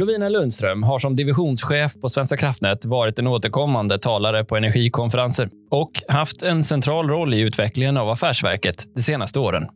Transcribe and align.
Lovina 0.00 0.28
Lundström 0.28 0.82
har 0.82 0.98
som 0.98 1.16
divisionschef 1.16 1.92
på 2.00 2.08
Svenska 2.08 2.36
kraftnät 2.36 2.84
varit 2.84 3.18
en 3.18 3.26
återkommande 3.26 3.98
talare 3.98 4.44
på 4.44 4.56
energikonferenser 4.56 5.50
och 5.70 5.90
haft 6.08 6.42
en 6.42 6.62
central 6.62 7.08
roll 7.08 7.34
i 7.34 7.40
utvecklingen 7.40 7.96
av 7.96 8.08
affärsverket 8.08 8.84
de 8.94 9.02
senaste 9.02 9.38
åren. 9.38 9.68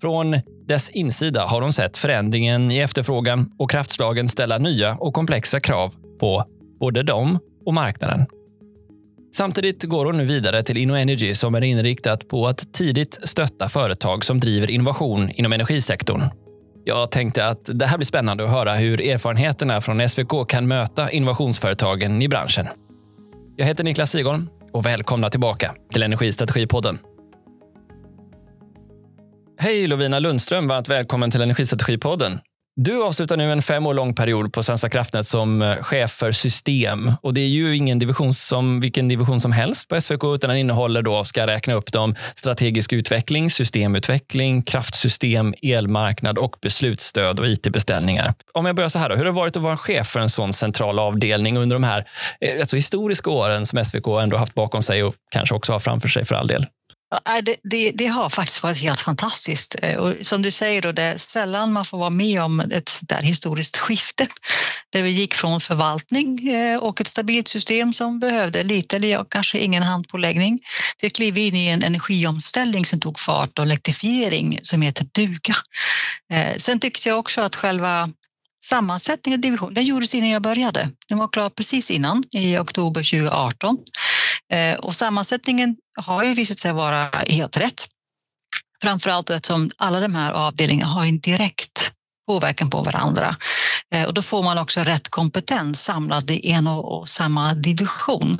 Från 0.00 0.40
dess 0.68 0.90
insida 0.90 1.46
har 1.46 1.62
hon 1.62 1.72
sett 1.72 1.96
förändringen 1.96 2.72
i 2.72 2.78
efterfrågan 2.78 3.50
och 3.58 3.70
kraftslagen 3.70 4.28
ställa 4.28 4.58
nya 4.58 4.96
och 4.96 5.14
komplexa 5.14 5.60
krav 5.60 5.94
på 6.20 6.44
både 6.80 7.02
dem 7.02 7.38
och 7.64 7.74
marknaden. 7.74 8.26
Samtidigt 9.36 9.84
går 9.84 10.06
hon 10.06 10.16
nu 10.16 10.24
vidare 10.24 10.62
till 10.62 10.76
InnoEnergy 10.76 11.34
som 11.34 11.54
är 11.54 11.64
inriktat 11.64 12.28
på 12.28 12.46
att 12.46 12.72
tidigt 12.74 13.18
stötta 13.22 13.68
företag 13.68 14.24
som 14.24 14.40
driver 14.40 14.70
innovation 14.70 15.30
inom 15.30 15.52
energisektorn. 15.52 16.45
Jag 16.88 17.10
tänkte 17.10 17.46
att 17.46 17.70
det 17.74 17.86
här 17.86 17.98
blir 17.98 18.04
spännande 18.04 18.44
att 18.44 18.50
höra 18.50 18.74
hur 18.74 19.00
erfarenheterna 19.00 19.80
från 19.80 20.08
SVK 20.08 20.48
kan 20.48 20.68
möta 20.68 21.10
innovationsföretagen 21.10 22.22
i 22.22 22.28
branschen. 22.28 22.66
Jag 23.56 23.66
heter 23.66 23.84
Niklas 23.84 24.10
Sigholm 24.10 24.48
och 24.72 24.86
välkomna 24.86 25.30
tillbaka 25.30 25.74
till 25.92 26.02
Energistrategipodden. 26.02 26.98
Hej 29.58 29.86
Lovina 29.86 30.18
Lundström, 30.18 30.68
varmt 30.68 30.88
välkommen 30.88 31.30
till 31.30 31.40
Energistrategipodden. 31.40 32.40
Du 32.80 33.02
avslutar 33.02 33.36
nu 33.36 33.52
en 33.52 33.62
fem 33.62 33.86
år 33.86 33.94
lång 33.94 34.14
period 34.14 34.52
på 34.52 34.62
Svenska 34.62 34.88
kraftnät 34.88 35.26
som 35.26 35.62
eh, 35.62 35.76
chef 35.82 36.10
för 36.10 36.32
system. 36.32 37.12
Och 37.22 37.34
Det 37.34 37.40
är 37.40 37.48
ju 37.48 37.76
ingen 37.76 37.98
division 37.98 38.34
som, 38.34 38.80
vilken 38.80 39.08
division 39.08 39.40
som 39.40 39.52
helst 39.52 39.88
på 39.88 40.00
SVK, 40.00 40.24
utan 40.24 40.50
den 40.50 40.58
innehåller, 40.58 41.02
då, 41.02 41.24
ska 41.24 41.40
jag 41.40 41.48
räkna 41.48 41.74
upp 41.74 41.92
dem, 41.92 42.14
strategisk 42.34 42.92
utveckling, 42.92 43.50
systemutveckling, 43.50 44.62
kraftsystem, 44.62 45.54
elmarknad 45.62 46.38
och 46.38 46.56
beslutsstöd 46.62 47.40
och 47.40 47.48
it-beställningar. 47.48 48.34
Om 48.52 48.66
jag 48.66 48.76
börjar 48.76 48.88
så 48.88 48.98
här, 48.98 49.08
då, 49.08 49.14
hur 49.14 49.24
har 49.24 49.32
det 49.32 49.36
varit 49.36 49.56
att 49.56 49.62
vara 49.62 49.76
chef 49.76 50.06
för 50.06 50.20
en 50.20 50.30
sån 50.30 50.52
central 50.52 50.98
avdelning 50.98 51.58
under 51.58 51.76
de 51.76 51.84
här 51.84 52.04
alltså 52.60 52.76
historiska 52.76 53.30
åren 53.30 53.66
som 53.66 53.84
SVK 53.84 54.06
ändå 54.22 54.36
haft 54.36 54.54
bakom 54.54 54.82
sig 54.82 55.02
och 55.02 55.14
kanske 55.30 55.54
också 55.54 55.72
har 55.72 55.80
framför 55.80 56.08
sig 56.08 56.24
för 56.24 56.34
all 56.34 56.46
del? 56.46 56.66
Äh, 57.14 57.42
det, 57.42 57.56
det, 57.62 57.90
det, 57.90 58.06
har 58.06 58.28
faktiskt 58.28 58.62
varit 58.62 58.78
helt 58.78 59.00
fantastiskt. 59.00 59.76
Eh, 59.82 59.98
och 59.98 60.14
som 60.22 60.42
du 60.42 60.50
säger, 60.50 60.82
då, 60.82 60.92
det 60.92 61.02
är 61.02 61.18
sällan 61.18 61.72
man 61.72 61.84
får 61.84 61.98
vara 61.98 62.10
med 62.10 62.42
om 62.42 62.60
ett 62.60 63.00
där 63.02 63.22
historiskt 63.22 63.76
skifte 63.76 64.26
där 64.92 65.02
vi 65.02 65.10
gick 65.10 65.34
från 65.34 65.60
förvaltning 65.60 66.48
eh, 66.48 66.78
och 66.78 67.00
ett 67.00 67.08
stabilt 67.08 67.48
system 67.48 67.92
som 67.92 68.18
behövde 68.18 68.64
lite 68.64 68.96
eller 68.96 69.24
kanske 69.28 69.58
ingen 69.58 69.82
handpåläggning 69.82 70.60
till 70.98 71.06
att 71.06 71.12
kliva 71.12 71.38
in 71.38 71.54
i 71.54 71.68
en 71.68 71.82
energiomställning 71.82 72.84
som 72.86 73.00
tog 73.00 73.20
fart 73.20 73.58
och 73.58 73.64
elektrifiering 73.64 74.58
som 74.62 74.82
heter 74.82 75.06
duga. 75.12 75.56
Eh, 76.32 76.56
sen 76.56 76.80
tyckte 76.80 77.08
jag 77.08 77.18
också 77.18 77.40
att 77.40 77.56
själva 77.56 78.10
sammansättningen 78.64 79.38
av 79.38 79.42
divisionen 79.42 79.74
den 79.74 79.84
gjordes 79.84 80.14
innan 80.14 80.30
jag 80.30 80.42
började. 80.42 80.90
Den 81.08 81.18
var 81.18 81.28
klar 81.28 81.50
precis 81.50 81.90
innan, 81.90 82.24
i 82.30 82.58
oktober 82.58 83.02
2018. 83.02 83.78
Eh, 84.52 84.78
och 84.78 84.96
sammansättningen 84.96 85.76
har 85.96 86.24
ju 86.24 86.34
visat 86.34 86.58
sig 86.58 86.72
vara 86.72 87.08
helt 87.28 87.56
rätt. 87.56 87.86
Framförallt 88.82 89.30
eftersom 89.30 89.70
alla 89.76 90.00
de 90.00 90.14
här 90.14 90.32
avdelningarna 90.32 90.92
har 90.92 91.04
en 91.04 91.20
direkt 91.20 91.92
påverkan 92.28 92.70
på 92.70 92.82
varandra. 92.82 93.36
Eh, 93.94 94.04
och 94.04 94.14
då 94.14 94.22
får 94.22 94.42
man 94.42 94.58
också 94.58 94.80
rätt 94.80 95.08
kompetens 95.08 95.84
samlad 95.84 96.30
i 96.30 96.50
en 96.50 96.66
och 96.66 97.08
samma 97.08 97.54
division. 97.54 98.38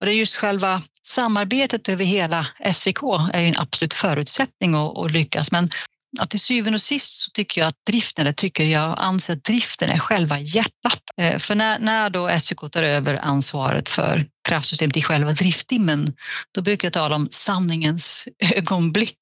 Och 0.00 0.06
det 0.06 0.12
är 0.12 0.16
just 0.16 0.36
själva 0.36 0.82
samarbetet 1.02 1.88
över 1.88 2.04
hela 2.04 2.46
SVK 2.72 3.02
är 3.32 3.44
en 3.44 3.58
absolut 3.58 3.94
förutsättning 3.94 4.74
att 4.74 5.10
lyckas. 5.10 5.52
Men 5.52 5.70
att 6.18 6.30
till 6.30 6.40
syvende 6.40 6.76
och 6.76 6.82
sist 6.82 7.22
så 7.22 7.30
tycker 7.30 7.60
jag 7.60 7.68
att 7.68 7.86
driften, 7.90 8.22
eller 8.22 8.32
tycker 8.32 8.64
jag 8.64 8.94
anser 8.98 9.32
att 9.32 9.44
driften 9.44 9.90
är 9.90 9.98
själva 9.98 10.38
hjärtat. 10.38 11.02
Eh, 11.20 11.38
för 11.38 11.54
när, 11.54 11.78
när 11.78 12.10
då 12.10 12.40
SVK 12.40 12.70
tar 12.70 12.82
över 12.82 13.18
ansvaret 13.22 13.88
för 13.88 14.26
kraftsystemet 14.48 14.96
i 14.96 15.02
själva 15.02 15.32
drifttimmen, 15.32 16.14
då 16.54 16.62
brukar 16.62 16.86
jag 16.86 16.92
tala 16.92 17.16
om 17.16 17.28
sanningens 17.30 18.28
ögonblick. 18.56 19.18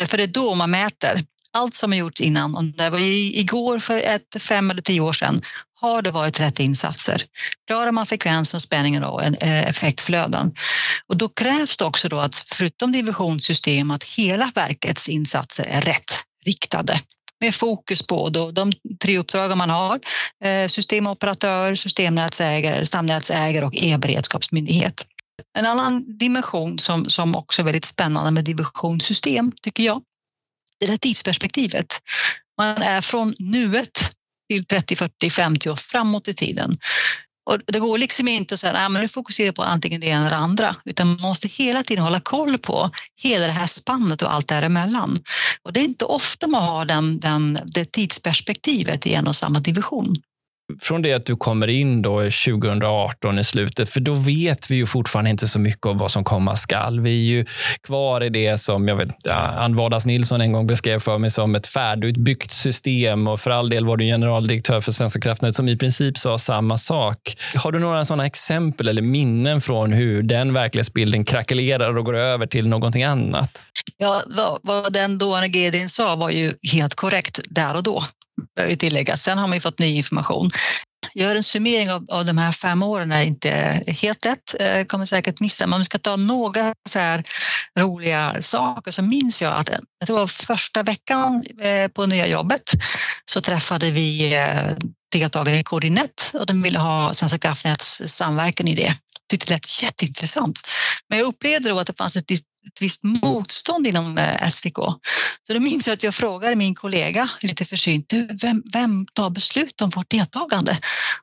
Eh, 0.00 0.06
för 0.06 0.16
det 0.16 0.22
är 0.22 0.28
då 0.28 0.54
man 0.54 0.70
mäter 0.70 1.24
allt 1.56 1.74
som 1.74 1.92
har 1.92 1.98
gjorts 1.98 2.20
innan. 2.20 2.56
Om 2.56 2.72
det 2.72 2.90
var 2.90 2.98
igår 2.98 3.78
för 3.78 3.98
ett, 3.98 4.42
fem 4.42 4.70
eller 4.70 4.82
tio 4.82 5.00
år 5.00 5.12
sedan 5.12 5.42
har 5.80 6.02
det 6.02 6.10
varit 6.10 6.40
rätt 6.40 6.58
insatser? 6.58 7.22
Klarar 7.66 7.92
man 7.92 8.06
frekvensen 8.06 8.58
och 8.58 8.62
spänningen 8.62 9.04
och 9.04 9.22
eh, 9.22 9.68
effektflöden? 9.68 10.54
Och 11.08 11.16
då 11.16 11.28
krävs 11.28 11.76
det 11.76 11.84
också 11.84 12.08
då 12.08 12.18
att 12.18 12.34
förutom 12.34 12.92
divisionssystem 12.92 13.90
att 13.90 14.04
hela 14.04 14.52
verkets 14.54 15.08
insatser 15.08 15.64
är 15.64 15.80
rätt 15.80 16.12
riktade 16.44 17.00
med 17.40 17.54
fokus 17.54 18.06
på 18.06 18.28
då 18.28 18.50
de 18.50 18.72
tre 19.02 19.18
uppdrag 19.18 19.56
man 19.56 19.70
har. 19.70 20.00
Eh, 20.44 20.68
systemoperatör, 20.68 21.74
systemnätsägare, 21.74 22.86
stamnätsägare 22.86 23.64
och 23.64 23.76
e-beredskapsmyndighet. 23.76 25.06
En 25.58 25.66
annan 25.66 26.18
dimension 26.18 26.78
som, 26.78 27.04
som 27.04 27.36
också 27.36 27.62
är 27.62 27.64
väldigt 27.64 27.84
spännande 27.84 28.30
med 28.30 28.44
divisionssystem 28.44 29.52
tycker 29.62 29.82
jag, 29.82 30.02
det 30.80 30.86
där 30.86 30.96
tidsperspektivet. 30.96 31.86
Man 32.58 32.82
är 32.82 33.00
från 33.00 33.34
nuet 33.38 34.10
till 34.50 34.64
30, 34.64 34.96
40, 34.96 35.30
50 35.30 35.68
och 35.68 35.78
framåt 35.78 36.28
i 36.28 36.34
tiden. 36.34 36.72
Och 37.50 37.60
det 37.66 37.78
går 37.78 37.98
liksom 37.98 38.28
inte 38.28 38.54
att 38.54 38.60
säga 38.60 38.72
att 38.72 38.92
nu 38.92 39.08
fokuserar 39.08 39.52
på 39.52 39.62
antingen 39.62 40.00
det 40.00 40.06
ena 40.06 40.20
eller 40.20 40.30
det 40.30 40.36
andra, 40.36 40.76
utan 40.84 41.06
man 41.06 41.20
måste 41.20 41.48
hela 41.48 41.82
tiden 41.82 42.04
hålla 42.04 42.20
koll 42.20 42.58
på 42.58 42.90
hela 43.22 43.46
det 43.46 43.52
här 43.52 43.66
spannet 43.66 44.22
och 44.22 44.34
allt 44.34 44.48
däremellan. 44.48 45.16
Och 45.62 45.72
det 45.72 45.80
är 45.80 45.84
inte 45.84 46.04
ofta 46.04 46.46
man 46.46 46.62
har 46.62 46.84
den, 46.84 47.20
den, 47.20 47.58
det 47.66 47.92
tidsperspektivet 47.92 49.06
i 49.06 49.14
en 49.14 49.26
och 49.26 49.36
samma 49.36 49.60
division 49.60 50.16
från 50.80 51.02
det 51.02 51.12
att 51.12 51.26
du 51.26 51.36
kommer 51.36 51.68
in 51.68 52.02
då 52.02 52.18
2018 52.18 53.38
i 53.38 53.44
slutet, 53.44 53.88
för 53.88 54.00
då 54.00 54.14
vet 54.14 54.70
vi 54.70 54.76
ju 54.76 54.86
fortfarande 54.86 55.30
inte 55.30 55.48
så 55.48 55.58
mycket 55.58 55.86
om 55.86 55.98
vad 55.98 56.10
som 56.10 56.24
komma 56.24 56.56
skall. 56.56 57.00
Vi 57.00 57.10
är 57.10 57.36
ju 57.36 57.44
kvar 57.82 58.22
i 58.22 58.28
det 58.28 58.58
som 58.58 58.88
jag 58.88 58.96
vet, 58.96 59.26
Ann 59.28 59.76
Vardas 59.76 60.06
Nilsson 60.06 60.40
en 60.40 60.52
gång 60.52 60.66
beskrev 60.66 60.98
för 60.98 61.18
mig 61.18 61.30
som 61.30 61.54
ett 61.54 61.66
färdigutbyggt 61.66 62.50
system 62.50 63.28
och 63.28 63.40
för 63.40 63.50
all 63.50 63.68
del 63.68 63.86
var 63.86 63.96
du 63.96 64.04
generaldirektör 64.04 64.80
för 64.80 64.92
Svenska 64.92 65.20
kraftnät 65.20 65.54
som 65.54 65.68
i 65.68 65.76
princip 65.76 66.18
sa 66.18 66.38
samma 66.38 66.78
sak. 66.78 67.36
Har 67.54 67.72
du 67.72 67.78
några 67.78 68.04
sådana 68.04 68.26
exempel 68.26 68.88
eller 68.88 69.02
minnen 69.02 69.60
från 69.60 69.92
hur 69.92 70.22
den 70.22 70.52
verklighetsbilden 70.52 71.24
krackelerar 71.24 71.96
och 71.96 72.04
går 72.04 72.16
över 72.16 72.46
till 72.46 72.68
någonting 72.68 73.04
annat? 73.04 73.62
Ja, 73.96 74.22
vad, 74.26 74.58
vad 74.62 74.92
den 74.92 75.18
dåvarande 75.18 75.48
GDn 75.48 75.88
sa 75.88 76.16
var 76.16 76.30
ju 76.30 76.52
helt 76.72 76.94
korrekt 76.94 77.40
där 77.50 77.76
och 77.76 77.82
då 77.82 78.02
Eh, 78.58 78.66
bör 78.68 78.74
tilläggas. 78.74 79.22
Sen 79.22 79.38
har 79.38 79.48
man 79.48 79.56
ju 79.56 79.60
fått 79.60 79.78
ny 79.78 79.96
information. 79.96 80.50
Gör 81.14 81.34
en 81.34 81.42
summering 81.42 81.90
av, 81.90 82.06
av 82.10 82.24
de 82.24 82.38
här 82.38 82.52
fem 82.52 82.82
åren 82.82 83.12
är 83.12 83.22
inte 83.22 83.50
helt 83.86 84.24
lätt, 84.24 84.54
eh, 84.60 84.84
kommer 84.84 85.06
säkert 85.06 85.40
missa, 85.40 85.66
men 85.66 85.74
om 85.74 85.80
vi 85.80 85.84
ska 85.84 85.98
ta 85.98 86.16
några 86.16 86.74
så 86.88 86.98
här 86.98 87.24
roliga 87.78 88.42
saker 88.42 88.90
så 88.90 89.02
minns 89.02 89.42
jag 89.42 89.52
att 89.52 89.70
eh, 89.70 89.78
jag 89.98 90.06
tror 90.06 90.26
första 90.26 90.82
veckan 90.82 91.44
eh, 91.60 91.88
på 91.88 92.06
nya 92.06 92.26
jobbet 92.26 92.62
så 93.24 93.40
träffade 93.40 93.90
vi 93.90 94.34
eh, 94.34 94.72
deltagare 95.12 95.58
i 95.58 95.62
Koordinet 95.62 96.32
och 96.34 96.46
de 96.46 96.62
ville 96.62 96.78
ha 96.78 97.14
Svenska 97.14 97.38
kraftnäts 97.38 98.02
samverkan 98.06 98.68
i 98.68 98.74
det 98.74 98.94
tyckte 99.28 99.46
det 99.46 99.54
lät 99.54 99.82
jätteintressant. 99.82 100.60
Men 101.08 101.18
jag 101.18 101.28
upplevde 101.28 101.68
då 101.68 101.78
att 101.78 101.86
det 101.86 101.96
fanns 101.98 102.16
ett, 102.16 102.30
ett 102.66 102.82
visst 102.82 103.00
motstånd 103.04 103.86
inom 103.86 104.18
eh, 104.18 104.48
SVK. 104.50 104.76
Så 105.46 105.52
då 105.54 105.60
minns 105.60 105.86
jag 105.86 105.94
att 105.94 106.02
jag 106.02 106.14
frågade 106.14 106.56
min 106.56 106.74
kollega 106.74 107.30
lite 107.40 107.64
försynt, 107.64 108.12
vem, 108.42 108.62
vem 108.72 109.06
tar 109.12 109.30
beslut 109.30 109.80
om 109.80 109.90
vårt 109.90 110.10
deltagande? 110.10 110.78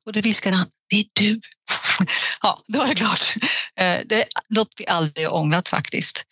Och 0.05 0.13
då 0.13 0.21
viskade 0.21 0.55
han, 0.55 0.67
det 0.89 0.95
är 0.95 1.05
du. 1.13 1.41
ja, 2.41 2.63
då 2.68 2.79
var 2.79 2.88
det 2.88 2.96
klart. 2.96 3.34
Eh, 3.79 3.97
det 4.06 4.22
är 4.22 4.25
något 4.50 4.74
vi 4.78 4.88
aldrig 4.88 5.34
ångrat 5.34 5.68
faktiskt. 5.68 6.25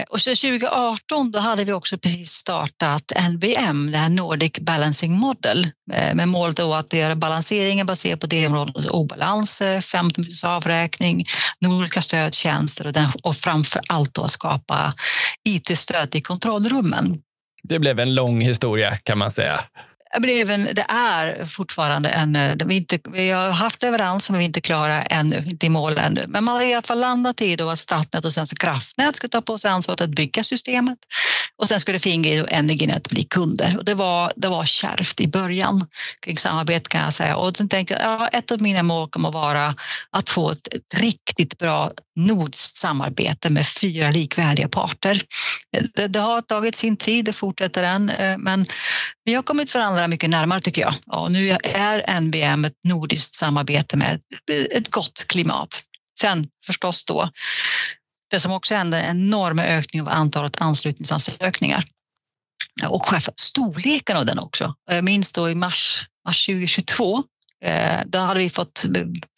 Eh, 0.00 0.04
och 0.10 0.20
så 0.20 0.30
2018 0.30 1.30
då 1.30 1.38
hade 1.38 1.64
vi 1.64 1.72
också 1.72 1.98
precis 1.98 2.30
startat 2.30 3.12
NBM, 3.30 3.90
det 3.92 3.98
här 3.98 4.08
Nordic 4.08 4.52
Balancing 4.60 5.12
Model, 5.12 5.70
eh, 5.92 6.14
med 6.14 6.28
målet 6.28 6.60
att 6.60 6.92
göra 6.92 7.16
balanseringen 7.16 7.86
baserat 7.86 8.20
på 8.20 8.26
det 8.26 8.46
områdets 8.46 8.88
obalanser, 8.88 9.80
15 9.80 10.22
minuters 10.22 10.44
avräkning, 10.44 11.24
nordiska 11.60 12.02
stödtjänster 12.02 12.86
och, 12.86 12.92
den, 12.92 13.08
och 13.22 13.36
framför 13.36 13.80
allt 13.88 14.14
då 14.14 14.22
att 14.22 14.30
skapa 14.30 14.94
IT-stöd 15.48 16.14
i 16.14 16.20
kontrollrummen. 16.20 17.18
Det 17.62 17.78
blev 17.78 18.00
en 18.00 18.14
lång 18.14 18.40
historia 18.40 18.96
kan 18.96 19.18
man 19.18 19.30
säga 19.30 19.64
blev 20.22 20.50
en, 20.50 20.68
det 20.72 20.86
är 20.88 21.44
fortfarande 21.44 22.08
en... 22.08 22.36
Eh, 22.36 22.56
vi, 22.64 22.76
inte, 22.76 22.98
vi 23.12 23.30
har 23.30 23.50
haft 23.50 23.82
leverans 23.82 24.30
men 24.30 24.38
vi 24.38 24.44
är 24.44 24.46
inte 24.46 24.60
klara 24.60 25.02
ännu, 25.02 25.44
inte 25.46 25.66
i 25.66 25.68
mål 25.68 25.98
ännu. 25.98 26.24
Men 26.28 26.44
man 26.44 26.56
har 26.56 26.62
i 26.62 26.74
alla 26.74 26.82
fall 26.82 27.00
landat 27.00 27.40
i 27.40 27.56
då 27.56 27.70
att 27.70 27.80
Statnät 27.80 28.24
och 28.24 28.32
Svenska 28.32 28.56
kraftnät 28.56 29.16
ska 29.16 29.28
ta 29.28 29.42
på 29.42 29.58
sig 29.58 29.70
ansvaret 29.70 30.00
att 30.00 30.10
bygga 30.10 30.44
systemet 30.44 30.98
och 31.58 31.68
sen 31.68 31.80
skulle 31.80 31.98
Fingrid 31.98 32.42
och 32.42 32.52
Energinet 32.52 33.08
bli 33.08 33.24
kunder. 33.24 33.76
Och 33.78 33.84
det, 33.84 33.94
var, 33.94 34.32
det 34.36 34.48
var 34.48 34.64
kärvt 34.64 35.20
i 35.20 35.28
början 35.28 35.86
kring 36.20 36.38
samarbete 36.38 36.88
kan 36.88 37.00
jag 37.00 37.12
säga. 37.12 37.36
Och 37.36 37.56
sen 37.56 37.68
tänkte 37.68 37.94
jag 37.94 38.02
ja, 38.02 38.28
ett 38.28 38.50
av 38.50 38.62
mina 38.62 38.82
mål 38.82 39.08
kommer 39.08 39.28
att 39.28 39.34
vara 39.34 39.74
att 40.10 40.28
få 40.28 40.50
ett, 40.50 40.74
ett 40.74 41.00
riktigt 41.00 41.58
bra 41.58 41.90
nordiskt 42.16 42.76
samarbete 42.76 43.50
med 43.50 43.66
fyra 43.66 44.10
likvärdiga 44.10 44.68
parter. 44.68 45.22
Det, 45.94 46.06
det 46.06 46.18
har 46.18 46.40
tagit 46.40 46.74
sin 46.74 46.96
tid, 46.96 47.24
det 47.24 47.32
fortsätter 47.32 47.82
än, 47.82 48.10
eh, 48.10 48.38
men 48.38 48.66
vi 49.24 49.34
har 49.34 49.42
kommit 49.42 49.74
varandra 49.74 50.05
nära, 50.06 50.10
mycket 50.10 50.30
närmare 50.30 50.60
tycker 50.60 50.82
jag. 50.82 50.94
Och 51.06 51.32
nu 51.32 51.50
är 51.62 52.20
NBM 52.20 52.64
ett 52.64 52.78
nordiskt 52.84 53.34
samarbete 53.34 53.96
med 53.96 54.20
ett 54.72 54.90
gott 54.90 55.24
klimat. 55.28 55.82
Sen 56.18 56.46
förstås 56.66 57.04
då, 57.04 57.30
det 58.30 58.40
som 58.40 58.52
också 58.52 58.74
händer, 58.74 59.00
en 59.00 59.16
enorm 59.16 59.58
ökning 59.58 60.02
av 60.02 60.08
antalet 60.08 60.60
anslutningsansökningar 60.60 61.84
och 62.88 63.06
själva 63.06 63.32
storleken 63.36 64.16
av 64.16 64.26
den 64.26 64.38
också. 64.38 64.74
Jag 64.90 65.04
minns 65.04 65.32
då 65.32 65.50
i 65.50 65.54
mars, 65.54 66.04
mars 66.26 66.46
2022 66.46 67.22
eh, 67.64 68.00
då 68.06 68.18
hade 68.18 68.40
vi 68.40 68.50
fått 68.50 68.84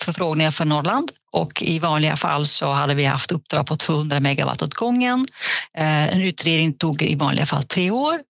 förfrågningar 0.03 0.50
för 0.50 0.65
Norrland 0.65 1.11
och 1.32 1.62
i 1.62 1.79
vanliga 1.79 2.17
fall 2.17 2.47
så 2.47 2.73
hade 2.73 2.94
vi 2.94 3.05
haft 3.05 3.32
uppdrag 3.32 3.67
på 3.67 3.76
200 3.76 4.20
megawatt 4.20 4.62
åt 4.62 4.75
gången. 4.75 5.26
Eh, 5.79 6.15
en 6.15 6.23
utredning 6.23 6.73
tog 6.73 7.03
i 7.03 7.15
vanliga 7.15 7.47
fall 7.47 7.65
tre 7.65 7.91
år. 7.91 8.20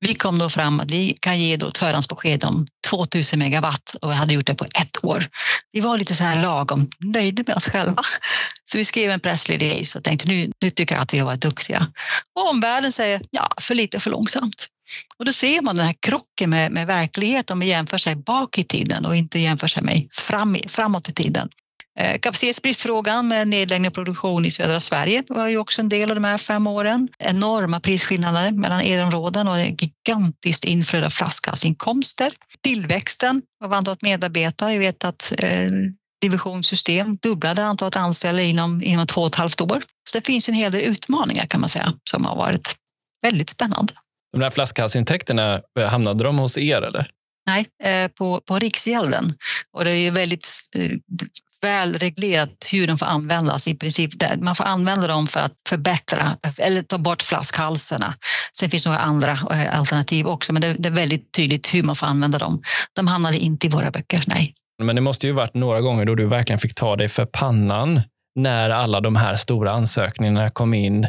Vi 0.00 0.14
kom 0.14 0.38
då 0.38 0.50
fram 0.50 0.80
att 0.80 0.90
vi 0.90 1.16
kan 1.20 1.40
ge 1.40 1.56
då 1.56 1.68
ett 1.68 1.78
förhandsbesked 1.78 2.44
om 2.44 2.66
2000 2.90 3.38
megawatt 3.38 3.94
och 4.02 4.10
vi 4.10 4.14
hade 4.14 4.34
gjort 4.34 4.46
det 4.46 4.54
på 4.54 4.64
ett 4.64 5.04
år. 5.04 5.26
Vi 5.72 5.80
var 5.80 5.98
lite 5.98 6.14
så 6.14 6.24
här 6.24 6.42
lagom 6.42 6.90
nöjda 6.98 7.42
med 7.46 7.56
oss 7.56 7.68
själva. 7.68 8.02
Så 8.64 8.78
vi 8.78 8.84
skrev 8.84 9.10
en 9.10 9.20
pressrelease 9.20 9.98
och 9.98 10.04
tänkte 10.04 10.28
nu, 10.28 10.52
nu 10.60 10.70
tycker 10.70 10.94
jag 10.94 11.02
att 11.02 11.14
vi 11.14 11.18
har 11.18 11.26
varit 11.26 11.40
duktiga. 11.40 11.86
Och 12.36 12.50
omvärlden 12.50 12.92
säger 12.92 13.20
ja, 13.30 13.48
för 13.60 13.74
lite 13.74 14.00
för 14.00 14.10
långsamt. 14.10 14.66
Och 15.18 15.24
då 15.24 15.32
ser 15.32 15.62
man 15.62 15.76
den 15.76 15.86
här 15.86 15.94
krocken 16.00 16.50
med, 16.50 16.72
med 16.72 16.86
verkligheten 16.86 17.54
om 17.54 17.58
man 17.58 17.68
jämför 17.68 17.98
sig 17.98 18.16
bak 18.16 18.58
i 18.58 18.64
tiden 18.64 19.06
och 19.06 19.16
inte 19.16 19.38
jämför 19.38 19.68
sig 19.68 19.82
med 19.82 20.08
fram, 20.12 20.56
framåt 20.68 21.08
i 21.08 21.12
tiden. 21.12 21.48
Eh, 21.98 22.18
kapacitetsbristfrågan 22.18 23.28
med 23.28 23.48
nedläggning 23.48 23.88
av 23.88 23.92
produktion 23.92 24.44
i 24.44 24.50
södra 24.50 24.80
Sverige 24.80 25.22
var 25.28 25.48
ju 25.48 25.58
också 25.58 25.80
en 25.80 25.88
del 25.88 26.10
av 26.10 26.16
de 26.16 26.24
här 26.24 26.38
fem 26.38 26.66
åren. 26.66 27.08
Enorma 27.18 27.80
prisskillnader 27.80 28.52
mellan 28.52 28.80
elområden 28.80 29.48
och 29.48 29.58
ett 29.58 29.82
gigantiskt 29.82 30.64
inflöde 30.64 31.06
av 31.06 31.10
flaskhalsinkomster. 31.10 32.32
Tillväxten 32.60 33.42
av 33.64 33.72
antalet 33.72 34.02
medarbetare. 34.02 34.72
Jag 34.72 34.80
vet 34.80 35.04
att 35.04 35.32
eh, 35.38 35.48
divisionssystem 36.22 37.16
dubblade 37.16 37.64
antalet 37.64 37.96
anställda 37.96 38.42
inom, 38.42 38.82
inom 38.82 39.06
två 39.06 39.20
och 39.20 39.26
ett 39.26 39.34
halvt 39.34 39.60
år. 39.60 39.82
Så 40.10 40.18
det 40.18 40.26
finns 40.26 40.48
en 40.48 40.54
hel 40.54 40.72
del 40.72 40.80
utmaningar 40.80 41.46
kan 41.46 41.60
man 41.60 41.68
säga 41.68 41.92
som 42.10 42.24
har 42.24 42.36
varit 42.36 42.76
väldigt 43.22 43.50
spännande. 43.50 43.92
De 44.32 44.40
där 44.40 44.50
flaskhalsintäkterna, 44.50 45.60
eh, 45.78 45.86
hamnade 45.86 46.24
de 46.24 46.38
hos 46.38 46.58
er 46.58 46.82
eller? 46.82 47.10
Nej, 47.46 47.66
eh, 47.82 48.08
på, 48.08 48.40
på 48.40 48.58
Riksgälden. 48.58 49.34
Och 49.72 49.84
det 49.84 49.90
är 49.90 49.94
ju 49.94 50.10
väldigt 50.10 50.48
väl 51.66 51.94
reglerat 51.94 52.50
hur 52.72 52.86
de 52.86 52.98
får 52.98 53.06
användas 53.06 53.68
i 53.68 53.74
princip. 53.74 54.10
Man 54.40 54.54
får 54.54 54.64
använda 54.64 55.06
dem 55.06 55.26
för 55.26 55.40
att 55.40 55.52
förbättra 55.68 56.36
eller 56.58 56.82
ta 56.82 56.98
bort 56.98 57.22
flaskhalsarna. 57.22 58.14
Sen 58.58 58.70
finns 58.70 58.84
det 58.84 58.90
några 58.90 59.02
andra 59.02 59.32
eh, 59.32 59.78
alternativ 59.78 60.26
också, 60.26 60.52
men 60.52 60.62
det 60.62 60.88
är 60.88 60.90
väldigt 60.90 61.32
tydligt 61.32 61.74
hur 61.74 61.82
man 61.82 61.96
får 61.96 62.06
använda 62.06 62.38
dem. 62.38 62.62
De 62.92 63.06
hamnade 63.06 63.36
inte 63.36 63.66
i 63.66 63.70
våra 63.70 63.90
böcker, 63.90 64.22
nej. 64.26 64.54
Men 64.82 64.96
det 64.96 65.02
måste 65.02 65.26
ju 65.26 65.32
varit 65.32 65.54
några 65.54 65.80
gånger 65.80 66.04
då 66.04 66.14
du 66.14 66.26
verkligen 66.26 66.58
fick 66.58 66.74
ta 66.74 66.96
dig 66.96 67.08
för 67.08 67.26
pannan 67.26 68.00
när 68.36 68.70
alla 68.70 69.00
de 69.00 69.16
här 69.16 69.36
stora 69.36 69.72
ansökningarna 69.72 70.50
kom 70.50 70.74
in. 70.74 71.06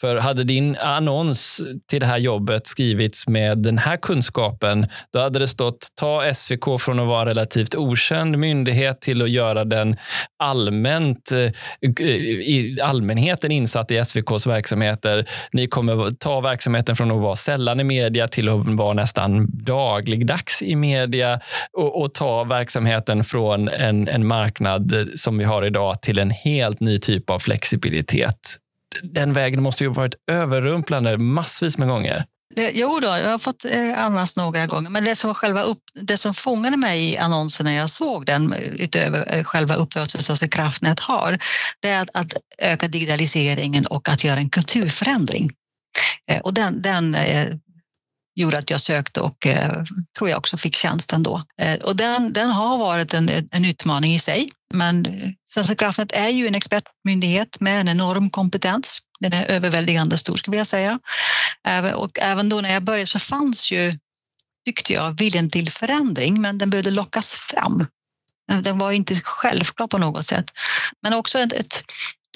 För 0.00 0.16
hade 0.16 0.44
din 0.44 0.76
annons 0.76 1.62
till 1.90 2.00
det 2.00 2.06
här 2.06 2.18
jobbet 2.18 2.66
skrivits 2.66 3.28
med 3.28 3.58
den 3.58 3.78
här 3.78 3.96
kunskapen, 3.96 4.86
då 5.12 5.20
hade 5.20 5.38
det 5.38 5.48
stått 5.48 5.88
ta 6.00 6.34
SVK 6.34 6.80
från 6.80 7.00
att 7.00 7.06
vara 7.06 7.30
relativt 7.30 7.74
okänd 7.74 8.38
myndighet 8.38 9.00
till 9.00 9.22
att 9.22 9.30
göra 9.30 9.64
den 9.64 9.96
allmänt, 10.38 11.32
eh, 11.32 12.06
i 12.06 12.76
allmänheten 12.82 13.52
insatt 13.52 13.90
i 13.90 13.96
SVKs 13.96 14.46
verksamheter. 14.46 15.24
Ni 15.52 15.66
kommer 15.66 16.10
ta 16.10 16.40
verksamheten 16.40 16.96
från 16.96 17.10
att 17.10 17.20
vara 17.20 17.36
sällan 17.36 17.80
i 17.80 17.84
media 17.84 18.28
till 18.28 18.48
att 18.48 18.68
vara 18.68 18.94
nästan 18.94 19.48
dagligdags 19.64 20.62
i 20.62 20.76
media 20.76 21.40
och, 21.72 22.02
och 22.02 22.14
ta 22.14 22.44
verksamheten 22.44 23.24
från 23.24 23.68
en, 23.68 24.08
en 24.08 24.26
marknad 24.26 25.08
som 25.14 25.38
vi 25.38 25.44
har 25.44 25.64
idag 25.64 26.02
till 26.02 26.18
en 26.18 26.30
helt 26.30 26.61
helt 26.62 26.80
ny 26.80 26.98
typ 26.98 27.30
av 27.30 27.38
flexibilitet. 27.38 28.58
Den 29.02 29.32
vägen 29.32 29.62
måste 29.62 29.84
ju 29.84 29.90
ha 29.90 29.94
varit 29.94 30.14
överrumplande 30.30 31.18
massvis 31.18 31.78
med 31.78 31.88
gånger. 31.88 32.24
Det, 32.56 32.70
jo 32.74 32.98
då, 33.02 33.08
jag 33.08 33.30
har 33.30 33.38
fått 33.38 33.64
eh, 33.64 34.04
annars 34.04 34.36
några 34.36 34.66
gånger, 34.66 34.90
men 34.90 35.04
det 35.04 35.16
som, 35.16 35.34
själva 35.34 35.62
upp, 35.62 35.78
det 35.94 36.16
som 36.16 36.34
fångade 36.34 36.76
mig 36.76 37.12
i 37.12 37.16
annonsen 37.16 37.66
när 37.66 37.72
jag 37.72 37.90
såg 37.90 38.26
den, 38.26 38.52
eh, 38.52 38.58
utöver 38.78 39.36
eh, 39.36 39.44
själva 39.44 39.74
upplåtelsen 39.74 40.36
som 40.36 40.48
Kraftnät 40.48 41.00
har, 41.00 41.38
det 41.80 41.88
är 41.88 42.02
att, 42.02 42.10
att, 42.14 42.32
öka 42.58 42.88
digitaliseringen 42.88 43.86
och 43.86 44.08
att 44.08 44.24
göra 44.24 44.40
en 44.40 44.50
kulturförändring. 44.50 45.50
Eh, 46.30 46.40
och 46.40 46.54
den, 46.54 46.82
den 46.82 47.16
gjorde 48.34 48.58
att 48.58 48.70
jag 48.70 48.80
sökte 48.80 49.20
och 49.20 49.46
eh, 49.46 49.84
tror 50.18 50.30
jag 50.30 50.38
också 50.38 50.56
fick 50.56 50.76
tjänsten 50.76 51.22
då. 51.22 51.42
Eh, 51.60 51.78
och 51.78 51.96
den, 51.96 52.32
den 52.32 52.50
har 52.50 52.78
varit 52.78 53.14
en, 53.14 53.30
en 53.52 53.64
utmaning 53.64 54.14
i 54.14 54.18
sig. 54.18 54.48
Men 54.74 55.06
eh, 55.06 55.30
Svenska 55.52 55.74
kraftnät 55.74 56.12
är 56.12 56.28
ju 56.28 56.46
en 56.46 56.54
expertmyndighet 56.54 57.60
med 57.60 57.80
en 57.80 57.88
enorm 57.88 58.30
kompetens. 58.30 58.98
Den 59.20 59.32
är 59.32 59.46
överväldigande 59.46 60.18
stor 60.18 60.36
skulle 60.36 60.56
jag 60.56 60.66
säga. 60.66 60.98
Och 61.94 62.18
även 62.18 62.48
då 62.48 62.60
när 62.60 62.72
jag 62.72 62.84
började 62.84 63.06
så 63.06 63.18
fanns 63.18 63.72
ju, 63.72 63.98
tyckte 64.66 64.92
jag, 64.92 65.18
viljan 65.18 65.50
till 65.50 65.70
förändring, 65.70 66.40
men 66.40 66.58
den 66.58 66.70
behövde 66.70 66.90
lockas 66.90 67.34
fram. 67.34 67.86
Den 68.62 68.78
var 68.78 68.92
inte 68.92 69.20
självklar 69.20 69.86
på 69.86 69.98
något 69.98 70.26
sätt. 70.26 70.44
Men 71.02 71.12
också 71.12 71.38
ett, 71.38 71.52
ett, 71.52 71.84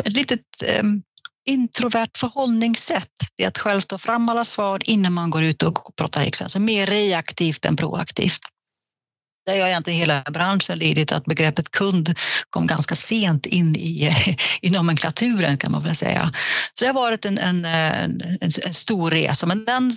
ett 0.04 0.12
litet 0.12 0.40
eh, 0.64 0.82
introvert 1.46 2.18
förhållningssätt. 2.18 3.10
Det 3.36 3.44
är 3.44 3.48
att 3.48 3.58
själv 3.58 3.80
ta 3.80 3.98
fram 3.98 4.28
alla 4.28 4.44
svar 4.44 4.80
innan 4.84 5.12
man 5.12 5.30
går 5.30 5.42
ut 5.42 5.62
och 5.62 5.96
pratar. 5.96 6.22
Alltså 6.42 6.58
mer 6.58 6.86
reaktivt 6.86 7.64
än 7.64 7.76
proaktivt. 7.76 8.40
Det 9.46 9.60
har 9.60 9.68
egentligen 9.68 10.00
hela 10.00 10.22
branschen 10.22 10.78
lidit 10.78 11.12
att 11.12 11.24
begreppet 11.24 11.70
kund 11.70 12.14
kom 12.50 12.66
ganska 12.66 12.94
sent 12.94 13.46
in 13.46 13.76
i, 13.76 14.10
i 14.62 14.70
nomenklaturen 14.70 15.58
kan 15.58 15.72
man 15.72 15.82
väl 15.82 15.96
säga. 15.96 16.30
Så 16.74 16.84
det 16.84 16.86
har 16.86 16.94
varit 16.94 17.24
en, 17.24 17.38
en, 17.38 17.64
en, 17.64 18.20
en 18.40 18.74
stor 18.74 19.10
resa, 19.10 19.46
men 19.46 19.64
den 19.64 19.92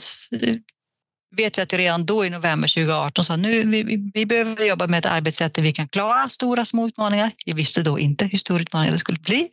vet 1.37 1.57
jag 1.57 1.63
att 1.63 1.71
jag 1.71 1.79
redan 1.79 2.05
då 2.05 2.25
i 2.25 2.29
november 2.29 2.67
2018 2.67 3.25
sa 3.25 3.35
nu 3.35 3.63
vi, 3.63 4.11
vi 4.13 4.25
behöver 4.25 4.65
jobba 4.65 4.87
med 4.87 4.99
ett 4.99 5.05
arbetssätt 5.05 5.53
där 5.53 5.63
vi 5.63 5.71
kan 5.71 5.87
klara 5.87 6.29
stora 6.29 6.65
små 6.65 6.87
utmaningar. 6.87 7.31
Jag 7.45 7.55
visste 7.55 7.83
då 7.83 7.99
inte 7.99 8.25
hur 8.25 8.37
stora 8.37 8.61
utmaningar 8.61 8.91
det 8.91 8.99
skulle 8.99 9.19
bli. 9.19 9.49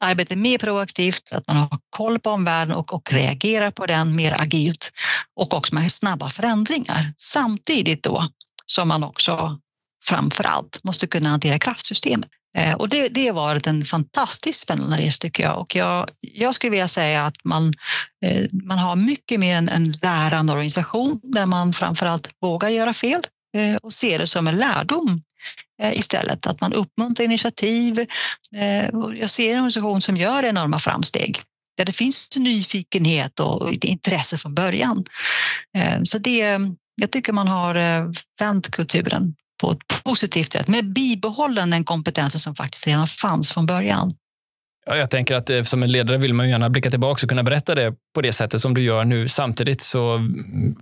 Arbeta 0.00 0.36
mer 0.36 0.58
proaktivt, 0.58 1.22
att 1.34 1.46
man 1.46 1.56
har 1.56 1.78
koll 1.90 2.18
på 2.18 2.30
omvärlden 2.30 2.76
och, 2.76 2.94
och 2.94 3.12
reagerar 3.12 3.70
på 3.70 3.86
den 3.86 4.16
mer 4.16 4.40
agilt 4.40 4.92
och 5.36 5.54
också 5.54 5.74
med 5.74 5.92
snabba 5.92 6.30
förändringar. 6.30 7.12
Samtidigt 7.18 8.02
då 8.02 8.28
som 8.66 8.88
man 8.88 9.04
också 9.04 9.58
framför 10.04 10.44
allt 10.44 10.80
måste 10.84 11.06
kunna 11.06 11.28
hantera 11.28 11.58
kraftsystemet. 11.58 12.30
Eh, 12.56 12.74
och 12.74 12.88
det, 12.88 13.08
det 13.08 13.26
har 13.26 13.34
varit 13.34 13.66
en 13.66 13.84
fantastiskt 13.84 14.60
spännande 14.60 14.96
resa 14.96 15.18
tycker 15.20 15.42
jag. 15.42 15.58
Och 15.58 15.76
jag, 15.76 16.08
jag 16.20 16.54
skulle 16.54 16.70
vilja 16.70 16.88
säga 16.88 17.24
att 17.24 17.44
man, 17.44 17.72
eh, 18.24 18.44
man 18.52 18.78
har 18.78 18.96
mycket 18.96 19.40
mer 19.40 19.56
en, 19.56 19.68
en 19.68 19.92
lärande 19.92 20.52
organisation 20.52 21.20
där 21.22 21.46
man 21.46 21.72
framför 21.72 22.06
allt 22.06 22.28
vågar 22.42 22.68
göra 22.68 22.92
fel 22.92 23.26
eh, 23.56 23.76
och 23.76 23.92
ser 23.92 24.18
det 24.18 24.26
som 24.26 24.46
en 24.46 24.56
lärdom 24.56 25.18
istället. 25.92 26.46
Att 26.46 26.60
man 26.60 26.72
uppmuntrar 26.72 27.24
initiativ. 27.24 28.06
Jag 29.16 29.30
ser 29.30 29.52
en 29.52 29.56
organisation 29.56 30.00
som 30.00 30.16
gör 30.16 30.42
enorma 30.42 30.78
framsteg 30.78 31.40
där 31.76 31.84
det 31.84 31.92
finns 31.92 32.28
nyfikenhet 32.36 33.40
och 33.40 33.72
intresse 33.84 34.38
från 34.38 34.54
början. 34.54 35.04
Så 36.04 36.18
det, 36.18 36.58
jag 36.94 37.10
tycker 37.10 37.32
man 37.32 37.48
har 37.48 37.74
vänt 38.40 38.70
kulturen 38.70 39.34
på 39.60 39.70
ett 39.70 40.04
positivt 40.04 40.52
sätt 40.52 40.68
med 40.68 40.92
bibehållen 40.92 41.70
den 41.70 41.84
kompetensen 41.84 42.40
som 42.40 42.54
faktiskt 42.54 42.86
redan 42.86 43.06
fanns 43.06 43.52
från 43.52 43.66
början. 43.66 44.10
Ja, 44.86 44.96
jag 44.96 45.10
tänker 45.10 45.34
att 45.34 45.50
eh, 45.50 45.62
som 45.62 45.82
en 45.82 45.92
ledare 45.92 46.18
vill 46.18 46.34
man 46.34 46.48
gärna 46.48 46.70
blicka 46.70 46.90
tillbaka 46.90 47.24
och 47.24 47.28
kunna 47.28 47.42
berätta 47.42 47.74
det 47.74 47.94
på 48.16 48.22
det 48.22 48.32
sättet 48.32 48.60
som 48.60 48.74
du 48.74 48.80
gör 48.80 49.04
nu. 49.04 49.28
Samtidigt 49.28 49.80
så, 49.80 50.30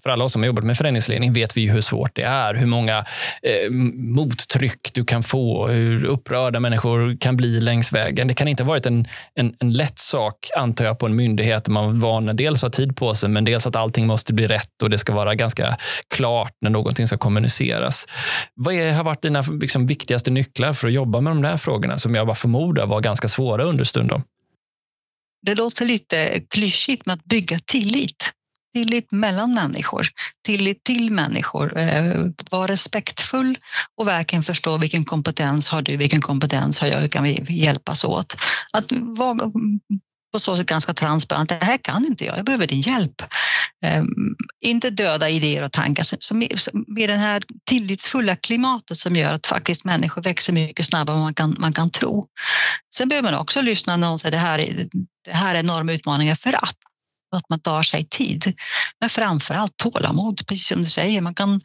för 0.03 0.11
alla 0.11 0.25
oss 0.25 0.33
som 0.33 0.43
har 0.43 0.47
jobbat 0.47 0.65
med 0.65 0.77
föreningsledning 0.77 1.33
vet 1.33 1.57
vi 1.57 1.61
ju 1.61 1.71
hur 1.71 1.81
svårt 1.81 2.11
det 2.15 2.23
är. 2.23 2.55
Hur 2.55 2.67
många 2.67 2.99
eh, 3.43 3.71
mottryck 3.95 4.91
du 4.95 5.05
kan 5.05 5.23
få, 5.23 5.69
hur 5.69 6.05
upprörda 6.05 6.61
människor 6.61 7.17
kan 7.21 7.37
bli 7.37 7.61
längs 7.61 7.93
vägen. 7.93 8.29
Det 8.29 8.35
kan 8.35 8.49
inte 8.49 8.63
ha 8.63 8.69
varit 8.69 8.87
en, 8.87 9.07
en, 9.35 9.55
en 9.59 9.73
lätt 9.73 9.99
sak, 9.99 10.49
antar 10.57 10.85
jag, 10.85 10.99
på 10.99 11.07
en 11.07 11.17
myndighet. 11.17 11.69
Man 11.69 12.01
van 12.01 12.37
dels 12.37 12.63
ha 12.63 12.71
tid 12.71 12.97
på 12.97 13.15
sig, 13.15 13.29
men 13.29 13.45
dels 13.45 13.67
att 13.67 13.77
allting 13.77 14.07
måste 14.07 14.35
bli 14.35 14.47
rätt 14.47 14.83
och 14.83 14.91
det 14.91 14.99
ska 14.99 15.13
vara 15.13 15.35
ganska 15.35 15.77
klart 16.15 16.53
när 16.61 16.71
någonting 16.71 17.07
ska 17.07 17.19
kommuniceras. 17.19 18.07
Vad 18.55 18.75
är, 18.75 18.93
har 18.93 19.05
varit 19.05 19.23
dina 19.23 19.43
liksom, 19.61 19.87
viktigaste 19.87 20.31
nycklar 20.31 20.73
för 20.73 20.89
att 20.89 20.95
jobba 20.95 21.21
med 21.21 21.31
de 21.31 21.43
där 21.43 21.57
frågorna 21.57 21.99
som 21.99 22.15
jag 22.15 22.27
bara 22.27 22.35
förmodar 22.35 22.87
var 22.87 23.01
ganska 23.01 23.29
svåra 23.29 23.65
understundom? 23.65 24.23
Det 25.45 25.55
låter 25.55 25.85
lite 25.85 26.41
klyschigt 26.51 27.07
med 27.07 27.13
att 27.13 27.25
bygga 27.25 27.59
tillit. 27.65 28.33
Tillit 28.75 29.13
mellan 29.13 29.55
människor, 29.55 30.07
tillit 30.47 30.85
till 30.85 31.11
människor. 31.11 31.79
Eh, 31.79 32.27
var 32.51 32.69
respektfull 32.69 33.59
och 33.97 34.09
verkligen 34.09 34.43
förstå 34.43 34.79
vilken 34.79 35.05
kompetens 35.05 35.69
har 35.69 35.83
du, 35.83 35.97
vilken 35.97 36.21
kompetens 36.21 36.81
har 36.81 36.89
jag, 36.89 36.99
hur 36.99 37.09
kan 37.09 37.25
vi 37.25 37.45
hjälpas 37.49 38.05
åt? 38.05 38.37
Att 38.73 38.93
på 40.35 40.41
så 40.41 40.57
sätt 40.57 40.67
ganska 40.67 40.95
transparent. 40.95 41.49
Det 41.49 41.65
här 41.65 41.77
kan 41.77 42.07
inte 42.07 42.25
jag, 42.25 42.39
jag 42.39 42.45
behöver 42.45 42.67
din 42.67 42.81
hjälp. 42.81 43.23
Um, 43.99 44.37
inte 44.65 44.91
döda 44.91 45.29
idéer 45.29 45.65
och 45.65 45.73
tankar. 45.73 46.05
Så 46.19 46.35
med, 46.35 46.59
med 46.87 47.09
det 47.09 47.17
här 47.17 47.43
tillitsfulla 47.71 48.37
klimatet 48.37 48.97
som 48.97 49.17
gör 49.17 49.33
att 49.33 49.47
faktiskt 49.47 49.85
människor 49.85 50.23
växer 50.23 50.53
mycket 50.53 50.87
snabbare 50.87 51.17
än 51.17 51.23
man 51.23 51.35
kan, 51.35 51.57
man 51.59 51.73
kan 51.73 51.91
tro. 51.91 52.27
Sen 52.95 53.09
behöver 53.09 53.33
man 53.33 53.41
också 53.41 53.61
lyssna 53.61 53.97
när 53.97 54.09
någon 54.09 54.19
säger 54.19 54.33
det 54.33 54.39
här 54.39 54.59
är, 54.59 54.89
det 55.25 55.33
här 55.33 55.55
är 55.55 55.59
enorma 55.59 55.93
utmaningar 55.93 56.35
för 56.35 56.65
att 56.65 56.77
att 57.37 57.51
man 57.51 57.61
tar 57.61 57.83
sig 57.83 58.07
tid. 58.11 58.53
Men 59.01 59.11
framför 59.11 59.55
allt 59.55 59.77
tålamod, 59.77 60.47
precis 60.47 60.67
som 60.67 60.83
du 60.83 60.91
säger. 60.91 61.21
Man 61.21 61.35
kan 61.35 61.61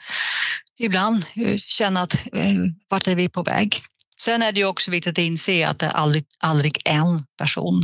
ibland 0.79 1.25
eh, 1.35 1.57
känna 1.57 2.01
att 2.01 2.13
eh, 2.13 2.55
vart 2.89 3.07
är 3.07 3.15
vi 3.15 3.29
på 3.29 3.43
väg? 3.43 3.81
Sen 4.21 4.41
är 4.41 4.51
det 4.51 4.59
ju 4.59 4.65
också 4.65 4.91
viktigt 4.91 5.11
att 5.11 5.17
inse 5.17 5.67
att 5.67 5.79
det 5.79 5.85
är 5.85 5.91
aldrig, 5.91 6.23
aldrig 6.39 6.81
en 6.85 7.25
person 7.37 7.83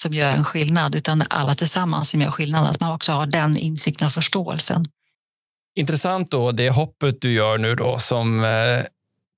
som 0.00 0.12
gör 0.12 0.30
en 0.30 0.44
skillnad, 0.44 0.94
utan 0.94 1.22
alla 1.30 1.54
tillsammans 1.54 2.10
som 2.10 2.20
gör 2.20 2.30
skillnad. 2.30 2.70
Att 2.70 2.80
man 2.80 2.94
också 2.94 3.12
har 3.12 3.26
den 3.26 3.56
insikten 3.56 4.06
och 4.06 4.12
förståelsen. 4.12 4.82
Intressant 5.76 6.30
då, 6.30 6.52
det 6.52 6.70
hoppet 6.70 7.20
du 7.20 7.32
gör 7.32 7.58
nu 7.58 7.74
då 7.74 7.98
som 7.98 8.44
eh, 8.44 8.48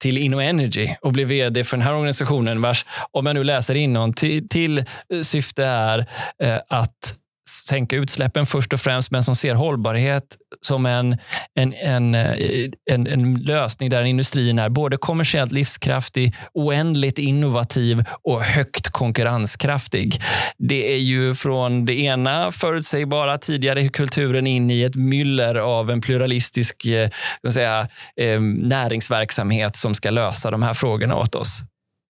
till 0.01 0.09
till 0.09 0.19
InnoEnergy 0.19 0.95
och 1.03 1.13
bli 1.13 1.25
vd 1.25 1.65
för 1.65 1.77
den 1.77 1.87
här 1.87 1.95
organisationen 1.95 2.61
vars, 2.61 2.87
om 3.11 3.27
jag 3.27 3.35
nu 3.35 3.45
läser 3.45 3.75
innan, 3.75 4.13
till, 4.13 4.49
till 4.49 4.85
syfte 5.23 5.65
är 5.65 5.99
eh, 6.43 6.59
att 6.69 7.19
sänka 7.49 7.97
utsläppen 7.97 8.47
först 8.47 8.73
och 8.73 8.81
främst, 8.81 9.11
men 9.11 9.23
som 9.23 9.37
ser 9.37 9.55
hållbarhet 9.55 10.37
som 10.61 10.87
en, 10.87 11.17
en, 11.55 11.75
en, 11.75 12.15
eh, 12.15 12.71
en, 12.91 13.07
en 13.07 13.35
lösning 13.35 13.91
där 13.91 14.05
industrin 14.05 14.59
är 14.59 14.69
både 14.69 14.97
kommersiellt 14.97 15.53
livskraftig, 15.53 16.35
oändligt 16.53 17.19
innovativ 17.19 18.05
och 18.23 18.43
högt 18.43 18.89
konkurrenskraftig. 18.89 20.21
Det 20.59 20.95
är 20.95 20.99
ju 20.99 21.35
från 21.35 21.85
det 21.85 22.01
ena 22.01 22.53
förutsägbara 22.53 23.39
tidigare 23.39 23.89
kulturen 23.89 24.47
in 24.47 24.71
i 24.71 24.83
ett 24.83 24.97
myller 24.97 25.55
av 25.55 25.91
en 25.91 26.01
pluralistisk 26.01 26.87
eh, 26.87 27.11
säga, 27.51 27.89
eh, 28.21 28.41
näringsverksamhet 28.41 29.77
som 29.77 29.95
ska 29.95 30.11
lösa 30.11 30.51
de 30.51 30.63
här 30.63 30.75
frågorna 30.75 31.17
åt 31.17 31.35
oss. 31.35 31.61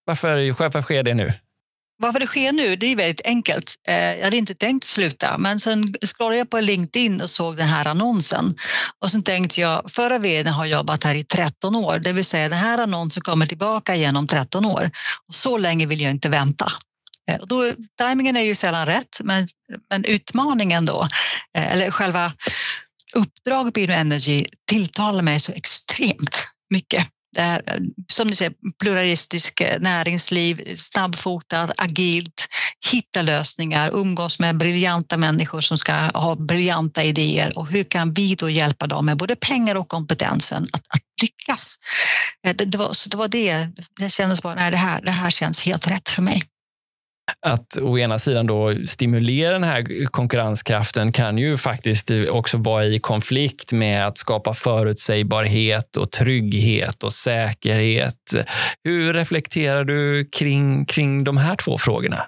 Varför, 0.05 0.55
varför 0.59 0.83
sker 0.83 1.03
det 1.03 1.15
nu? 1.15 1.33
Varför 2.01 2.21
det 2.21 2.27
sker 2.27 2.53
nu, 2.53 2.77
det 2.77 2.87
är 2.87 2.97
väldigt 2.97 3.27
enkelt. 3.27 3.75
Eh, 3.89 4.15
jag 4.15 4.25
hade 4.25 4.37
inte 4.37 4.55
tänkt 4.55 4.85
sluta, 4.85 5.39
men 5.39 5.61
sen 5.61 5.95
scrollade 6.07 6.39
jag 6.39 6.51
på 6.51 6.61
LinkedIn 6.61 7.23
och 7.23 7.31
såg 7.31 7.57
den 7.57 7.69
här 7.69 7.87
annonsen. 7.89 8.55
Och 8.99 9.11
sen 9.11 9.23
tänkte 9.23 9.61
jag, 9.61 9.91
förra 9.91 10.19
vdn 10.19 10.53
har 10.53 10.67
jobbat 10.67 11.05
här 11.05 11.15
i 11.15 11.25
13 11.25 11.77
år, 11.77 11.99
det 11.99 12.13
vill 12.13 12.25
säga 12.25 12.49
den 12.49 12.59
här 12.59 12.83
annonsen 12.83 13.23
kommer 13.23 13.47
tillbaka 13.47 13.95
igen 13.95 14.17
om 14.17 14.27
13 14.27 14.65
år. 14.65 14.91
Och 15.29 15.35
så 15.35 15.59
länge 15.59 15.87
vill 15.87 16.01
jag 16.01 16.11
inte 16.11 16.29
vänta. 16.29 16.73
Eh, 17.31 17.41
och 17.41 17.49
då, 17.49 17.73
timingen 18.01 18.37
är 18.37 18.43
ju 18.43 18.55
sällan 18.55 18.87
rätt, 18.87 19.21
men, 19.21 19.49
men 19.91 20.05
utmaningen 20.05 20.85
då, 20.87 21.09
eh, 21.57 21.73
eller 21.73 21.91
själva 21.91 22.33
uppdraget 23.15 23.75
på 23.75 23.81
Energy 23.81 24.45
tilltalar 24.71 25.23
mig 25.23 25.41
så 25.41 25.53
extremt 25.53 26.37
mycket 26.71 27.07
det 27.35 27.41
här, 27.41 27.63
eh, 27.67 27.77
som 28.11 28.29
ni 28.29 28.35
ser, 28.35 28.53
pluralistisk 28.83 29.61
eh, 29.61 29.81
näringsliv, 29.81 30.75
snabbfotat, 30.75 31.71
agilt, 31.77 32.49
hitta 32.91 33.23
lösningar, 33.23 33.91
umgås 33.95 34.39
med 34.39 34.57
briljanta 34.57 35.17
människor 35.17 35.61
som 35.61 35.79
ska 35.79 35.93
ha 35.93 36.37
briljanta 36.37 37.05
idéer. 37.05 37.59
Och 37.59 37.71
hur 37.71 37.85
kan 37.85 38.13
vi 38.13 38.35
då 38.35 38.51
hjälpa 38.51 38.87
dem 38.87 39.07
med 39.07 39.17
både 39.17 39.37
pengar 39.37 39.75
och 39.75 39.89
kompetensen 39.89 40.63
att, 40.73 40.81
att 40.89 41.23
lyckas? 41.23 41.77
Eh, 42.47 42.55
det, 42.57 42.65
det, 42.65 42.79
var, 42.79 42.93
så 42.93 43.09
det 43.09 43.17
var 43.17 43.29
det, 43.29 43.69
det 44.01 44.11
kändes 44.11 44.43
bara, 44.43 44.55
nej 44.55 44.71
det 44.71 44.77
här, 44.77 45.03
det 45.03 45.11
här 45.11 45.31
känns 45.31 45.63
helt 45.63 45.87
rätt 45.87 46.09
för 46.09 46.23
mig 46.23 46.43
att 47.47 47.79
å 47.83 47.99
ena 47.99 48.19
sidan 48.19 48.47
då 48.47 48.75
stimulera 48.87 49.53
den 49.53 49.65
här 49.65 50.07
konkurrenskraften 50.07 51.13
kan 51.13 51.39
ju 51.39 51.57
faktiskt 51.57 52.11
också 52.31 52.59
vara 52.59 52.87
i 52.87 52.99
konflikt 52.99 53.73
med 53.73 54.07
att 54.07 54.19
skapa 54.19 54.55
förutsägbarhet 54.55 55.97
och 55.97 56.13
trygghet 56.13 57.05
och 57.05 57.13
säkerhet. 57.13 58.35
Hur 58.85 59.13
reflekterar 59.15 59.85
du 59.85 60.25
kring, 60.25 60.87
kring 60.87 61.25
de 61.25 61.37
här 61.37 61.57
två 61.57 61.79
frågorna? 61.79 62.25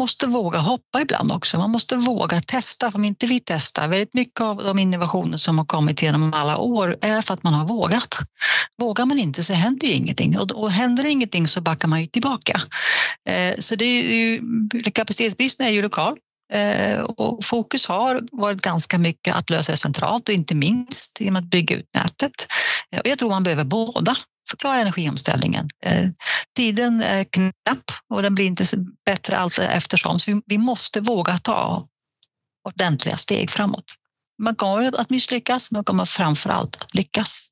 Måste 0.00 0.26
våga 0.26 0.58
hoppa 0.58 1.00
ibland 1.00 1.32
också. 1.32 1.58
Man 1.58 1.70
måste 1.70 1.96
våga 1.96 2.40
testa. 2.40 2.90
Om 2.94 3.04
inte 3.04 3.26
vi 3.26 3.40
testar, 3.40 3.88
väldigt 3.88 4.14
mycket 4.14 4.40
av 4.40 4.56
de 4.56 4.78
innovationer 4.78 5.38
som 5.38 5.58
har 5.58 5.64
kommit 5.64 6.02
genom 6.02 6.34
alla 6.34 6.58
år 6.58 6.96
är 7.00 7.22
för 7.22 7.34
att 7.34 7.42
man 7.42 7.54
har 7.54 7.66
vågat. 7.66 8.18
Vågar 8.80 9.06
man 9.06 9.18
inte 9.18 9.44
så 9.44 9.52
händer 9.52 9.86
ju 9.86 9.92
ingenting 9.92 10.38
och, 10.38 10.50
och 10.50 10.70
händer 10.70 11.06
ingenting 11.06 11.48
så 11.48 11.60
backar 11.60 11.88
man 11.88 12.00
ju 12.00 12.06
tillbaka. 12.06 12.62
Eh, 13.28 13.58
så 13.58 13.74
det 13.74 13.84
är 13.84 14.14
ju, 14.14 14.40
kapacitetsbristen 14.94 15.66
är 15.66 15.70
ju 15.70 15.82
lokal. 15.82 16.16
Eh, 16.52 17.00
och 17.00 17.44
fokus 17.44 17.86
har 17.86 18.20
varit 18.32 18.60
ganska 18.60 18.98
mycket 18.98 19.34
att 19.34 19.50
lösa 19.50 19.72
det 19.72 19.78
centralt 19.78 20.28
och 20.28 20.34
inte 20.34 20.54
minst 20.54 21.20
genom 21.20 21.36
att 21.36 21.50
bygga 21.50 21.76
ut 21.76 21.88
nätet. 21.94 22.32
Eh, 22.94 23.00
och 23.00 23.06
jag 23.06 23.18
tror 23.18 23.30
man 23.30 23.42
behöver 23.42 23.64
båda 23.64 24.16
förklara 24.50 24.76
energiomställningen. 24.76 25.68
Eh, 25.84 26.08
tiden 26.56 27.02
är 27.02 27.24
knapp 27.24 27.84
och 28.14 28.22
den 28.22 28.34
blir 28.34 28.46
inte 28.46 28.64
bättre 29.06 29.36
allt 29.36 29.58
eftersom. 29.58 30.20
Så 30.20 30.40
vi 30.46 30.58
måste 30.58 31.00
våga 31.00 31.38
ta 31.38 31.88
ordentliga 32.68 33.16
steg 33.16 33.50
framåt. 33.50 33.94
Man 34.42 34.54
kommer 34.54 35.00
att 35.00 35.10
misslyckas, 35.10 35.70
men 35.70 35.78
man 35.78 35.84
kommer 35.84 36.04
framför 36.04 36.50
allt 36.50 36.82
att 36.82 36.94
lyckas. 36.94 37.48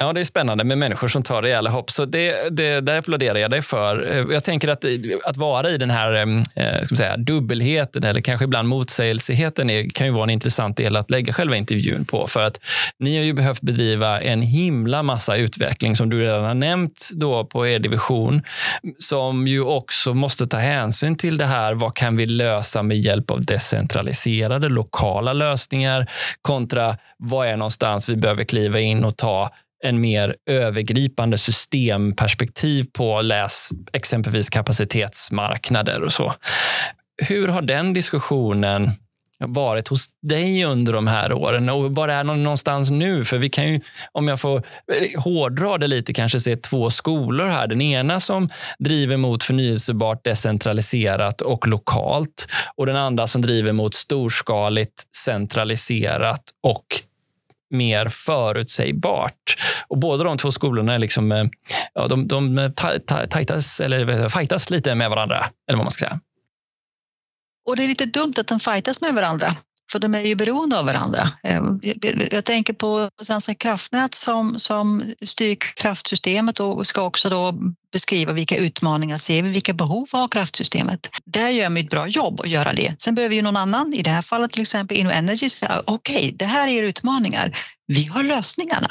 Ja, 0.00 0.12
det 0.12 0.20
är 0.20 0.24
spännande 0.24 0.64
med 0.64 0.78
människor 0.78 1.08
som 1.08 1.22
tar 1.22 1.42
rejäla 1.42 1.70
hopp. 1.70 1.90
Så 1.90 2.04
det, 2.04 2.56
det, 2.56 2.80
där 2.80 2.98
applåderar 2.98 3.38
jag 3.38 3.50
dig 3.50 3.62
för. 3.62 4.10
Eh, 4.10 4.26
jag 4.34 4.44
tänker 4.44 4.68
att, 4.68 4.84
eh, 4.84 4.90
att 5.24 5.36
vara 5.36 5.70
i 5.70 5.78
den 5.78 5.90
här 5.90 6.14
eh, 6.56 6.82
ska 6.82 6.96
säga, 6.96 7.16
dubbelheten 7.16 8.04
eller 8.04 8.20
kanske 8.20 8.44
ibland 8.44 8.68
motsägelsigheten 8.68 9.70
är, 9.70 9.90
kan 9.90 10.06
ju 10.06 10.12
vara 10.12 10.22
en 10.22 10.30
intressant 10.30 10.76
del 10.76 10.96
att 10.96 11.10
lägga 11.10 11.32
själva 11.32 11.56
intervjun 11.56 12.04
på. 12.04 12.26
För 12.26 12.42
att 12.42 12.60
ni 12.98 13.16
har 13.16 13.24
ju 13.24 13.32
behövt 13.32 13.60
bedriva 13.60 14.20
en 14.20 14.42
himla 14.42 15.02
massa 15.02 15.36
utveckling 15.36 15.96
som 15.96 16.08
du 16.08 16.20
redan 16.20 16.44
har 16.44 16.54
nämnt 16.54 17.08
då 17.14 17.44
på 17.44 17.66
er 17.66 17.78
division 17.78 18.42
som 18.98 19.46
ju 19.46 19.62
också 19.62 20.14
måste 20.14 20.46
ta 20.46 20.56
hänsyn 20.56 21.16
till 21.16 21.38
det 21.38 21.46
här. 21.46 21.74
Vad 21.74 21.94
kan 21.94 22.16
vi 22.16 22.26
lösa 22.26 22.82
med 22.82 22.98
hjälp 22.98 23.30
av 23.30 23.44
decentraliserade 23.44 24.68
lokala 24.68 25.32
lösningar 25.32 26.10
kontra 26.42 26.96
vad 27.16 27.48
är 27.48 27.56
någonstans 27.56 28.08
vi 28.08 28.16
behöver 28.16 28.44
kliva 28.44 28.80
in 28.80 29.04
och 29.04 29.16
ta 29.16 29.50
en 29.84 30.00
mer 30.00 30.36
övergripande 30.50 31.38
systemperspektiv 31.38 32.84
på 32.92 33.22
läs 33.22 33.70
exempelvis 33.92 34.50
kapacitetsmarknader 34.50 36.02
och 36.02 36.12
så. 36.12 36.34
Hur 37.22 37.48
har 37.48 37.62
den 37.62 37.94
diskussionen 37.94 38.90
varit 39.46 39.88
hos 39.88 40.06
dig 40.22 40.64
under 40.64 40.92
de 40.92 41.06
här 41.06 41.32
åren 41.32 41.68
och 41.68 41.94
var 41.94 42.08
är 42.08 42.24
någonstans 42.24 42.90
nu? 42.90 43.24
För 43.24 43.38
vi 43.38 43.48
kan 43.48 43.72
ju, 43.72 43.80
om 44.12 44.28
jag 44.28 44.40
får 44.40 44.62
hårdra 45.18 45.78
det 45.78 45.86
lite, 45.86 46.12
kanske 46.12 46.40
se 46.40 46.56
två 46.56 46.90
skolor 46.90 47.46
här. 47.46 47.66
Den 47.66 47.80
ena 47.80 48.20
som 48.20 48.48
driver 48.78 49.16
mot 49.16 49.44
förnyelsebart, 49.44 50.24
decentraliserat 50.24 51.40
och 51.40 51.68
lokalt 51.68 52.48
och 52.76 52.86
den 52.86 52.96
andra 52.96 53.26
som 53.26 53.42
driver 53.42 53.72
mot 53.72 53.94
storskaligt, 53.94 55.16
centraliserat 55.16 56.42
och 56.62 56.84
mer 57.70 58.08
förutsägbart. 58.08 59.56
Och 59.88 59.98
båda 59.98 60.24
de 60.24 60.38
två 60.38 60.52
skolorna 60.52 60.94
är 60.94 60.98
liksom, 60.98 61.32
eh, 61.32 61.44
ja, 61.94 62.08
de, 62.08 62.28
de 62.28 62.72
tajtas, 63.30 63.80
eller 63.80 64.28
fightas 64.28 64.70
lite 64.70 64.94
med 64.94 65.10
varandra, 65.10 65.50
eller 65.68 65.76
vad 65.76 65.84
man 65.84 65.90
ska 65.90 66.06
säga. 66.06 66.20
Och 67.68 67.76
det 67.76 67.84
är 67.84 67.88
lite 67.88 68.06
dumt 68.06 68.34
att 68.38 68.46
de 68.46 68.60
fightas 68.60 69.00
med 69.00 69.14
varandra, 69.14 69.54
för 69.92 69.98
de 69.98 70.14
är 70.14 70.20
ju 70.20 70.34
beroende 70.34 70.78
av 70.78 70.86
varandra. 70.86 71.30
Eh, 71.44 71.62
jag 72.30 72.44
tänker 72.44 72.72
på 72.72 73.10
Svenska 73.22 73.54
kraftnät 73.54 74.14
som, 74.14 74.58
som 74.58 75.14
styr 75.22 75.56
kraftsystemet 75.76 76.60
och 76.60 76.86
ska 76.86 77.02
också 77.02 77.28
då 77.30 77.54
beskriva 77.92 78.32
vilka 78.32 78.56
utmaningar 78.56 79.18
ser 79.18 79.42
vi, 79.42 79.50
vilka 79.50 79.72
behov 79.72 80.08
har 80.12 80.28
kraftsystemet. 80.28 81.08
Där 81.24 81.48
gör 81.48 81.68
man 81.68 81.76
ett 81.76 81.90
bra 81.90 82.06
jobb 82.06 82.40
att 82.40 82.48
göra 82.48 82.72
det. 82.72 83.02
Sen 83.02 83.14
behöver 83.14 83.34
ju 83.34 83.42
någon 83.42 83.56
annan, 83.56 83.94
i 83.94 84.02
det 84.02 84.10
här 84.10 84.22
fallet 84.22 84.50
till 84.50 84.62
exempel 84.62 84.96
InnoEnergy, 84.96 85.50
säga 85.50 85.82
okej, 85.86 86.16
okay, 86.16 86.30
det 86.30 86.44
här 86.44 86.68
är 86.68 86.82
utmaningar. 86.82 87.58
Vi 87.86 88.04
har 88.04 88.22
lösningarna. 88.22 88.88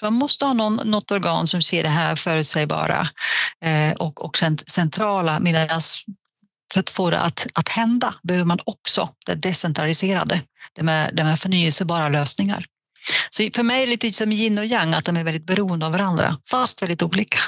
Så 0.00 0.06
man 0.06 0.14
måste 0.14 0.44
ha 0.44 0.52
någon, 0.52 0.80
något 0.84 1.10
organ 1.10 1.46
som 1.46 1.62
ser 1.62 1.82
det 1.82 1.88
här 1.88 2.16
förutsägbara 2.16 3.08
eh, 3.64 3.92
och, 3.98 4.24
och 4.24 4.38
centrala 4.66 5.40
medan 5.40 5.68
för 6.72 6.80
att 6.80 6.90
få 6.90 7.10
det 7.10 7.20
att, 7.20 7.46
att 7.54 7.68
hända 7.68 8.14
behöver 8.22 8.46
man 8.46 8.58
också 8.64 9.08
det 9.26 9.34
decentraliserade, 9.34 10.42
det 10.72 10.82
med, 10.82 11.10
det 11.12 11.24
med 11.24 11.38
förnyelsebara 11.38 12.08
lösningar. 12.08 12.64
Så 13.30 13.48
för 13.54 13.62
mig 13.62 13.82
är 13.82 13.86
det 13.86 13.90
lite 13.90 14.10
som 14.10 14.32
yin 14.32 14.58
och 14.58 14.64
yang, 14.64 14.94
att 14.94 15.04
de 15.04 15.16
är 15.16 15.24
väldigt 15.24 15.46
beroende 15.46 15.86
av 15.86 15.92
varandra, 15.92 16.36
fast 16.50 16.82
väldigt 16.82 17.02
olika. 17.02 17.38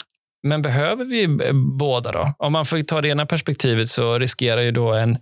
Men 0.42 0.62
behöver 0.62 1.04
vi 1.04 1.24
eh, 1.24 1.52
båda 1.78 2.12
då? 2.12 2.34
Om 2.38 2.52
man 2.52 2.66
får 2.66 2.82
ta 2.82 3.00
det 3.00 3.08
ena 3.08 3.26
perspektivet 3.26 3.88
så 3.88 4.18
riskerar 4.18 4.60
ju 4.60 4.70
då 4.70 4.92
en, 4.92 5.18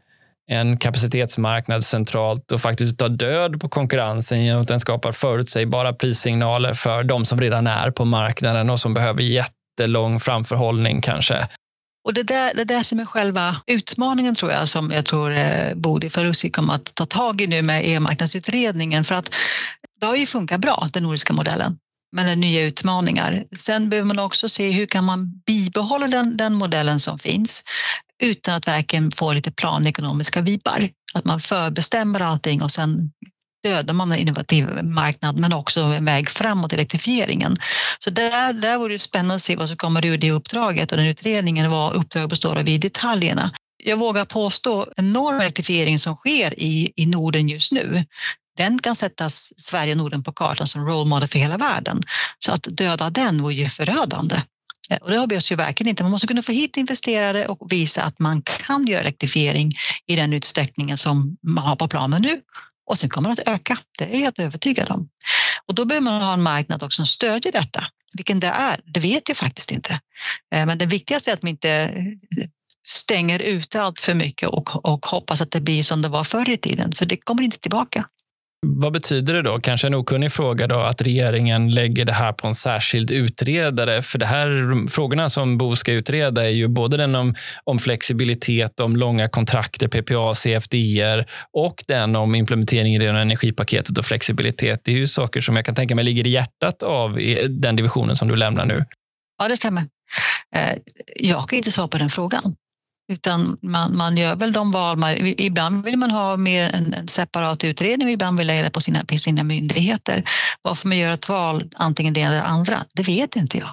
en 0.50 0.76
kapacitetsmarknad 0.76 1.84
centralt 1.84 2.52
och 2.52 2.60
faktiskt 2.60 2.98
ta 2.98 3.08
död 3.08 3.60
på 3.60 3.68
konkurrensen 3.68 4.44
genom 4.44 4.62
att 4.62 4.68
den 4.68 4.80
skapar 4.80 5.12
förutsägbara 5.12 5.92
prissignaler 5.92 6.72
för 6.72 7.04
de 7.04 7.24
som 7.24 7.40
redan 7.40 7.66
är 7.66 7.90
på 7.90 8.04
marknaden 8.04 8.70
och 8.70 8.80
som 8.80 8.94
behöver 8.94 9.22
jättelång 9.22 10.20
framförhållning 10.20 11.00
kanske 11.00 11.48
och 12.04 12.14
det 12.14 12.22
där, 12.22 12.54
det 12.54 12.64
där 12.64 12.82
som 12.82 13.00
är 13.00 13.04
själva 13.04 13.56
utmaningen 13.66 14.34
tror 14.34 14.52
jag 14.52 14.68
som 14.68 14.90
jag 14.90 15.04
tror 15.04 15.30
eh, 15.30 15.74
Bodil 15.74 16.10
Farusi 16.10 16.50
kommer 16.50 16.74
att 16.74 16.94
ta 16.94 17.06
tag 17.06 17.40
i 17.40 17.46
nu 17.46 17.62
med 17.62 17.88
e-marknadsutredningen 17.88 19.04
för 19.04 19.14
att 19.14 19.34
det 20.00 20.06
har 20.06 20.16
ju 20.16 20.26
funkat 20.26 20.60
bra, 20.60 20.88
den 20.92 21.02
nordiska 21.02 21.32
modellen 21.32 21.78
men 22.12 22.24
det 22.26 22.32
är 22.32 22.36
nya 22.36 22.66
utmaningar. 22.66 23.44
Sen 23.56 23.90
behöver 23.90 24.06
man 24.06 24.18
också 24.18 24.48
se 24.48 24.70
hur 24.70 24.86
kan 24.86 25.04
man 25.04 25.42
bibehålla 25.46 26.06
den, 26.06 26.36
den 26.36 26.54
modellen 26.54 27.00
som 27.00 27.18
finns 27.18 27.64
utan 28.22 28.54
att 28.54 28.68
verkligen 28.68 29.12
få 29.12 29.32
lite 29.32 29.52
planekonomiska 29.52 30.40
vibbar. 30.40 30.88
Att 31.14 31.24
man 31.24 31.40
förbestämmer 31.40 32.20
allting 32.20 32.62
och 32.62 32.70
sen 32.70 33.10
dödar 33.62 33.94
man 33.94 34.12
en 34.12 34.18
innovativ 34.18 34.82
marknad 34.82 35.38
men 35.38 35.52
också 35.52 35.80
en 35.80 36.04
väg 36.04 36.28
framåt 36.28 36.72
i 36.72 36.74
elektrifieringen. 36.74 37.56
Så 37.98 38.10
där, 38.10 38.52
där 38.52 38.78
vore 38.78 38.92
det 38.92 38.98
spännande 38.98 39.34
att 39.34 39.42
se 39.42 39.56
vad 39.56 39.68
som 39.68 39.76
kommer 39.76 40.06
ur 40.06 40.18
det 40.18 40.30
uppdraget 40.30 40.90
och 40.90 40.96
den 40.96 41.06
utredningen, 41.06 41.70
vad 41.70 41.94
uppdraget 41.94 42.30
består 42.30 42.58
av 42.58 42.68
i 42.68 42.78
detaljerna. 42.78 43.50
Jag 43.84 43.96
vågar 43.96 44.24
påstå 44.24 44.86
enorm 44.96 45.40
elektrifiering 45.40 45.98
som 45.98 46.16
sker 46.16 46.60
i, 46.60 46.92
i 46.96 47.06
Norden 47.06 47.48
just 47.48 47.72
nu 47.72 48.04
den 48.60 48.78
kan 48.78 48.96
sätta 48.96 49.30
Sverige 49.56 49.92
och 49.92 49.98
Norden 49.98 50.22
på 50.22 50.32
kartan 50.32 50.66
som 50.66 50.86
role 50.86 51.08
model 51.08 51.28
för 51.28 51.38
hela 51.38 51.56
världen. 51.56 52.02
Så 52.38 52.52
att 52.52 52.62
döda 52.62 53.10
den 53.10 53.42
vore 53.42 53.54
ju 53.54 53.68
förödande. 53.68 54.36
Och 55.00 55.10
det 55.10 55.16
har 55.16 55.26
vi 55.26 55.38
oss 55.38 55.52
ju 55.52 55.56
verkligen 55.56 55.90
inte. 55.90 56.02
Man 56.02 56.12
måste 56.12 56.26
kunna 56.26 56.42
få 56.42 56.52
hit 56.52 56.76
investerare 56.76 57.46
och 57.46 57.72
visa 57.72 58.02
att 58.02 58.18
man 58.18 58.42
kan 58.42 58.86
göra 58.86 59.00
elektrifiering 59.00 59.72
i 60.06 60.16
den 60.16 60.32
utsträckningen 60.32 60.98
som 60.98 61.36
man 61.42 61.64
har 61.64 61.76
på 61.76 61.88
planen 61.88 62.22
nu. 62.22 62.40
Och 62.90 62.98
sen 62.98 63.10
kommer 63.10 63.36
det 63.36 63.42
att 63.42 63.48
öka, 63.48 63.78
det 63.98 64.04
är 64.04 64.12
jag 64.12 64.18
helt 64.18 64.40
övertygad 64.40 64.90
om. 64.90 65.08
Och 65.68 65.74
då 65.74 65.84
behöver 65.84 66.04
man 66.04 66.22
ha 66.22 66.32
en 66.32 66.42
marknad 66.42 66.82
också 66.82 66.96
som 66.96 67.06
stödjer 67.06 67.52
detta. 67.52 67.84
Vilken 68.16 68.40
det 68.40 68.46
är, 68.46 68.80
det 68.84 69.00
vet 69.00 69.28
jag 69.28 69.36
faktiskt 69.36 69.70
inte. 69.70 70.00
Eh, 70.54 70.66
men 70.66 70.78
det 70.78 70.86
viktigaste 70.86 71.30
är 71.30 71.34
att 71.34 71.42
man 71.42 71.50
inte 71.50 71.70
eh, 71.70 72.04
stänger 72.86 73.42
ute 73.42 73.82
allt 73.82 74.00
för 74.00 74.14
mycket 74.14 74.48
och, 74.48 74.86
och 74.86 75.06
hoppas 75.06 75.40
att 75.40 75.50
det 75.50 75.60
blir 75.60 75.82
som 75.82 76.02
det 76.02 76.08
var 76.08 76.24
förr 76.24 76.50
i 76.50 76.56
tiden, 76.56 76.92
för 76.92 77.06
det 77.06 77.16
kommer 77.16 77.42
inte 77.42 77.58
tillbaka. 77.58 78.04
Vad 78.66 78.92
betyder 78.92 79.34
det 79.34 79.42
då, 79.42 79.60
kanske 79.60 79.86
en 79.86 79.94
okunnig 79.94 80.32
fråga, 80.32 80.66
då, 80.66 80.80
att 80.80 81.02
regeringen 81.02 81.70
lägger 81.70 82.04
det 82.04 82.12
här 82.12 82.32
på 82.32 82.46
en 82.46 82.54
särskild 82.54 83.10
utredare? 83.10 84.02
För 84.02 84.18
det 84.18 84.26
här 84.26 84.88
frågorna 84.88 85.30
som 85.30 85.58
Bo 85.58 85.76
ska 85.76 85.92
utreda 85.92 86.44
är 86.44 86.50
ju 86.50 86.68
både 86.68 86.96
den 86.96 87.14
om, 87.14 87.34
om 87.64 87.78
flexibilitet, 87.78 88.80
om 88.80 88.96
långa 88.96 89.28
kontrakter, 89.28 89.88
PPA, 89.88 90.34
CFDR 90.34 91.26
och 91.52 91.84
den 91.86 92.16
om 92.16 92.34
implementering 92.34 92.94
i 92.94 92.98
det 92.98 93.08
energipaketet 93.08 93.98
och 93.98 94.04
flexibilitet. 94.04 94.80
Det 94.84 94.92
är 94.92 94.96
ju 94.96 95.06
saker 95.06 95.40
som 95.40 95.56
jag 95.56 95.64
kan 95.64 95.74
tänka 95.74 95.94
mig 95.94 96.04
ligger 96.04 96.26
i 96.26 96.30
hjärtat 96.30 96.82
av 96.82 97.18
den 97.48 97.76
divisionen 97.76 98.16
som 98.16 98.28
du 98.28 98.36
lämnar 98.36 98.66
nu. 98.66 98.84
Ja, 99.38 99.48
det 99.48 99.56
stämmer. 99.56 99.82
Eh, 100.56 100.78
jag 101.16 101.48
kan 101.48 101.56
inte 101.56 101.70
svara 101.70 101.88
på 101.88 101.98
den 101.98 102.10
frågan. 102.10 102.54
Utan 103.10 103.58
man, 103.62 103.96
man 103.96 104.16
gör 104.16 104.36
väl 104.36 104.52
de 104.52 104.72
val 104.72 104.96
man, 104.96 105.16
ibland 105.20 105.84
vill 105.84 105.96
man 105.96 106.10
ha 106.10 106.36
mer 106.36 106.74
en, 106.74 106.94
en 106.94 107.08
separat 107.08 107.64
utredning 107.64 108.08
och 108.08 108.12
ibland 108.12 108.38
vill 108.38 108.46
lägga 108.46 108.62
det 108.62 108.70
på 108.70 108.80
sina, 108.80 109.04
på 109.04 109.18
sina 109.18 109.44
myndigheter. 109.44 110.22
Varför 110.62 110.88
man 110.88 110.98
gör 110.98 111.12
ett 111.12 111.28
val, 111.28 111.70
antingen 111.76 112.14
det 112.14 112.20
eller 112.20 112.36
det 112.36 112.42
andra, 112.42 112.74
det 112.94 113.02
vet 113.02 113.36
inte 113.36 113.58
jag. 113.58 113.68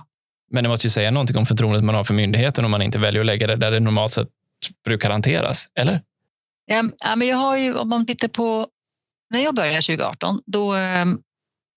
Men 0.51 0.63
det 0.63 0.69
måste 0.69 0.87
ju 0.87 0.91
säga 0.91 1.11
någonting 1.11 1.37
om 1.37 1.45
förtroendet 1.45 1.83
man 1.83 1.95
har 1.95 2.03
för 2.03 2.13
myndigheten 2.13 2.65
om 2.65 2.71
man 2.71 2.81
inte 2.81 2.99
väljer 2.99 3.19
att 3.19 3.25
lägga 3.25 3.47
det 3.47 3.55
där 3.55 3.71
det 3.71 3.79
normalt 3.79 4.11
sett 4.11 4.27
brukar 4.85 5.09
hanteras, 5.09 5.67
eller? 5.79 6.01
Ja, 6.65 7.15
men 7.15 7.27
jag 7.27 7.37
har 7.37 7.57
ju, 7.57 7.73
om 7.75 7.89
man 7.89 8.05
tittar 8.05 8.27
på 8.27 8.67
när 9.33 9.39
jag 9.39 9.55
började 9.55 9.81
2018, 9.81 10.39
då 10.45 10.73
ehm, 10.73 11.19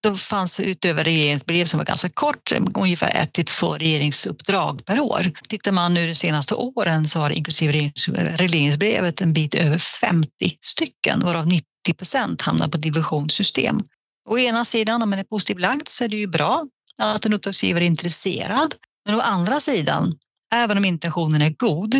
då 0.02 0.16
fanns 0.16 0.61
utöver 0.61 1.04
regeringsbrev 1.04 1.64
som 1.64 1.78
var 1.78 1.85
ganska 1.85 2.09
kort, 2.09 2.52
ungefär 2.75 3.23
ett 3.23 3.33
till 3.33 3.45
två 3.45 3.73
regeringsuppdrag 3.73 4.85
per 4.85 5.00
år. 5.00 5.33
Tittar 5.49 5.73
man 5.73 5.95
nu 5.95 6.07
de 6.07 6.14
senaste 6.14 6.54
åren 6.54 7.04
så 7.04 7.19
har 7.19 7.30
inklusive 7.30 7.92
regleringsbrevet 8.37 9.21
en 9.21 9.33
bit 9.33 9.54
över 9.54 9.78
50 9.78 10.28
stycken, 10.61 11.21
varav 11.21 11.47
90 11.47 11.64
procent 11.97 12.42
hamnar 12.42 12.69
på 12.69 12.76
divisionssystem. 12.76 13.80
Å 14.28 14.38
ena 14.38 14.64
sidan, 14.64 15.02
om 15.02 15.11
man 15.11 15.19
är 15.19 15.25
positivt 15.25 15.61
lagd, 15.61 15.88
så 15.88 16.04
är 16.04 16.09
det 16.09 16.16
ju 16.16 16.26
bra 16.26 16.66
att 16.99 17.25
en 17.25 17.33
uppdragsgivare 17.33 17.85
är 17.85 17.87
intresserad. 17.87 18.75
Men 19.07 19.14
å 19.14 19.21
andra 19.21 19.61
sidan, 19.61 20.14
även 20.55 20.79
om 20.79 20.85
intentionen 20.85 21.42
är 21.42 21.51
god, 21.51 21.94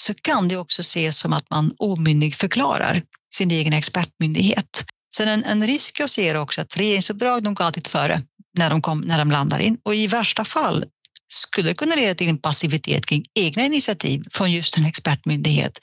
så 0.00 0.14
kan 0.14 0.48
det 0.48 0.56
också 0.56 0.80
ses 0.80 1.18
som 1.18 1.32
att 1.32 1.50
man 1.50 1.72
omyndigförklarar 1.78 3.02
sin 3.34 3.50
egen 3.50 3.72
expertmyndighet. 3.72 4.84
Sen 5.16 5.28
en, 5.28 5.44
en 5.44 5.66
risk 5.66 6.00
jag 6.00 6.10
ser 6.10 6.34
också 6.34 6.60
att 6.60 6.76
regeringsuppdrag 6.76 7.42
de 7.42 7.54
går 7.54 7.64
alltid 7.64 7.86
före 7.86 8.22
när 8.58 8.70
de, 8.70 8.82
kom, 8.82 9.00
när 9.00 9.18
de 9.18 9.30
landar 9.30 9.58
in 9.58 9.78
och 9.84 9.94
i 9.94 10.06
värsta 10.06 10.44
fall 10.44 10.84
skulle 11.28 11.68
det 11.68 11.74
kunna 11.74 11.94
leda 11.94 12.14
till 12.14 12.28
en 12.28 12.38
passivitet 12.38 13.06
kring 13.06 13.24
egna 13.34 13.64
initiativ 13.64 14.24
från 14.30 14.52
just 14.52 14.78
en 14.78 14.86
expertmyndighet 14.86 15.78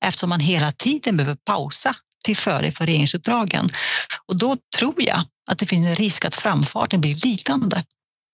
eftersom 0.00 0.28
man 0.28 0.40
hela 0.40 0.72
tiden 0.72 1.16
behöver 1.16 1.36
pausa 1.46 1.96
till 2.24 2.36
före 2.36 2.70
för 2.70 2.86
regeringsuppdragen. 2.86 3.68
Och 4.26 4.38
då 4.38 4.56
tror 4.78 5.02
jag 5.02 5.24
att 5.50 5.58
det 5.58 5.66
finns 5.66 5.86
en 5.86 5.94
risk 5.94 6.24
att 6.24 6.34
framfarten 6.34 7.00
blir 7.00 7.14
lidande. 7.26 7.82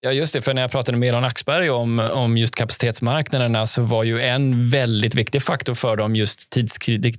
Ja, 0.03 0.13
just 0.13 0.33
det. 0.33 0.43
För 0.43 0.55
när 0.55 0.63
jag 0.63 0.71
pratade 0.71 0.99
med 0.99 1.09
Elon 1.09 1.25
Axberg 1.25 1.71
om, 1.71 1.99
om 1.99 2.37
just 2.37 2.55
kapacitetsmarknaderna 2.55 3.67
så 3.67 3.83
var 3.83 4.05
ju 4.05 4.21
en 4.21 4.71
väldigt 4.71 5.15
viktig 5.15 5.43
faktor 5.43 5.75
för 5.75 5.97
dem 5.97 6.17
just 6.17 6.51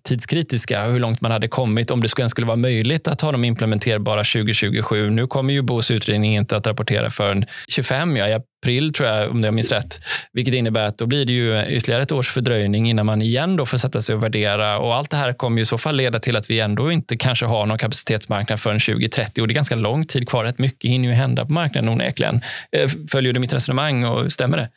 tidskritiska. 0.04 0.84
Hur 0.84 1.00
långt 1.00 1.22
man 1.22 1.32
hade 1.32 1.48
kommit, 1.48 1.92
om 1.92 2.02
det 2.02 2.08
skulle, 2.08 2.30
skulle 2.30 2.48
vara 2.48 2.58
möjligt 2.58 3.08
att 3.08 3.22
ha 3.22 3.32
dem 3.32 3.44
implementerbara 3.44 4.24
2027. 4.24 5.10
Nu 5.10 5.28
kommer 5.28 5.54
ju 5.54 5.62
BOs 5.62 5.92
utredning 5.92 6.36
inte 6.36 6.58
att 6.58 6.68
rapportera 6.68 7.10
förrän 7.10 7.46
25, 7.68 8.18
ja, 8.18 8.42
april, 8.62 8.94
tror 8.94 9.10
jag, 9.10 9.32
om 9.32 9.44
jag 9.44 9.54
minns 9.54 9.72
rätt. 9.72 10.00
Vilket 10.34 10.54
innebär 10.54 10.84
att 10.84 10.98
då 10.98 11.06
blir 11.06 11.26
det 11.26 11.34
ju 11.34 11.76
ytterligare 11.78 12.04
ett 12.04 12.12
års 12.12 12.32
fördröjning 12.32 12.90
innan 12.90 13.06
man 13.06 13.22
igen 13.22 13.56
då 13.56 13.66
får 13.66 13.78
sätta 13.78 14.02
sig 14.02 14.16
och 14.16 14.24
värdera. 14.24 14.80
Och 14.80 14.96
allt 14.96 15.10
det 15.10 15.18
här 15.18 15.34
kommer 15.34 15.58
ju 15.58 15.62
i 15.62 15.66
så 15.66 15.78
fall 15.78 15.96
leda 15.96 16.20
till 16.20 16.38
att 16.38 16.50
vi 16.50 16.60
ändå 16.60 16.92
inte 16.92 17.18
kanske 17.18 17.46
har 17.46 17.66
någon 17.66 17.78
kapacitetsmarknad 17.78 18.60
förrän 18.60 18.80
2030. 18.80 19.42
Och 19.42 19.48
det 19.48 19.52
är 19.52 19.56
ganska 19.56 19.76
lång 19.76 20.06
tid 20.06 20.30
kvar. 20.30 20.44
Rätt 20.44 20.60
mycket 20.60 20.92
hinner 20.92 21.10
ju 21.10 21.14
hända 21.14 21.46
på 21.46 21.52
marknaden 21.52 21.90
onekligen. 21.90 22.42
Eh, 22.72 22.90
följer 23.12 23.34
du 23.34 23.40
mitt 23.40 23.54
resonemang 23.54 24.04
och 24.04 24.32
stämmer 24.32 24.58
det? 24.58 24.70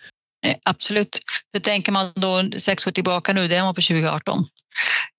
Eh, 0.46 0.54
absolut. 0.64 1.18
För 1.54 1.60
tänker 1.60 1.92
man 1.92 2.12
då 2.14 2.58
sex 2.58 2.86
år 2.86 2.90
tillbaka 2.90 3.32
nu, 3.32 3.48
det 3.48 3.56
är 3.56 3.62
man 3.62 3.74
på 3.74 3.80
2018. 3.80 4.44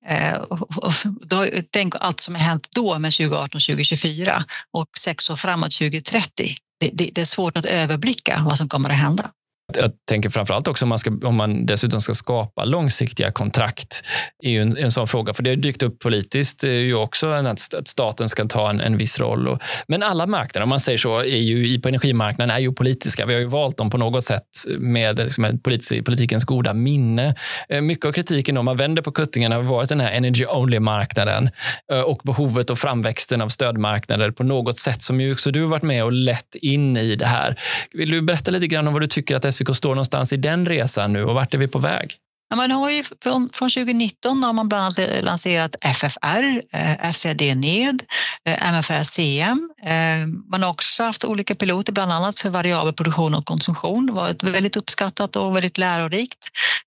Eh, 0.07 0.37
och 0.37 0.93
då, 1.21 1.45
tänk 1.71 1.93
allt 1.99 2.19
som 2.19 2.35
har 2.35 2.41
hänt 2.41 2.67
då 2.75 2.99
med 2.99 3.13
2018 3.13 3.49
2024 3.49 4.43
och 4.73 4.87
sex 4.97 5.29
år 5.29 5.35
framåt 5.35 5.71
2030 5.71 6.55
det, 6.79 6.89
det, 6.93 7.11
det 7.15 7.21
är 7.21 7.25
svårt 7.25 7.57
att 7.57 7.65
överblicka 7.65 8.41
vad 8.45 8.57
som 8.57 8.69
kommer 8.69 8.89
att 8.89 8.95
hända. 8.95 9.31
Jag 9.73 9.91
tänker 10.09 10.29
framförallt 10.29 10.67
också 10.67 10.85
om 10.85 10.89
man, 10.89 10.99
ska, 10.99 11.11
om 11.23 11.35
man 11.35 11.65
dessutom 11.65 12.01
ska 12.01 12.13
skapa 12.13 12.65
långsiktiga 12.65 13.31
kontrakt. 13.31 14.03
är 14.43 14.49
ju 14.49 14.61
en, 14.61 14.77
en 14.77 14.91
sån 14.91 15.07
fråga. 15.07 15.33
För 15.33 15.43
det 15.43 15.49
har 15.49 15.55
dykt 15.55 15.83
upp 15.83 15.99
politiskt 15.99 16.63
är 16.63 16.71
ju 16.71 16.95
också 16.95 17.27
att, 17.27 17.73
att 17.73 17.87
staten 17.87 18.29
ska 18.29 18.45
ta 18.45 18.69
en, 18.69 18.81
en 18.81 18.97
viss 18.97 19.19
roll. 19.19 19.47
Och, 19.47 19.61
men 19.87 20.03
alla 20.03 20.27
marknader, 20.27 20.63
om 20.63 20.69
man 20.69 20.79
säger 20.79 20.97
så, 20.97 21.19
är 21.19 21.25
ju, 21.25 21.81
på 21.81 21.87
energimarknaden 21.87 22.55
är 22.55 22.59
ju 22.59 22.73
politiska. 22.73 23.25
Vi 23.25 23.33
har 23.33 23.41
ju 23.41 23.47
valt 23.47 23.77
dem 23.77 23.89
på 23.89 23.97
något 23.97 24.23
sätt 24.23 24.43
med, 24.79 25.19
liksom, 25.19 25.59
politik, 25.63 26.05
politikens 26.05 26.43
goda 26.43 26.73
minne. 26.73 27.35
Eh, 27.69 27.81
mycket 27.81 28.05
av 28.05 28.11
kritiken 28.11 28.57
om 28.57 28.65
man 28.65 28.77
vänder 28.77 29.01
på 29.01 29.11
kuttingen 29.11 29.51
har 29.51 29.61
varit 29.61 29.89
den 29.89 29.99
här 29.99 30.11
energy 30.11 30.45
only-marknaden 30.45 31.49
eh, 31.91 31.99
och 31.99 32.21
behovet 32.23 32.69
och 32.69 32.77
framväxten 32.77 33.41
av 33.41 33.49
stödmarknader 33.49 34.31
på 34.31 34.43
något 34.43 34.77
sätt 34.77 35.01
som 35.01 35.21
ju 35.21 35.31
också 35.31 35.51
du 35.51 35.61
har 35.61 35.67
varit 35.67 35.83
med 35.83 36.03
och 36.03 36.11
lett 36.11 36.55
in 36.55 36.97
i 36.97 37.15
det 37.15 37.25
här. 37.25 37.59
Vill 37.91 38.11
du 38.11 38.21
berätta 38.21 38.51
lite 38.51 38.67
grann 38.67 38.87
om 38.87 38.93
vad 38.93 39.01
du 39.01 39.07
tycker 39.07 39.35
att 39.35 39.54
SVK 39.55 39.75
står 39.75 39.89
någonstans 39.89 40.33
i 40.33 40.37
den 40.37 40.65
resan 40.65 41.13
nu 41.13 41.23
och 41.23 41.35
vart 41.35 41.53
är 41.53 41.57
vi 41.57 41.67
på 41.67 41.79
väg? 41.79 42.19
Ja, 42.49 42.55
man 42.55 42.71
har 42.71 42.89
ju 42.89 43.03
från, 43.23 43.49
från 43.53 43.69
2019 43.69 44.43
har 44.43 44.53
man 44.53 44.69
bland 44.69 44.83
annat 44.83 45.23
lanserat 45.23 45.75
FFR, 45.81 46.61
eh, 46.73 47.09
FCD 47.09 47.55
NED, 47.55 48.01
eh, 48.49 48.67
MFR 48.67 49.03
CM. 49.03 49.69
Eh, 49.85 50.27
man 50.51 50.63
har 50.63 50.69
också 50.69 51.03
haft 51.03 51.23
olika 51.23 51.55
piloter, 51.55 51.93
bland 51.93 52.11
annat 52.11 52.39
för 52.39 52.49
variabel 52.49 52.93
produktion 52.93 53.35
och 53.35 53.45
konsumtion. 53.45 54.05
Det 54.05 54.13
har 54.13 54.21
varit 54.21 54.43
väldigt 54.43 54.75
uppskattat 54.75 55.35
och 55.35 55.55
väldigt 55.55 55.77
lärorikt. 55.77 56.37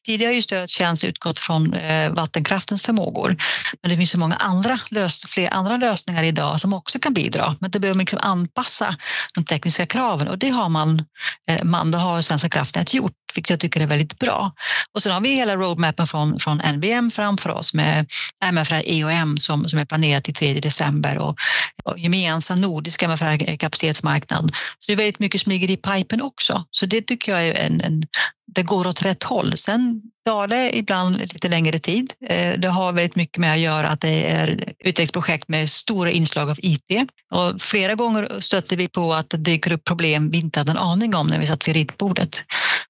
Tidigare 0.07 0.31
har 0.31 0.35
ju 0.35 0.43
stödtjänst 0.43 1.05
utgått 1.05 1.39
från 1.39 1.75
eh, 1.75 2.11
vattenkraftens 2.11 2.83
förmågor, 2.83 3.37
men 3.83 3.91
det 3.91 3.97
finns 3.97 4.11
så 4.11 4.19
många 4.19 4.37
andra, 4.37 4.81
lös, 4.91 5.25
fler 5.25 5.55
andra 5.55 5.77
lösningar 5.77 6.23
idag 6.23 6.61
som 6.61 6.73
också 6.73 6.99
kan 6.99 7.15
bidra. 7.15 7.57
Men 7.61 7.71
det 7.71 7.81
behöver 7.81 7.97
man 7.97 8.03
liksom 8.03 8.19
anpassa 8.23 8.97
de 9.35 9.45
tekniska 9.45 9.87
kraven 9.87 10.29
och 10.29 10.39
det 10.39 10.49
har 10.49 10.69
man, 10.69 11.05
eh, 11.49 11.65
man 11.65 11.91
det 11.91 11.99
har 11.99 12.23
Svenska 12.23 12.49
kraftnät 12.49 12.95
gjort, 12.95 13.13
vilket 13.35 13.51
jag 13.51 13.61
tycker 13.61 13.81
är 13.81 13.87
väldigt 13.87 14.19
bra. 14.19 14.53
Och 14.95 15.03
sen 15.03 15.13
har 15.13 15.21
vi 15.21 15.35
hela 15.35 15.57
roadmappen 15.57 16.07
från, 16.07 16.39
från 16.39 16.61
NBM 16.75 17.11
framför 17.11 17.51
oss 17.51 17.75
med 17.75 18.07
MFR 18.45 18.83
EOM 18.87 19.39
som, 19.39 19.69
som 19.69 19.79
är 19.79 19.85
planerat 19.85 20.25
till 20.25 20.35
3 20.35 20.61
december 20.61 21.19
och, 21.19 21.37
och 21.85 21.99
gemensam 21.99 22.61
nordisk 22.61 23.03
MFR 23.03 23.57
kapacitetsmarknad. 23.57 24.51
Så 24.79 24.87
det 24.87 24.93
är 24.93 24.97
väldigt 24.97 25.19
mycket 25.19 25.41
som 25.41 25.53
ligger 25.53 25.71
i 25.71 25.77
pipen 25.77 26.23
också. 26.23 26.65
Så 26.71 26.87
det 26.87 27.01
tycker 27.01 27.33
jag 27.33 27.49
är 27.49 27.55
en, 27.55 27.81
en 27.81 28.03
det 28.55 28.63
går 28.63 28.87
åt 28.87 29.03
rätt 29.03 29.23
håll. 29.23 29.57
Sen 29.57 30.03
tar 30.27 30.49
det 30.49 30.77
ibland 30.79 31.19
lite 31.19 31.49
längre 31.49 31.79
tid. 31.79 32.13
Eh, 32.29 32.59
det 32.59 32.69
har 32.69 32.93
väldigt 32.93 33.17
mycket 33.17 33.39
med 33.39 33.53
att 33.53 33.59
göra 33.59 33.89
att 33.89 34.01
det 34.01 34.31
är 34.31 34.49
utvecklingsprojekt 34.79 35.49
med 35.49 35.71
stora 35.71 36.11
inslag 36.11 36.51
av 36.51 36.59
IT. 36.59 37.09
Och 37.35 37.61
flera 37.61 37.95
gånger 37.95 38.41
stötte 38.41 38.77
vi 38.77 38.89
på 38.89 39.15
att 39.15 39.31
det 39.31 39.37
dyker 39.37 39.73
upp 39.73 39.85
problem 39.85 40.31
vi 40.31 40.39
inte 40.39 40.61
hade 40.61 40.71
en 40.71 40.79
aning 40.79 41.15
om 41.15 41.27
när 41.27 41.41
vi 41.41 41.47
satt 41.47 41.69
vid 41.69 41.75
ritbordet. 41.75 42.45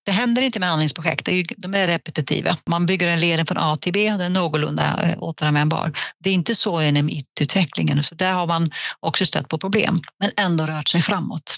Det 0.09 0.13
händer 0.13 0.43
inte 0.43 0.61
med 0.61 0.71
andningsprojekt, 0.71 1.29
de 1.57 1.75
är 1.75 1.87
repetitiva. 1.87 2.57
Man 2.71 2.87
bygger 2.87 3.09
en 3.09 3.21
ledning 3.21 3.47
från 3.47 3.59
A 3.59 3.77
till 3.81 3.93
B, 3.93 4.11
den 4.11 4.21
är 4.21 4.31
någorlunda 4.31 4.83
eh, 5.03 5.23
återanvändbar. 5.23 5.93
Det 6.25 6.31
är 6.31 6.35
inte 6.35 6.55
så 6.55 6.83
inom 6.83 7.09
IT-utvecklingen, 7.09 8.03
så 8.03 8.15
där 8.15 8.33
har 8.33 8.47
man 8.47 8.71
också 9.01 9.27
stött 9.27 9.49
på 9.49 9.59
problem, 9.59 10.01
men 10.21 10.31
ändå 10.47 10.67
rört 10.67 10.89
sig 10.89 11.01
framåt. 11.01 11.57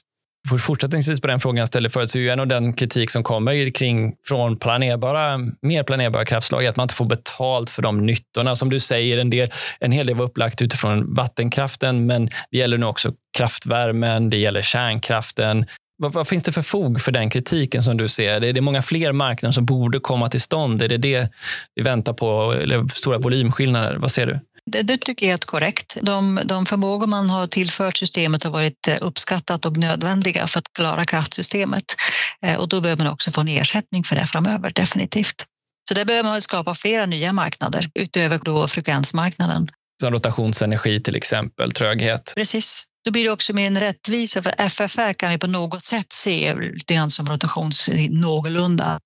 Fortsättningsvis 0.59 1.21
på 1.21 1.27
den 1.27 1.41
frågan 1.41 1.57
jag 1.57 1.69
ställde 1.69 1.91
förut, 1.91 2.11
så 2.11 2.19
är 2.19 2.23
ju 2.23 2.31
en 2.31 2.41
av 2.41 2.47
den 2.47 2.73
kritik 2.73 3.11
som 3.11 3.23
kommer 3.23 3.71
kring 3.71 4.13
från 4.29 4.57
planerbara, 4.57 5.39
mer 5.63 5.83
planerbara 5.83 6.25
kraftslag 6.25 6.67
att 6.67 6.77
man 6.77 6.85
inte 6.85 6.95
får 6.95 7.05
betalt 7.05 7.71
för 7.71 7.83
de 7.83 8.07
nyttorna. 8.07 8.57
Som 8.57 8.71
du 8.71 8.81
säger, 8.81 9.19
en, 9.19 9.31
del, 9.31 9.49
en 9.81 9.93
hel 9.93 10.07
del 10.07 10.17
var 10.17 10.25
upplagt 10.25 10.63
utifrån 10.63 11.15
vattenkraften, 11.15 12.07
men 12.07 12.31
det 12.51 12.59
gäller 12.59 12.79
nu 12.79 12.87
också 12.87 13.13
kraftvärmen, 13.39 14.31
det 14.31 14.37
gäller 14.37 14.63
kärnkraften. 14.63 15.67
Vad, 16.03 16.13
vad, 16.13 16.29
finns 16.29 16.45
det 16.45 16.53
för 16.53 16.63
fog 16.63 17.01
för 17.01 17.13
den 17.13 17.31
kritiken 17.31 17.83
som 17.83 17.97
du 17.97 18.09
ser? 18.09 18.45
Är 18.45 18.53
det 18.53 18.61
många 18.61 18.83
fler 18.83 19.13
marknader 19.13 19.53
som 19.53 19.67
borde 19.67 20.01
komma 20.01 20.29
till 20.29 20.41
stånd? 20.41 20.83
Är 20.83 20.89
det 20.89 20.97
det 20.97 21.29
vi 21.75 21.83
väntar 21.83 22.13
på? 22.13 22.53
Eller 22.53 22.89
stora 22.89 23.19
volymskillnader? 23.19 23.97
Vad 23.97 24.13
ser 24.13 24.27
du? 24.27 24.41
Det, 24.67 24.83
det, 24.83 24.97
tycker 24.97 25.27
jag 25.27 25.35
är 25.35 25.39
korrekt. 25.39 25.97
De, 26.03 26.41
de 26.45 26.67
förmågor 26.67 27.07
man 27.07 27.31
har 27.31 27.47
tillfört 27.47 27.97
systemet 27.97 28.45
har 28.45 28.51
varit 28.51 28.89
eh, 28.89 28.95
uppskattat 29.01 29.67
och 29.67 29.77
nödvändiga 29.77 30.47
för 30.47 30.59
att 30.59 30.73
klara 30.73 31.05
kraftsystemet. 31.05 31.85
Eh, 32.47 32.61
och 32.61 32.69
då 32.69 32.81
behöver 32.81 33.05
man 33.05 33.13
också 33.13 33.31
få 33.31 33.41
en 33.41 33.49
ersättning 33.49 34.05
för 34.05 34.17
det 34.17 34.27
framöver, 34.27 34.71
definitivt. 34.71 35.45
Så 35.89 35.95
där 35.95 36.05
behöver 36.05 36.29
man 36.29 36.43
skapa 36.43 36.75
flera 36.75 37.07
nya 37.07 37.33
marknader 37.33 37.91
utöver 37.95 38.41
då 38.45 38.69
frekvensmarknaden. 38.69 39.69
Som 40.01 40.13
rotationsenergi 40.13 41.01
till 41.01 41.17
exempel, 41.17 41.73
tröghet. 41.73 42.33
Precis. 42.37 42.87
Då 43.05 43.11
blir 43.11 43.25
det 43.25 43.31
också 43.31 43.53
mer 43.53 43.67
en 43.67 43.81
rättvisa 43.81 44.43
för 44.43 44.55
FFR 44.59 45.13
kan 45.13 45.31
vi 45.31 45.39
på 45.39 45.47
något 45.47 45.85
sätt 45.85 46.13
se 46.13 46.55
lite 46.55 46.95
grann 46.95 47.11
som 47.11 47.27
rotations 47.27 47.91
någorlunda. 48.11 49.01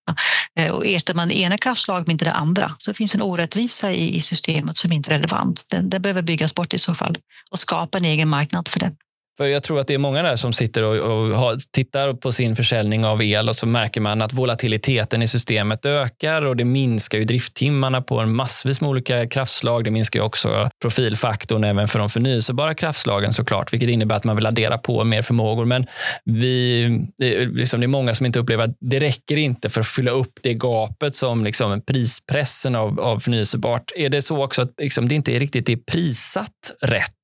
Eh, 0.58 0.72
och 0.72 0.86
ersätter 0.86 1.14
man 1.14 1.28
det 1.28 1.38
ena 1.38 1.58
kraftslaget 1.58 2.06
med 2.06 2.14
inte 2.14 2.24
det 2.24 2.32
andra 2.32 2.70
så 2.78 2.94
finns 2.94 3.14
en 3.14 3.22
orättvisa 3.22 3.92
i 3.92 4.20
systemet 4.20 4.76
som 4.76 4.92
inte 4.92 5.10
är 5.10 5.18
relevant. 5.18 5.66
Den, 5.70 5.90
den 5.90 6.02
behöver 6.02 6.22
byggas 6.22 6.54
bort 6.54 6.74
i 6.74 6.78
så 6.78 6.94
fall 6.94 7.18
och 7.50 7.58
skapa 7.58 7.98
en 7.98 8.04
egen 8.04 8.28
marknad 8.28 8.68
för 8.68 8.80
det. 8.80 8.92
För 9.36 9.48
jag 9.48 9.62
tror 9.62 9.80
att 9.80 9.86
det 9.86 9.94
är 9.94 9.98
många 9.98 10.22
där 10.22 10.36
som 10.36 10.52
sitter 10.52 10.82
och, 10.82 10.94
och 10.94 11.36
har, 11.36 11.56
tittar 11.72 12.12
på 12.12 12.32
sin 12.32 12.56
försäljning 12.56 13.04
av 13.04 13.22
el 13.22 13.48
och 13.48 13.56
så 13.56 13.66
märker 13.66 14.00
man 14.00 14.22
att 14.22 14.32
volatiliteten 14.32 15.22
i 15.22 15.28
systemet 15.28 15.86
ökar 15.86 16.42
och 16.42 16.56
det 16.56 16.64
minskar 16.64 17.18
ju 17.18 17.24
drifttimmarna 17.24 18.02
på 18.02 18.18
en 18.18 18.34
massvis 18.34 18.80
med 18.80 18.90
olika 18.90 19.26
kraftslag. 19.26 19.84
Det 19.84 19.90
minskar 19.90 20.20
ju 20.20 20.26
också 20.26 20.70
profilfaktorn 20.82 21.64
även 21.64 21.88
för 21.88 21.98
de 21.98 22.10
förnyelsebara 22.10 22.74
kraftslagen 22.74 23.32
såklart, 23.32 23.72
vilket 23.72 23.88
innebär 23.88 24.16
att 24.16 24.24
man 24.24 24.36
vill 24.36 24.46
addera 24.46 24.78
på 24.78 25.04
mer 25.04 25.22
förmågor. 25.22 25.64
Men 25.64 25.86
vi, 26.24 26.84
det, 27.18 27.36
är, 27.36 27.46
liksom, 27.46 27.80
det 27.80 27.86
är 27.86 27.88
många 27.88 28.14
som 28.14 28.26
inte 28.26 28.38
upplever 28.38 28.64
att 28.64 28.76
det 28.80 29.00
räcker 29.00 29.36
inte 29.36 29.68
för 29.68 29.80
att 29.80 29.86
fylla 29.86 30.10
upp 30.10 30.32
det 30.42 30.54
gapet 30.54 31.14
som 31.14 31.44
liksom, 31.44 31.80
prispressen 31.80 32.74
av, 32.74 33.00
av 33.00 33.18
förnyelsebart. 33.18 33.92
Är 33.96 34.08
det 34.08 34.22
så 34.22 34.44
också 34.44 34.62
att 34.62 34.72
liksom, 34.78 35.08
det 35.08 35.14
inte 35.14 35.36
är 35.36 35.40
riktigt 35.40 35.68
är 35.68 35.76
prissatt 35.76 36.50
rätt 36.82 37.14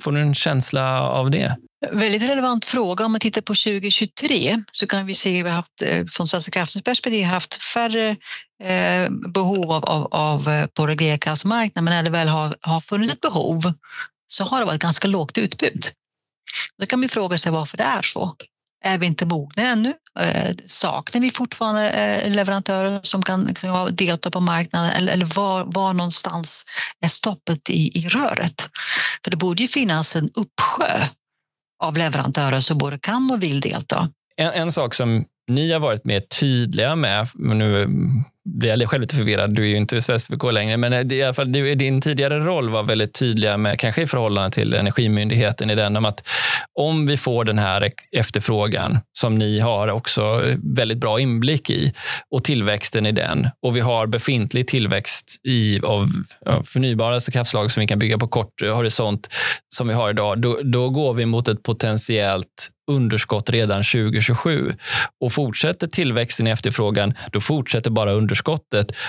Får 0.00 0.12
du 0.12 0.20
en 0.20 0.34
känsla 0.34 1.00
av 1.08 1.30
det? 1.30 1.56
Väldigt 1.90 2.22
relevant 2.22 2.64
fråga. 2.64 3.04
Om 3.04 3.12
man 3.12 3.20
tittar 3.20 3.40
på 3.40 3.54
2023 3.54 4.62
så 4.72 4.86
kan 4.86 5.06
vi 5.06 5.14
se 5.14 5.40
att 5.40 5.46
vi 5.46 5.48
har 5.48 5.56
haft, 5.56 5.82
eh, 5.84 6.06
från 6.06 6.28
Svenska 6.28 6.52
kraftnäts 6.52 6.84
perspektiv 6.84 7.24
haft 7.24 7.62
färre 7.62 8.16
eh, 8.62 9.10
behov 9.34 9.72
av, 9.72 9.84
av, 9.84 10.08
av 10.10 10.48
eh, 10.48 10.66
på 10.66 10.86
reglerkraftsmarknaden, 10.86 11.84
men 11.84 11.94
när 11.94 12.02
det 12.02 12.10
väl 12.10 12.28
har, 12.28 12.54
har 12.60 12.80
funnits 12.80 13.12
ett 13.12 13.20
behov 13.20 13.72
så 14.28 14.44
har 14.44 14.60
det 14.60 14.66
varit 14.66 14.80
ganska 14.80 15.08
lågt 15.08 15.38
utbud. 15.38 15.86
Då 16.78 16.86
kan 16.86 17.00
vi 17.00 17.08
fråga 17.08 17.38
sig 17.38 17.52
varför 17.52 17.76
det 17.76 17.84
är 17.84 18.02
så. 18.02 18.36
Är 18.84 18.98
vi 18.98 19.06
inte 19.06 19.26
mogna 19.26 19.62
ännu? 19.62 19.92
Eh, 20.20 20.54
saknar 20.66 21.20
vi 21.20 21.30
fortfarande 21.30 21.90
eh, 21.90 22.30
leverantörer 22.30 23.00
som 23.02 23.22
kan 23.22 23.54
delta 23.90 24.30
på 24.30 24.40
marknaden 24.40 24.90
eller, 24.90 25.12
eller 25.12 25.26
var, 25.36 25.64
var 25.64 25.92
någonstans 25.94 26.64
är 27.04 27.08
stoppet 27.08 27.70
i, 27.70 27.98
i 27.98 28.08
röret? 28.08 28.68
För 29.24 29.30
det 29.30 29.36
borde 29.36 29.62
ju 29.62 29.68
finnas 29.68 30.16
en 30.16 30.30
uppsjö 30.36 31.06
av 31.82 31.96
leverantörer 31.96 32.60
som 32.60 32.78
både 32.78 32.98
kan 32.98 33.30
och 33.30 33.42
vill 33.42 33.60
delta. 33.60 34.08
En, 34.36 34.50
en 34.52 34.72
sak 34.72 34.94
som 34.94 35.24
ni 35.48 35.72
har 35.72 35.80
varit 35.80 36.04
mer 36.04 36.20
tydliga 36.20 36.96
med, 36.96 37.28
nu 37.34 37.88
blir 38.44 38.76
jag 38.76 38.88
själv 38.88 39.00
lite 39.00 39.16
förvirrad, 39.16 39.54
du 39.54 39.62
är 39.62 39.66
ju 39.66 39.76
inte 39.76 40.00
SVK 40.00 40.52
längre, 40.52 40.76
men 40.76 40.92
eh, 40.92 41.12
i 41.12 41.22
alla 41.22 41.34
fall, 41.34 41.52
din 41.52 42.00
tidigare 42.00 42.38
roll 42.38 42.70
var 42.70 42.82
väldigt 42.82 43.14
tydliga 43.14 43.56
med, 43.56 43.80
kanske 43.80 44.02
i 44.02 44.06
förhållande 44.06 44.50
till 44.50 44.74
Energimyndigheten 44.74 45.70
i 45.70 45.74
den 45.74 45.96
om 45.96 46.04
att 46.04 46.28
om 46.78 47.06
vi 47.06 47.16
får 47.16 47.44
den 47.44 47.58
här 47.58 47.90
efterfrågan 48.16 48.98
som 49.12 49.38
ni 49.38 49.60
har 49.60 49.88
också 49.88 50.22
eh, 50.22 50.58
väldigt 50.62 50.98
bra 50.98 51.20
inblick 51.20 51.70
i 51.70 51.92
och 52.30 52.44
tillväxten 52.44 53.06
i 53.06 53.12
den 53.12 53.48
och 53.62 53.76
vi 53.76 53.80
har 53.80 54.06
befintlig 54.06 54.68
tillväxt 54.68 55.36
i, 55.48 55.80
av, 55.80 56.08
av 56.46 56.62
förnybara 56.62 57.20
kraftslag 57.20 57.70
som 57.70 57.80
vi 57.80 57.86
kan 57.86 57.98
bygga 57.98 58.18
på 58.18 58.28
kort 58.28 58.62
eh, 58.62 58.76
horisont 58.76 59.28
som 59.74 59.88
vi 59.88 59.94
har 59.94 60.10
idag, 60.10 60.40
då, 60.40 60.60
då 60.62 60.88
går 60.88 61.14
vi 61.14 61.26
mot 61.26 61.48
ett 61.48 61.62
potentiellt 61.62 62.72
underskott 62.90 63.50
redan 63.50 63.82
2027. 63.82 64.74
Och 65.24 65.32
fortsätter 65.32 65.86
tillväxten 65.86 66.46
i 66.46 66.50
efterfrågan, 66.50 67.14
då 67.32 67.40
fortsätter 67.40 67.90
bara 67.90 68.12
underskottet 68.12 68.31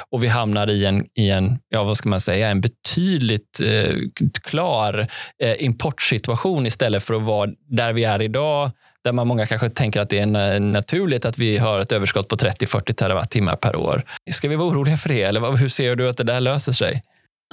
och 0.10 0.24
vi 0.24 0.28
hamnar 0.28 0.70
i 0.70 0.86
en, 0.86 1.06
i 1.16 1.30
en 1.30 1.60
ja, 1.70 1.84
vad 1.84 1.98
ska 1.98 2.10
man 2.10 2.20
säga, 2.20 2.50
en 2.50 2.62
betydligt 2.62 3.60
eh, 3.64 3.96
klar 4.44 5.08
eh, 5.44 5.64
importsituation 5.64 6.66
istället 6.66 7.04
för 7.04 7.14
att 7.14 7.22
vara 7.22 7.50
där 7.70 7.94
vi 7.94 8.04
är 8.04 8.22
idag, 8.22 8.72
där 9.04 9.12
man 9.12 9.28
många 9.28 9.46
kanske 9.46 9.70
tänker 9.70 10.02
att 10.02 10.10
det 10.10 10.20
är 10.20 10.60
naturligt 10.60 11.26
att 11.26 11.38
vi 11.38 11.58
har 11.58 11.80
ett 11.80 11.92
överskott 11.92 12.28
på 12.28 12.36
30-40 12.36 12.94
terawattimmar 12.94 13.56
per 13.56 13.76
år. 13.76 14.06
Ska 14.32 14.50
vi 14.50 14.56
vara 14.56 14.70
oroliga 14.70 14.98
för 14.98 15.10
det 15.10 15.22
eller 15.22 15.58
hur 15.58 15.70
ser 15.70 15.96
du 15.96 16.10
att 16.10 16.18
det 16.18 16.24
där 16.24 16.40
löser 16.40 16.72
sig? 16.72 17.02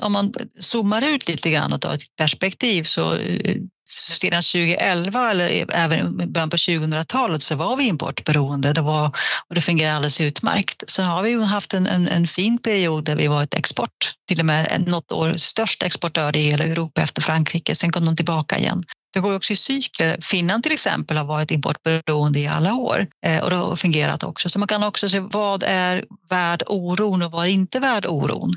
Om 0.03 0.13
man 0.13 0.33
zoomar 0.59 1.15
ut 1.15 1.29
lite 1.29 1.51
grann 1.51 1.73
och 1.73 1.81
tar 1.81 1.95
ett 1.95 2.17
perspektiv 2.17 2.83
så 2.83 3.13
eh, 3.13 3.57
sedan 3.91 4.43
2011 4.43 5.31
eller 5.31 5.65
även 5.75 6.21
i 6.21 6.27
början 6.27 6.51
på 6.51 6.57
2000-talet 6.57 7.43
så 7.43 7.55
var 7.55 7.77
vi 7.77 7.87
importberoende 7.87 8.73
det 8.73 8.81
var, 8.81 9.07
och 9.49 9.55
det 9.55 9.61
fungerade 9.61 9.97
alldeles 9.97 10.21
utmärkt. 10.21 10.91
Sen 10.91 11.05
har 11.07 11.23
vi 11.23 11.45
haft 11.45 11.75
en, 11.75 11.87
en, 11.87 12.09
en, 12.09 12.27
fin 12.27 12.59
period 12.59 13.05
där 13.05 13.17
vi 13.17 13.27
varit 13.27 13.55
export, 13.55 14.13
till 14.29 14.41
och 14.41 14.47
med 14.47 14.85
något 14.89 15.13
år 15.13 15.35
störst 15.37 15.83
exportör 15.83 16.37
i 16.37 16.41
hela 16.41 16.65
Europa 16.65 17.03
efter 17.03 17.23
Frankrike. 17.23 17.75
Sen 17.75 17.93
kom 17.93 18.05
de 18.05 18.17
tillbaka 18.17 18.59
igen. 18.59 18.81
Det 19.13 19.21
går 19.21 19.37
också 19.37 19.53
i 19.53 19.57
cykler. 19.57 20.19
Finland 20.21 20.63
till 20.63 20.73
exempel 20.73 21.17
har 21.17 21.25
varit 21.25 21.51
importberoende 21.51 22.39
i 22.39 22.47
alla 22.47 22.75
år 22.75 23.07
eh, 23.27 23.43
och 23.43 23.51
det 23.51 23.57
har 23.57 23.77
fungerat 23.77 24.23
också. 24.23 24.49
Så 24.49 24.59
man 24.59 24.69
kan 24.69 24.83
också 24.83 25.09
se 25.09 25.21
vad 25.21 25.63
är 25.63 26.05
värd 26.31 26.63
oron 26.67 27.23
och 27.23 27.33
vad 27.33 27.47
är 27.47 27.51
inte 27.51 27.81
värd 27.81 28.07
oron. 28.07 28.55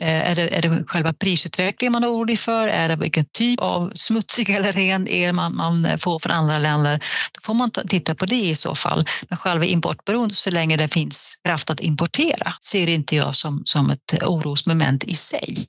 Eh, 0.00 0.30
är 0.30 0.34
det, 0.34 0.56
är 0.56 0.62
det 0.62 0.84
själva 0.86 1.12
prisutvecklingen 1.12 1.92
man 1.92 2.04
är 2.04 2.08
orolig 2.08 2.38
för? 2.38 2.68
Är 2.68 2.88
det 2.88 2.96
vilken 2.96 3.24
typ 3.24 3.60
av 3.60 3.92
smutsig 3.94 4.50
eller 4.50 4.72
ren 4.72 5.08
el 5.08 5.32
man, 5.32 5.56
man 5.56 5.98
får 5.98 6.18
från 6.18 6.32
andra 6.32 6.58
länder? 6.58 7.00
Då 7.32 7.40
får 7.42 7.54
man 7.54 7.70
titta 7.70 8.14
på 8.14 8.26
det 8.26 8.44
i 8.50 8.54
så 8.56 8.74
fall. 8.74 9.04
Men 9.28 9.38
själva 9.38 9.64
importberoendet, 9.64 10.36
så 10.36 10.50
länge 10.50 10.76
det 10.76 10.88
finns 10.88 11.38
kraft 11.44 11.70
att 11.70 11.80
importera, 11.80 12.52
ser 12.60 12.88
inte 12.88 13.16
jag 13.16 13.36
som, 13.36 13.62
som 13.64 13.90
ett 13.90 14.24
orosmoment 14.26 15.04
i 15.04 15.16
sig. 15.16 15.66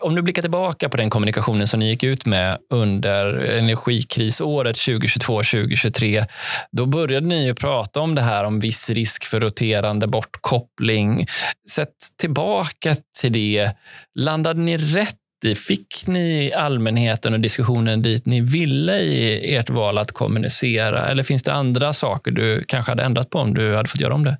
Om 0.00 0.14
du 0.14 0.22
blickar 0.22 0.42
tillbaka 0.42 0.88
på 0.88 0.96
den 0.96 1.10
kommunikationen 1.10 1.66
som 1.66 1.80
ni 1.80 1.88
gick 1.88 2.02
ut 2.02 2.26
med 2.26 2.58
under 2.70 3.34
energikrisåret 3.34 4.76
2022-2023, 4.76 6.26
då 6.72 6.86
började 6.86 7.26
ni 7.26 7.44
ju 7.46 7.54
prata 7.54 8.00
om 8.00 8.14
det 8.14 8.22
här 8.22 8.44
om 8.44 8.60
viss 8.60 8.90
risk 8.90 9.24
för 9.24 9.40
roterande 9.40 10.06
bortkoppling. 10.06 11.26
Sett 11.70 11.94
tillbaka 12.20 12.94
till 13.20 13.32
det, 13.32 13.70
landade 14.18 14.60
ni 14.60 14.78
rätt 14.78 15.16
i, 15.44 15.54
Fick 15.54 16.06
ni 16.06 16.52
allmänheten 16.56 17.34
och 17.34 17.40
diskussionen 17.40 18.02
dit 18.02 18.26
ni 18.26 18.40
ville 18.40 18.98
i 18.98 19.54
ert 19.54 19.70
val 19.70 19.98
att 19.98 20.12
kommunicera? 20.12 21.08
Eller 21.08 21.22
finns 21.22 21.42
det 21.42 21.52
andra 21.52 21.92
saker 21.92 22.30
du 22.30 22.64
kanske 22.68 22.92
hade 22.92 23.02
ändrat 23.02 23.30
på 23.30 23.38
om 23.38 23.54
du 23.54 23.76
hade 23.76 23.88
fått 23.88 24.00
göra 24.00 24.14
om 24.14 24.24
det? 24.24 24.38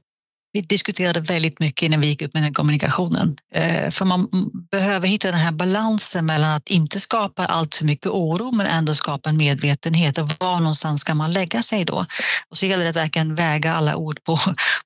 Vi 0.52 0.60
diskuterade 0.60 1.20
väldigt 1.20 1.60
mycket 1.60 1.82
innan 1.82 2.00
vi 2.00 2.06
gick 2.06 2.22
upp 2.22 2.34
med 2.34 2.42
den 2.42 2.54
kommunikationen. 2.54 3.36
Eh, 3.54 3.90
för 3.90 4.04
man 4.04 4.28
behöver 4.70 5.08
hitta 5.08 5.30
den 5.30 5.40
här 5.40 5.52
balansen 5.52 6.26
mellan 6.26 6.50
att 6.50 6.68
inte 6.68 7.00
skapa 7.00 7.46
allt 7.46 7.74
för 7.74 7.84
mycket 7.84 8.06
oro 8.06 8.52
men 8.52 8.66
ändå 8.66 8.94
skapa 8.94 9.28
en 9.28 9.36
medvetenhet. 9.36 10.18
Och 10.18 10.28
var 10.38 10.60
någonstans 10.60 11.00
ska 11.00 11.14
man 11.14 11.32
lägga 11.32 11.62
sig 11.62 11.84
då? 11.84 12.06
Och 12.48 12.58
så 12.58 12.66
gäller 12.66 12.84
det 12.84 12.90
att 12.90 12.96
verkligen 12.96 13.34
väga 13.34 13.72
alla 13.72 13.96
ord 13.96 14.24
på, 14.24 14.38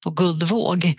på 0.04 0.10
guldvåg. 0.10 0.94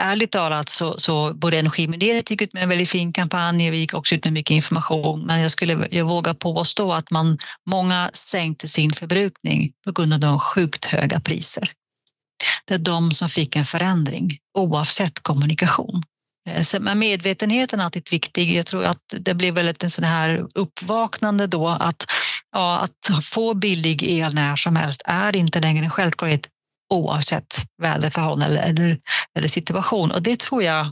Ärligt 0.00 0.32
talat 0.32 0.68
så, 0.68 0.94
så 0.98 1.34
både 1.34 1.58
Energimyndigheten 1.58 2.34
gick 2.34 2.42
ut 2.42 2.52
med 2.52 2.62
en 2.62 2.68
väldigt 2.68 2.88
fin 2.88 3.12
kampanj 3.12 3.68
och 3.68 3.74
vi 3.74 3.78
gick 3.78 3.94
också 3.94 4.14
ut 4.14 4.24
med 4.24 4.32
mycket 4.32 4.54
information. 4.54 5.26
Men 5.26 5.40
jag 5.40 5.50
skulle 5.50 5.88
jag 5.90 6.04
våga 6.04 6.34
påstå 6.34 6.92
att 6.92 7.10
man, 7.10 7.38
många 7.66 8.10
sänkte 8.12 8.68
sin 8.68 8.92
förbrukning 8.92 9.72
på 9.84 9.92
grund 9.92 10.12
av 10.12 10.20
de 10.20 10.40
sjukt 10.40 10.84
höga 10.84 11.20
priser. 11.20 11.72
Det 12.68 12.74
är 12.74 12.78
de 12.78 13.10
som 13.10 13.28
fick 13.28 13.56
en 13.56 13.64
förändring 13.64 14.38
oavsett 14.54 15.22
kommunikation. 15.22 16.02
Eh, 16.48 16.80
men 16.80 16.98
medvetenheten 16.98 17.80
är 17.80 17.84
alltid 17.84 18.08
viktig. 18.10 18.56
Jag 18.56 18.66
tror 18.66 18.84
att 18.84 19.14
det 19.18 19.34
blir 19.34 19.52
väldigt 19.52 19.82
en 19.82 19.90
sån 19.90 20.04
här 20.04 20.46
uppvaknande 20.54 21.46
då 21.46 21.68
att, 21.68 22.04
ja, 22.52 22.78
att 22.78 23.24
få 23.24 23.54
billig 23.54 24.02
el 24.02 24.34
när 24.34 24.56
som 24.56 24.76
helst 24.76 25.02
är 25.04 25.36
inte 25.36 25.60
längre 25.60 25.84
en 25.84 25.90
självklarhet 25.90 26.48
oavsett 26.94 27.54
väderförhållanden 27.82 28.58
eller, 28.58 28.68
eller, 28.68 28.98
eller 29.38 29.48
situation. 29.48 30.10
Och 30.10 30.22
det 30.22 30.38
tror 30.38 30.62
jag 30.62 30.88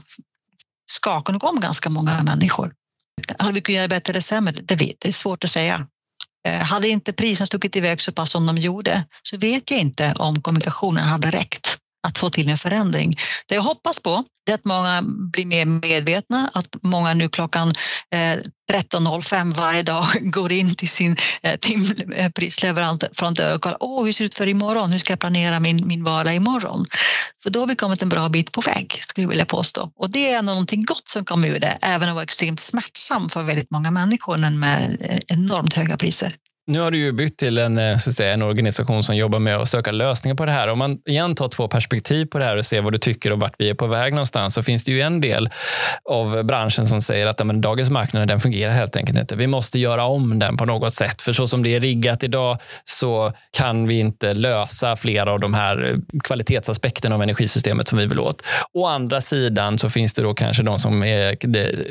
skakar 0.91 1.33
nog 1.33 1.45
om 1.45 1.61
ganska 1.61 1.91
många 1.91 2.23
människor. 2.23 2.73
Hade 3.39 3.53
vi 3.53 3.61
kunnat 3.61 3.77
göra 3.77 3.89
bättre 3.89 4.13
eller 4.13 4.21
sämre? 4.21 4.53
Det 4.53 4.77
vet 4.77 4.97
det 4.99 5.09
är 5.09 5.13
svårt 5.13 5.45
att 5.45 5.51
säga. 5.51 5.87
Eh, 6.47 6.63
hade 6.63 6.89
inte 6.89 7.13
priserna 7.13 7.47
stuckit 7.47 7.77
iväg 7.77 8.01
så 8.01 8.13
pass 8.13 8.31
som 8.31 8.47
de 8.47 8.57
gjorde 8.57 9.05
så 9.23 9.37
vet 9.37 9.71
jag 9.71 9.81
inte 9.81 10.15
om 10.19 10.43
kommunikationen 10.43 11.05
hade 11.05 11.31
räckt 11.31 11.79
att 12.07 12.19
få 12.19 12.31
till 12.31 12.49
en 12.49 12.59
förändring. 12.59 13.15
Det 13.47 13.55
jag 13.55 13.63
hoppas 13.63 14.01
på 14.01 14.25
är 14.51 14.55
att 14.55 14.65
många 14.65 15.03
blir 15.33 15.47
mer 15.47 15.67
medvetna, 15.67 16.51
att 16.55 16.77
många 16.83 17.15
nu 17.15 17.29
klockan 17.29 17.69
eh, 18.15 18.39
13.05 18.73 19.55
varje 19.55 19.83
dag 19.83 20.07
går 20.21 20.53
in 20.53 20.75
till 20.75 20.89
sin 20.89 21.17
eh, 21.43 21.57
timprisleverantör 21.57 23.55
och 23.55 23.61
kollar 23.63 23.79
Åh, 23.81 24.05
hur 24.05 24.13
ser 24.13 24.25
det 24.25 24.27
ut 24.27 24.35
för 24.35 24.47
imorgon? 24.47 24.93
Hur 24.93 24.99
ska 24.99 25.13
jag 25.13 25.21
planera 25.21 25.61
min, 25.61 25.87
min 25.87 26.05
vardag 26.05 26.35
imorgon? 26.35 26.85
För 27.43 27.51
då 27.51 27.61
har 27.61 27.67
vi 27.67 27.77
kommit 27.77 28.03
en 28.03 28.09
bra 28.09 28.29
bit 28.29 28.53
på 28.53 28.61
väg, 28.61 29.01
skulle 29.03 29.25
jag 29.25 29.29
vilja 29.29 29.47
påstå. 29.47 29.91
Och 29.97 30.11
det 30.11 30.33
är 30.33 30.43
någonting 30.43 30.85
gott 30.85 31.09
som 31.09 31.25
kommer 31.25 31.49
ur 31.49 31.61
det, 31.61 31.79
även 31.83 32.03
om 32.03 32.09
det 32.09 32.15
var 32.15 32.23
extremt 32.23 32.61
smärtsamt 32.61 33.33
för 33.33 33.43
väldigt 33.43 33.71
många 33.71 33.91
människor 33.91 34.37
men 34.37 34.59
med 34.59 34.97
eh, 35.01 35.19
enormt 35.37 35.75
höga 35.75 35.97
priser. 35.97 36.35
Nu 36.69 36.81
har 36.81 36.91
du 36.91 36.99
ju 36.99 37.13
bytt 37.13 37.39
till 37.39 37.59
en, 37.59 37.79
eh, 37.79 37.99
så 37.99 38.11
att 38.11 38.17
säga, 38.17 38.33
en 38.33 38.43
organisation 38.43 39.03
som 39.03 39.17
jobbar 39.17 39.39
med 39.39 39.57
att 39.57 39.69
söka 39.69 39.93
lösningar 39.93 40.35
på 40.35 40.45
det 40.45 40.53
här. 40.53 40.69
Om 40.69 40.79
man 40.79 40.99
igen 41.07 41.35
tar 41.35 41.49
två 41.49 41.69
perspektiv 41.69 42.27
på 42.27 42.39
det 42.39 42.45
här 42.45 42.57
och 42.57 42.67
ser 42.67 42.81
vad 42.81 42.93
du 42.93 42.99
tycker 42.99 43.33
och 43.33 43.41
vart 43.41 43.55
vi 43.59 43.71
är 43.71 43.75
på 43.75 43.87
väg 43.87 44.13
någonstans 44.13 44.55
så 44.55 44.63
finns 44.63 44.85
det 44.85 44.93
ju 44.93 45.01
en 45.01 45.21
del 45.21 45.51
av 46.11 46.45
branschen 46.45 46.87
som 46.87 47.01
säger 47.03 47.27
att 47.27 47.47
men, 47.47 47.61
dagens 47.61 47.91
marknad 47.91 48.29
den 48.29 48.41
fungerar 48.41 48.73
helt 48.73 48.97
enkelt 48.97 49.19
inte. 49.19 49.37
Vi 49.37 49.47
måste 49.47 49.79
göra 49.79 50.05
om 50.05 50.39
den 50.39 50.57
på 50.57 50.65
något 50.65 50.93
sätt. 50.93 51.23
För 51.23 51.33
så 51.33 51.47
som 51.47 51.63
det 51.63 51.75
är 51.75 51.81
riggat 51.81 52.23
idag 52.23 52.59
så 52.85 53.33
kan 53.57 53.87
vi 53.87 53.99
inte 53.99 54.35
lösa 54.35 54.97
flera 54.97 55.33
av 55.33 55.41
de 55.41 55.55
här 55.55 55.97
kvalitetsaspekterna 56.25 57.15
av 57.15 57.23
energisystemet 57.23 57.89
som 57.89 57.99
vi 57.99 58.07
vill 58.07 58.21
åt. 58.21 58.43
Å 58.73 58.87
andra 58.87 59.21
sidan 59.21 59.79
så 59.79 59.91
finns 59.91 60.15
det 60.15 60.23
då 60.23 60.35
kanske 60.35 60.63
de 60.63 60.79
som 60.79 61.03
är, 61.03 61.37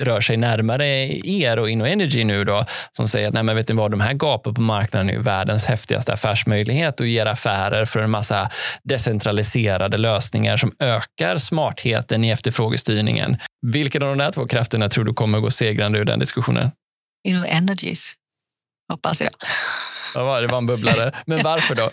rör 0.03 0.21
sig 0.21 0.37
närmare 0.37 0.87
er 1.27 1.59
och 1.59 1.69
InnoEnergy 1.69 2.23
nu 2.23 2.43
då, 2.43 2.65
som 2.91 3.07
säger 3.07 3.27
att 3.27 3.33
nej, 3.33 3.43
men 3.43 3.55
vet 3.55 3.69
ni 3.69 3.75
vad, 3.75 3.91
de 3.91 4.01
här 4.01 4.13
gapen 4.13 4.53
på 4.53 4.64
marknaden 4.65 5.09
är 5.09 5.19
världens 5.19 5.65
häftigaste 5.65 6.13
affärsmöjlighet 6.13 6.99
och 6.99 7.07
ger 7.07 7.25
affärer 7.25 7.85
för 7.85 7.99
en 7.99 8.11
massa 8.11 8.49
decentraliserade 8.83 9.97
lösningar 9.97 10.57
som 10.57 10.75
ökar 10.79 11.37
smartheten 11.37 12.23
i 12.23 12.29
efterfrågestyrningen. 12.29 13.37
Vilken 13.67 14.03
av 14.03 14.09
de 14.09 14.17
där 14.17 14.31
två 14.31 14.47
krafterna 14.47 14.89
tror 14.89 15.03
du 15.03 15.13
kommer 15.13 15.39
gå 15.39 15.49
segrande 15.49 15.99
ur 15.99 16.05
den 16.05 16.19
diskussionen? 16.19 16.71
Inom 17.27 17.43
Energies, 17.43 18.13
hoppas 18.91 19.21
jag. 19.21 19.29
Ja, 20.15 20.41
det 20.41 20.47
var 20.47 20.57
en 20.57 20.65
bubblare. 20.65 21.11
Men 21.25 21.43
varför 21.43 21.75
då? 21.75 21.83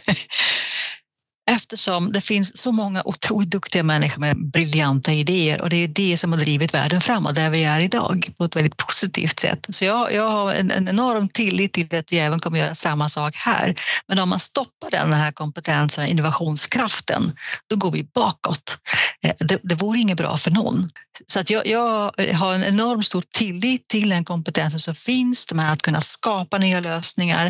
eftersom 1.51 2.13
det 2.13 2.21
finns 2.21 2.59
så 2.59 2.73
många 2.73 3.03
otroligt 3.05 3.51
duktiga 3.51 3.83
människor 3.83 4.21
med 4.21 4.51
briljanta 4.51 5.13
idéer 5.13 5.63
och 5.63 5.71
det 5.71 5.77
är 5.77 5.89
det 5.89 6.17
som 6.17 6.33
har 6.33 6.39
drivit 6.39 6.75
världen 6.75 7.01
framåt 7.01 7.35
där 7.35 7.51
vi 7.51 7.65
är 7.65 7.81
idag 7.81 8.27
på 8.39 8.45
ett 8.45 8.57
väldigt 8.57 8.77
positivt 8.77 9.41
sätt. 9.41 9.67
Så 9.69 9.85
jag, 9.85 10.13
jag 10.13 10.31
har 10.31 10.53
en, 10.53 10.71
en 10.71 10.89
enorm 10.89 11.29
tillit 11.29 11.73
till 11.73 11.97
att 11.97 12.13
vi 12.13 12.19
även 12.19 12.41
kommer 12.41 12.59
göra 12.59 12.75
samma 12.75 13.09
sak 13.09 13.37
här. 13.37 13.75
Men 14.09 14.19
om 14.19 14.29
man 14.29 14.41
stoppar 14.41 14.91
den, 14.91 15.11
den 15.11 15.21
här 15.21 15.33
kompetensen, 15.33 16.07
innovationskraften, 16.07 17.33
då 17.67 17.77
går 17.77 17.91
vi 17.91 18.05
bakåt. 18.15 18.79
Eh, 19.25 19.35
det, 19.39 19.59
det 19.63 19.75
vore 19.75 19.99
inget 19.99 20.17
bra 20.19 20.37
för 20.37 20.51
någon. 20.51 20.91
Så 21.27 21.41
att 21.41 21.51
jag, 21.51 21.67
jag 21.67 22.11
har 22.35 22.55
en 22.55 22.65
enormt 22.65 23.07
stor 23.07 23.25
tillit 23.33 23.89
till 23.89 24.09
den 24.09 24.25
kompetensen 24.25 24.81
som 24.81 24.95
finns, 24.95 25.53
med 25.53 25.73
att 25.73 25.83
kunna 25.83 26.01
skapa 26.01 26.59
nya 26.59 26.81
lösningar. 26.81 27.47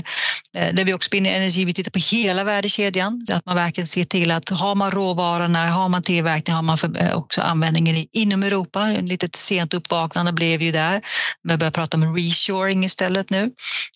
Eh, 0.56 0.74
där 0.74 0.84
vi 0.84 0.94
också 0.94 1.10
blir 1.10 1.26
energi, 1.26 1.64
vi 1.64 1.74
tittar 1.74 1.90
på 1.90 1.98
hela 1.98 2.44
värdekedjan, 2.44 3.20
att 3.32 3.46
man 3.46 3.56
verkligen 3.56 3.88
ser 3.88 4.04
till 4.04 4.30
att 4.30 4.48
har 4.48 4.74
man 4.74 4.90
råvarorna, 4.90 5.70
har 5.70 5.88
man 5.88 6.02
tillverkning, 6.02 6.56
har 6.56 6.62
man 6.62 6.78
eh, 6.96 7.16
också 7.16 7.40
användningen 7.40 8.06
inom 8.12 8.42
Europa. 8.42 8.80
En 8.80 9.06
litet 9.06 9.36
sent 9.36 9.74
uppvaknande 9.74 10.32
blev 10.32 10.62
ju 10.62 10.72
där. 10.72 11.02
Vi 11.42 11.56
börjar 11.56 11.70
prata 11.70 11.96
om 11.96 12.16
reshoring 12.16 12.84
istället 12.84 13.30
nu. 13.30 13.50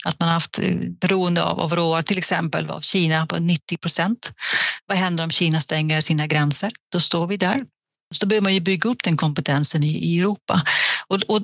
Att 0.05 0.21
man 0.21 0.29
har 0.29 0.35
haft 0.35 0.59
eh, 0.59 0.75
beroende 1.01 1.43
av, 1.43 1.61
av 1.61 1.77
råvaror, 1.77 2.03
till 2.03 2.19
exempel 2.19 2.71
av 2.71 2.81
Kina 2.81 3.27
på 3.27 3.37
90 3.39 3.77
procent. 3.77 4.33
Vad 4.87 4.99
händer 4.99 5.25
om 5.25 5.31
Kina 5.31 5.61
stänger 5.61 6.01
sina 6.01 6.27
gränser? 6.27 6.73
Då 6.93 7.01
står 7.01 7.27
vi 7.27 7.37
där. 7.37 7.61
Så 8.14 8.21
då 8.21 8.27
behöver 8.27 8.42
man 8.42 8.55
ju 8.55 8.61
bygga 8.61 8.90
upp 8.90 9.03
den 9.05 9.16
kompetensen 9.16 9.85
i, 9.85 9.87
i 9.87 10.21
Europa. 10.21 10.62
Och, 11.09 11.23
och 11.29 11.42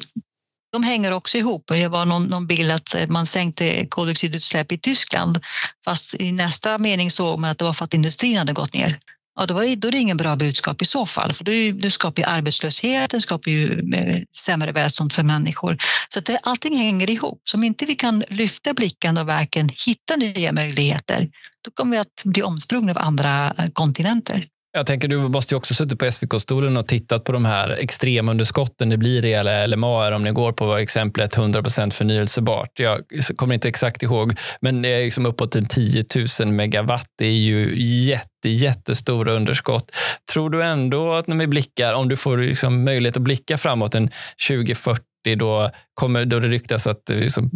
de 0.73 0.83
hänger 0.83 1.13
också 1.13 1.39
ihop. 1.39 1.65
Det 1.67 1.89
var 1.89 2.07
någon, 2.07 2.25
någon 2.25 2.47
bild 2.47 2.71
att 2.71 2.95
man 3.09 3.27
sänkte 3.27 3.87
koldioxidutsläpp 3.87 4.73
i 4.73 4.79
Tyskland 4.79 5.39
fast 5.85 6.21
i 6.21 6.33
nästa 6.33 6.79
mening 6.79 7.11
såg 7.11 7.39
man 7.39 7.51
att 7.51 7.59
det 7.59 7.65
var 7.65 7.73
för 7.73 7.85
att 7.85 7.95
industrin 7.95 8.37
hade 8.37 8.53
gått 8.53 8.75
ner. 8.75 8.99
Ja, 9.39 9.47
då, 9.47 9.55
var, 9.55 9.77
då 9.77 9.89
är 9.89 9.93
det 9.93 9.99
ingen 9.99 10.17
bra 10.17 10.37
budskap 10.37 10.83
i 10.83 10.85
så 10.85 11.07
fall, 11.07 11.33
för 11.33 11.45
du, 11.45 11.73
du 11.73 11.91
skapar 11.91 12.23
ju 12.23 12.29
arbetslöshet, 12.29 13.11
det 13.11 13.21
skapar 13.21 13.51
ju 13.51 13.95
eh, 13.95 14.23
sämre 14.37 14.73
välstånd 14.73 15.13
för 15.13 15.23
människor. 15.23 15.79
Så 16.09 16.19
att 16.19 16.25
det, 16.25 16.39
allting 16.43 16.77
hänger 16.77 17.11
ihop. 17.11 17.41
Så 17.45 17.57
om 17.57 17.65
inte 17.65 17.87
vi 17.87 17.95
kan 17.95 18.25
lyfta 18.29 18.75
blicken 18.75 19.19
och 19.19 19.29
verkligen 19.29 19.69
hitta 19.87 20.17
nya 20.17 20.53
möjligheter, 20.53 21.29
då 21.65 21.71
kommer 21.71 21.93
vi 21.93 21.99
att 21.99 22.23
bli 22.25 22.43
omsprungna 22.43 22.93
av 22.93 22.99
andra 22.99 23.55
kontinenter. 23.73 24.45
Jag 24.75 24.87
tänker, 24.87 25.09
du 25.09 25.19
måste 25.19 25.55
ju 25.55 25.57
också 25.57 25.75
suttit 25.75 25.99
på 25.99 26.11
SVK-stolen 26.11 26.77
och 26.77 26.89
tittat 26.89 27.25
på 27.25 27.33
de 27.33 27.45
här 27.45 27.71
extremunderskotten 27.71 28.89
det 28.89 28.97
blir 28.97 29.25
i 29.25 29.67
LMA 29.69 30.17
om 30.17 30.25
ni 30.25 30.31
går 30.31 30.53
på 30.53 30.77
exemplet 30.77 31.37
100% 31.37 31.91
förnyelsebart. 31.91 32.79
Jag 32.79 33.01
kommer 33.37 33.55
inte 33.55 33.69
exakt 33.69 34.03
ihåg, 34.03 34.39
men 34.61 34.83
det 34.83 34.89
är 34.89 35.05
liksom 35.05 35.27
uppåt 35.27 35.57
en 35.57 35.67
10 35.67 36.05
000 36.41 36.53
megawatt. 36.53 37.07
Det 37.19 37.27
är 37.27 37.31
ju 37.31 37.83
jätte, 37.83 38.49
jättestora 38.49 39.33
underskott. 39.33 39.97
Tror 40.33 40.51
du 40.51 40.63
ändå 40.63 41.13
att 41.13 41.27
när 41.27 41.37
vi 41.37 41.47
blickar, 41.47 41.95
om 41.95 42.09
du 42.09 42.17
får 42.17 42.39
liksom 42.39 42.85
möjlighet 42.85 43.17
att 43.17 43.23
blicka 43.23 43.59
framåt 43.59 43.95
en 43.95 44.11
2040 44.49 45.12
då, 45.25 45.71
kommer, 45.95 46.25
då 46.25 46.41
det 46.41 46.49
ryktas 46.49 46.87
att 46.87 47.11
eh, 47.11 47.17
liksom, 47.17 47.51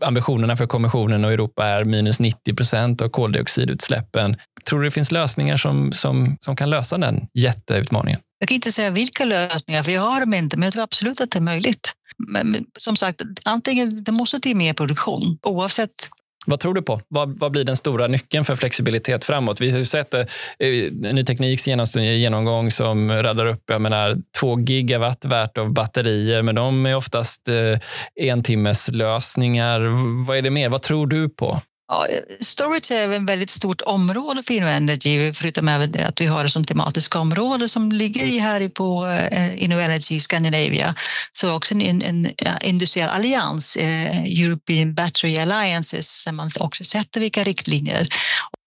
ambitionerna 0.00 0.56
för 0.56 0.66
kommissionen 0.66 1.24
och 1.24 1.32
Europa 1.32 1.66
är 1.66 1.84
minus 1.84 2.20
90 2.20 2.54
procent 2.54 3.02
av 3.02 3.08
koldioxidutsläppen. 3.08 4.36
Tror 4.68 4.80
du 4.80 4.84
det 4.84 4.90
finns 4.90 5.12
lösningar 5.12 5.56
som, 5.56 5.92
som, 5.92 6.36
som 6.40 6.56
kan 6.56 6.70
lösa 6.70 6.98
den 6.98 7.26
jätteutmaningen? 7.34 8.20
Jag 8.38 8.48
kan 8.48 8.54
inte 8.54 8.72
säga 8.72 8.90
vilka 8.90 9.24
lösningar, 9.24 9.82
för 9.82 9.92
jag 9.92 10.02
har 10.02 10.20
dem 10.20 10.34
inte, 10.34 10.56
men 10.56 10.64
jag 10.64 10.72
tror 10.72 10.82
absolut 10.82 11.20
att 11.20 11.30
det 11.30 11.38
är 11.38 11.42
möjligt. 11.42 11.92
Men 12.28 12.56
som 12.78 12.96
sagt, 12.96 13.22
antingen 13.44 14.04
det 14.04 14.12
måste 14.12 14.40
till 14.40 14.56
mer 14.56 14.74
produktion 14.74 15.38
oavsett 15.42 16.10
vad 16.46 16.60
tror 16.60 16.74
du 16.74 16.82
på? 16.82 17.00
Vad, 17.08 17.38
vad, 17.38 17.52
blir 17.52 17.64
den 17.64 17.76
stora 17.76 18.06
nyckeln 18.06 18.44
för 18.44 18.56
flexibilitet 18.56 19.24
framåt? 19.24 19.60
Vi 19.60 19.70
har 19.70 19.78
ju 19.78 19.84
sett 19.84 20.14
eh, 20.14 20.20
eh 20.20 20.92
Ny 20.92 21.24
Tekniks 21.24 21.68
genomgång 21.68 22.70
som 22.70 23.10
radar 23.10 23.46
upp 23.46 23.62
jag 23.66 23.80
menar, 23.80 24.16
två 24.40 24.60
gigawatt 24.60 25.24
värt 25.24 25.58
av 25.58 25.72
batterier, 25.72 26.42
men 26.42 26.54
de 26.54 26.86
är 26.86 26.96
oftast 26.96 27.48
eh, 27.48 27.78
en 28.14 28.42
timmes 28.42 28.90
lösningar. 28.90 29.80
Vad 30.26 30.36
är 30.36 30.42
det 30.42 30.50
mer? 30.50 30.68
Vad 30.68 30.82
tror 30.82 31.06
du 31.06 31.28
på? 31.28 31.60
Ja, 31.88 32.06
storage 32.40 32.90
är 32.90 33.10
ett 33.10 33.30
väldigt 33.30 33.50
stort 33.50 33.80
område 33.80 34.42
för 34.42 34.54
InnoEnergy, 34.54 35.32
förutom 35.32 35.68
även 35.68 36.06
att 36.06 36.20
vi 36.20 36.26
har 36.26 36.44
det 36.44 36.50
som 36.50 36.64
tematiskt 36.64 37.16
område 37.16 37.68
som 37.68 37.92
ligger 37.92 38.24
i 38.24 38.38
här 38.38 38.68
på 38.68 39.06
eh, 39.06 39.62
InnoEnergy 39.64 40.20
Scandinavia. 40.20 40.94
Så 41.32 41.54
också 41.54 41.74
en, 41.74 42.02
en 42.02 42.26
industriell 42.62 43.08
allians, 43.08 43.76
eh, 43.76 44.24
European 44.24 44.94
Battery 44.94 45.38
Alliances, 45.38 46.24
där 46.24 46.32
man 46.32 46.50
också 46.60 46.84
sätter 46.84 47.20
vilka 47.20 47.42
riktlinjer 47.42 48.08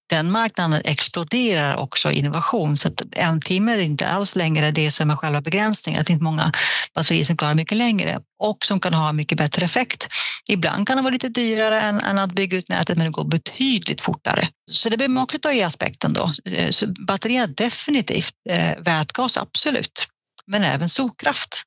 den 0.10 0.32
marknaden 0.32 0.82
exploderar 0.86 1.76
också 1.76 2.12
innovation 2.12 2.78
så 2.78 2.88
att 2.88 3.02
en 3.16 3.42
timme 3.42 3.74
är 3.74 3.80
inte 3.80 4.08
alls 4.08 4.36
längre 4.36 4.72
det 4.72 4.92
som 4.92 5.10
är 5.10 5.16
själva 5.16 5.42
begränsningen. 5.42 6.00
Det 6.00 6.06
finns 6.06 6.22
många 6.22 6.52
batterier 6.96 7.26
som 7.26 7.38
klarar 7.38 7.54
mycket 7.54 7.78
längre 7.78 8.20
och 8.40 8.66
som 8.66 8.80
kan 8.80 8.94
ha 8.94 9.14
mycket 9.14 9.38
bättre 9.38 9.66
effekt. 9.66 10.08
Ibland 10.48 10.88
kan 10.88 10.98
det 10.98 11.04
vara 11.04 11.14
lite 11.14 11.30
dyrare 11.30 11.80
än, 11.80 12.00
än 12.00 12.20
att 12.20 12.36
bygga 12.36 12.58
ut 12.58 12.70
nätet 12.70 12.98
men 12.98 13.06
det 13.06 13.12
går 13.12 13.26
betydligt 13.26 14.02
fortare. 14.02 14.48
Så 14.72 14.90
det 14.90 14.98
blir 14.98 15.08
man 15.08 15.24
att 15.24 15.42
ta 15.42 15.54
i 15.54 15.64
aspekten 15.64 16.14
då. 16.14 16.34
Eh, 16.46 16.70
så 16.70 16.86
batterier 17.08 17.48
definitivt, 17.48 18.34
eh, 18.50 18.84
vätgas 18.84 19.38
absolut, 19.38 20.08
men 20.48 20.64
även 20.64 20.90
solkraft. 20.90 21.64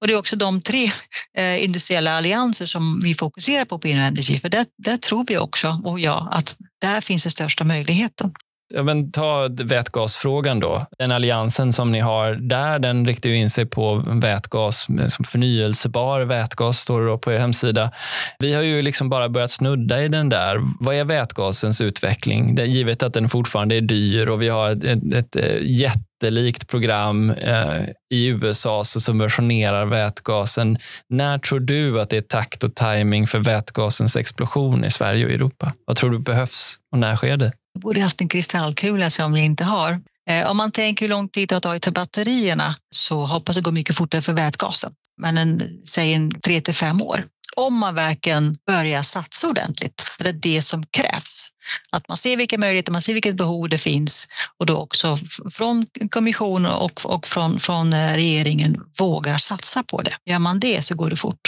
Och 0.00 0.06
det 0.06 0.12
är 0.12 0.18
också 0.18 0.36
de 0.36 0.62
tre 0.62 0.90
eh, 1.38 1.64
industriella 1.64 2.16
allianser 2.16 2.66
som 2.66 3.00
vi 3.04 3.14
fokuserar 3.14 3.64
på 3.64 3.78
på 3.78 3.88
Energy, 3.88 4.40
för 4.40 4.48
där, 4.48 4.66
där 4.84 4.96
tror 4.96 5.24
vi 5.28 5.38
också, 5.38 5.80
och 5.84 6.00
jag, 6.00 6.28
att 6.30 6.56
där 6.80 7.00
finns 7.00 7.22
den 7.22 7.32
största 7.32 7.64
möjligheten. 7.64 8.32
Ja, 8.74 8.82
men 8.82 9.12
ta 9.12 9.48
vätgasfrågan 9.48 10.60
då. 10.60 10.86
Den 10.98 11.12
alliansen 11.12 11.72
som 11.72 11.90
ni 11.90 12.00
har 12.00 12.34
där, 12.34 12.78
den 12.78 13.06
riktar 13.06 13.30
ju 13.30 13.36
in 13.36 13.50
sig 13.50 13.66
på 13.66 14.04
vätgas, 14.06 14.86
som 15.08 15.24
förnyelsebar 15.24 16.20
vätgas, 16.20 16.78
står 16.78 17.00
det 17.00 17.06
då 17.06 17.18
på 17.18 17.32
er 17.32 17.38
hemsida. 17.38 17.90
Vi 18.38 18.54
har 18.54 18.62
ju 18.62 18.82
liksom 18.82 19.08
bara 19.08 19.28
börjat 19.28 19.50
snudda 19.50 20.02
i 20.02 20.08
den 20.08 20.28
där. 20.28 20.58
Vad 20.80 20.94
är 20.94 21.04
vätgasens 21.04 21.80
utveckling? 21.80 22.54
Det, 22.54 22.64
givet 22.64 23.02
att 23.02 23.14
den 23.14 23.28
fortfarande 23.28 23.74
är 23.74 23.80
dyr 23.80 24.28
och 24.28 24.42
vi 24.42 24.48
har 24.48 24.70
ett, 24.70 25.14
ett, 25.14 25.36
eh, 25.36 25.56
jättelikt 25.62 26.68
program 26.68 27.30
eh, 27.30 27.82
i 28.14 28.26
USA 28.26 28.84
som 28.84 29.00
subventionerar 29.00 29.86
vätgasen. 29.86 30.78
När 31.08 31.38
tror 31.38 31.60
du 31.60 32.00
att 32.00 32.10
det 32.10 32.16
är 32.16 32.20
takt 32.20 32.64
och 32.64 32.74
timing 32.74 33.26
för 33.26 33.38
vätgasens 33.38 34.16
explosion 34.16 34.84
i 34.84 34.90
Sverige 34.90 35.26
och 35.26 35.32
Europa? 35.32 35.72
Vad 35.86 35.96
tror 35.96 36.10
du 36.10 36.18
behövs 36.18 36.76
och 36.92 36.98
när 36.98 37.16
sker 37.16 37.36
det? 37.36 37.52
Jag 37.74 37.82
borde 37.82 38.02
haft 38.02 38.20
en 38.20 38.28
kristallkula 38.28 39.10
som 39.10 39.34
jag 39.34 39.44
inte 39.44 39.64
har. 39.64 40.00
Eh, 40.30 40.50
om 40.50 40.56
man 40.56 40.72
tänker 40.72 41.04
hur 41.04 41.10
lång 41.10 41.28
tid 41.28 41.48
det 41.48 41.54
har 41.54 41.60
tagit 41.60 41.84
för 41.84 41.92
batterierna 41.92 42.76
så 42.90 43.24
hoppas 43.24 43.56
det 43.56 43.62
gå 43.62 43.72
mycket 43.72 43.96
fortare 43.96 44.22
för 44.22 44.32
vätgasen. 44.32 44.92
Men 45.20 45.38
en, 45.38 45.62
säg 45.84 46.14
en 46.14 46.30
tre 46.40 46.60
till 46.60 46.74
fem 46.74 47.02
år. 47.02 47.24
Om 47.56 47.78
man 47.78 47.94
verkligen 47.94 48.56
börjar 48.66 49.02
satsa 49.02 49.48
ordentligt, 49.48 50.00
för 50.00 50.24
det 50.24 50.30
är 50.30 50.32
det 50.32 50.62
som 50.62 50.86
krävs. 50.86 51.48
Att 51.90 52.08
man 52.08 52.16
ser 52.16 52.36
vilka 52.36 52.58
möjligheter, 52.58 52.92
man 52.92 53.02
ser 53.02 53.12
vilket 53.12 53.36
behov 53.36 53.68
det 53.68 53.78
finns 53.78 54.28
och 54.58 54.66
då 54.66 54.76
också 54.76 55.18
från 55.52 55.86
kommissionen 56.10 56.72
och, 56.72 57.00
och 57.04 57.26
från, 57.26 57.58
från 57.58 57.92
eh, 57.92 58.14
regeringen 58.14 58.80
vågar 58.98 59.38
satsa 59.38 59.82
på 59.82 60.02
det. 60.02 60.12
Gör 60.24 60.38
man 60.38 60.60
det 60.60 60.84
så 60.84 60.94
går 60.94 61.10
det 61.10 61.16
fort. 61.16 61.40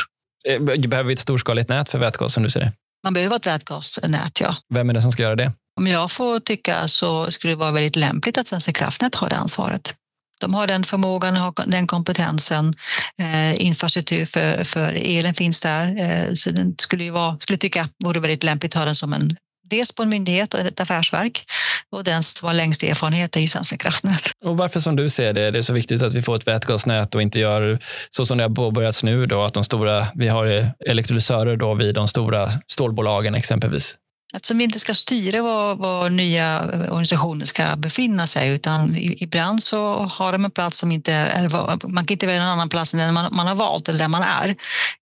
Eh, 0.48 0.60
behöver 0.60 1.02
vi 1.02 1.12
ett 1.12 1.18
storskaligt 1.18 1.68
nät 1.68 1.90
för 1.90 1.98
vätgas 1.98 2.32
som 2.32 2.42
du 2.42 2.50
ser 2.50 2.60
det? 2.60 2.72
Man 3.06 3.12
behöver 3.12 3.36
ett 3.36 3.46
vätgasnät, 3.46 4.40
ja. 4.40 4.56
Vem 4.74 4.90
är 4.90 4.94
det 4.94 5.02
som 5.02 5.12
ska 5.12 5.22
göra 5.22 5.36
det? 5.36 5.52
Om 5.76 5.86
jag 5.86 6.10
får 6.10 6.40
tycka 6.40 6.88
så 6.88 7.30
skulle 7.30 7.52
det 7.52 7.56
vara 7.56 7.72
väldigt 7.72 7.96
lämpligt 7.96 8.38
att 8.38 8.46
Svenska 8.46 8.72
kraftnät 8.72 9.14
har 9.14 9.28
det 9.28 9.36
ansvaret. 9.36 9.94
De 10.40 10.54
har 10.54 10.66
den 10.66 10.84
förmågan, 10.84 11.52
den 11.66 11.86
kompetensen, 11.86 12.74
eh, 13.20 13.66
infrastruktur 13.66 14.26
för, 14.26 14.64
för 14.64 14.92
elen 14.96 15.34
finns 15.34 15.60
där. 15.60 16.00
Eh, 16.00 16.34
så 16.34 16.50
den 16.50 16.74
skulle 16.78 17.04
ju 17.04 17.10
vara, 17.10 17.38
skulle 17.38 17.58
tycka 17.58 17.88
vore 18.04 18.20
väldigt 18.20 18.42
lämpligt 18.42 18.72
att 18.72 18.78
ha 18.78 18.84
den 18.84 18.94
som 18.94 19.12
en 19.12 19.36
dels 19.70 19.92
på 19.92 20.02
en 20.02 20.08
myndighet 20.08 20.54
och 20.54 20.60
ett 20.60 20.80
affärsverk 20.80 21.44
och 21.92 22.04
den 22.04 22.22
som 22.22 22.46
har 22.46 22.54
längst 22.54 22.82
erfarenhet 22.82 23.36
är 23.36 23.40
ju 23.40 23.48
Svenska 23.48 23.76
kraftnät. 23.76 24.22
Och 24.44 24.56
varför 24.56 24.80
som 24.80 24.96
du 24.96 25.08
ser 25.08 25.32
det, 25.32 25.50
det 25.50 25.58
är 25.58 25.62
så 25.62 25.72
viktigt 25.72 26.02
att 26.02 26.14
vi 26.14 26.22
får 26.22 26.36
ett 26.36 26.46
vätgasnät 26.46 27.14
och 27.14 27.22
inte 27.22 27.38
gör 27.38 27.78
så 28.10 28.26
som 28.26 28.38
det 28.38 28.44
har 28.44 28.54
påbörjats 28.54 29.02
nu 29.02 29.26
då, 29.26 29.42
att 29.42 29.54
de 29.54 29.64
stora, 29.64 30.08
vi 30.14 30.28
har 30.28 30.72
elektrolysörer 30.86 31.56
då 31.56 31.74
vid 31.74 31.94
de 31.94 32.08
stora 32.08 32.50
stålbolagen 32.66 33.34
exempelvis. 33.34 33.96
Eftersom 34.34 34.58
vi 34.58 34.64
inte 34.64 34.78
ska 34.78 34.94
styra 34.94 35.42
var, 35.42 35.74
var, 35.74 36.10
nya 36.10 36.64
organisationer 36.64 37.46
ska 37.46 37.76
befinna 37.76 38.26
sig 38.26 38.50
utan 38.50 38.96
ibland 38.96 39.62
så 39.62 39.96
har 39.96 40.32
de 40.32 40.44
en 40.44 40.50
plats 40.50 40.78
som 40.78 40.92
inte 40.92 41.12
är, 41.12 41.88
man 41.88 42.06
kan 42.06 42.14
inte 42.14 42.26
välja 42.26 42.42
en 42.42 42.48
annan 42.48 42.68
plats 42.68 42.94
än 42.94 43.00
den 43.00 43.14
man, 43.14 43.36
man 43.36 43.46
har 43.46 43.54
valt 43.54 43.88
eller 43.88 43.98
där 43.98 44.08
man 44.08 44.22
är. 44.22 44.54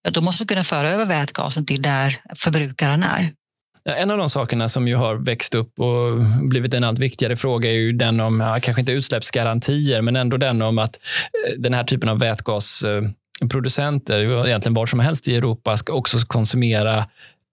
Ja, 0.03 0.11
då 0.11 0.21
måste 0.21 0.43
man 0.43 0.47
kunna 0.47 0.65
föra 0.65 0.91
över 0.91 1.07
vätgasen 1.07 1.67
till 1.67 1.83
där 1.83 2.21
förbrukaren 2.37 3.03
är. 3.03 3.33
En 3.85 4.11
av 4.11 4.19
de 4.19 4.29
sakerna 4.29 4.69
som 4.69 4.89
ju 4.89 4.97
har 4.97 5.15
växt 5.15 5.55
upp 5.55 5.81
och 5.81 6.21
blivit 6.49 6.75
en 6.75 6.85
allt 6.85 6.99
viktigare 6.99 7.37
fråga 7.37 7.71
är 7.71 7.75
ju 7.75 7.93
den 7.93 8.21
om, 8.21 8.59
kanske 8.63 8.81
inte 8.81 8.93
utsläppsgarantier, 8.93 10.03
men 10.03 10.17
ändå 10.17 10.37
den 10.37 10.63
om 10.63 10.79
att 10.79 11.01
eh, 11.49 11.53
den 11.59 11.75
här 11.75 11.85
typen 11.85 12.09
av 12.09 12.19
vätgasproducenter, 12.19 14.21
eh, 14.21 14.47
egentligen 14.47 14.75
var 14.75 14.87
som 14.87 15.01
helst 15.01 15.29
i 15.29 15.37
Europa, 15.37 15.77
ska 15.77 15.93
också 15.93 16.19
konsumera 16.27 17.07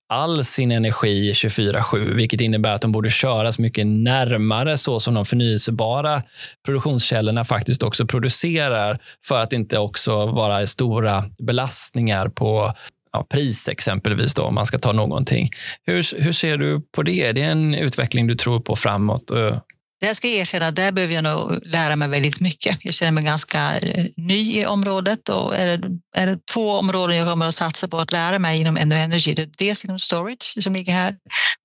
all 0.09 0.43
sin 0.43 0.71
energi 0.71 1.33
24-7, 1.33 2.15
vilket 2.15 2.41
innebär 2.41 2.71
att 2.71 2.81
de 2.81 2.91
borde 2.91 3.09
köras 3.09 3.59
mycket 3.59 3.87
närmare 3.87 4.77
så 4.77 4.99
som 4.99 5.13
de 5.13 5.25
förnyelsebara 5.25 6.23
produktionskällorna 6.65 7.43
faktiskt 7.43 7.83
också 7.83 8.05
producerar 8.05 8.99
för 9.25 9.39
att 9.39 9.53
inte 9.53 9.77
också 9.77 10.25
vara 10.25 10.67
stora 10.67 11.23
belastningar 11.39 12.27
på 12.27 12.73
ja, 13.11 13.27
pris 13.29 13.67
exempelvis 13.67 14.33
då, 14.33 14.43
om 14.43 14.55
man 14.55 14.65
ska 14.65 14.79
ta 14.79 14.91
någonting. 14.91 15.49
Hur, 15.85 16.23
hur 16.23 16.31
ser 16.31 16.57
du 16.57 16.81
på 16.95 17.03
det? 17.03 17.21
Är 17.21 17.33
det 17.33 17.41
en 17.41 17.73
utveckling 17.73 18.27
du 18.27 18.35
tror 18.35 18.59
på 18.59 18.75
framåt? 18.75 19.31
Eh, 19.31 19.57
det 20.01 20.15
ska 20.15 20.27
jag 20.27 20.37
erkänna, 20.37 20.71
där 20.71 20.91
behöver 20.91 21.13
jag 21.13 21.23
nog 21.23 21.59
lära 21.65 21.95
mig 21.95 22.07
väldigt 22.07 22.39
mycket. 22.39 22.77
Jag 22.81 22.93
känner 22.93 23.11
mig 23.11 23.23
ganska 23.23 23.79
eh, 23.79 24.05
ny 24.17 24.59
i 24.59 24.65
området 24.65 25.29
och 25.29 25.55
är 25.55 25.77
det, 25.77 25.87
är 26.17 26.25
det 26.25 26.45
två 26.53 26.71
områden 26.71 27.17
jag 27.17 27.27
kommer 27.27 27.45
att 27.45 27.55
satsa 27.55 27.87
på 27.87 27.97
att 27.99 28.11
lära 28.11 28.39
mig 28.39 28.61
inom 28.61 28.77
Energy. 28.77 29.33
Det 29.33 29.41
är 29.41 29.49
dels 29.57 29.85
inom 29.85 29.99
storage 29.99 30.63
som 30.63 30.73
ligger 30.73 30.93
här, 30.93 31.15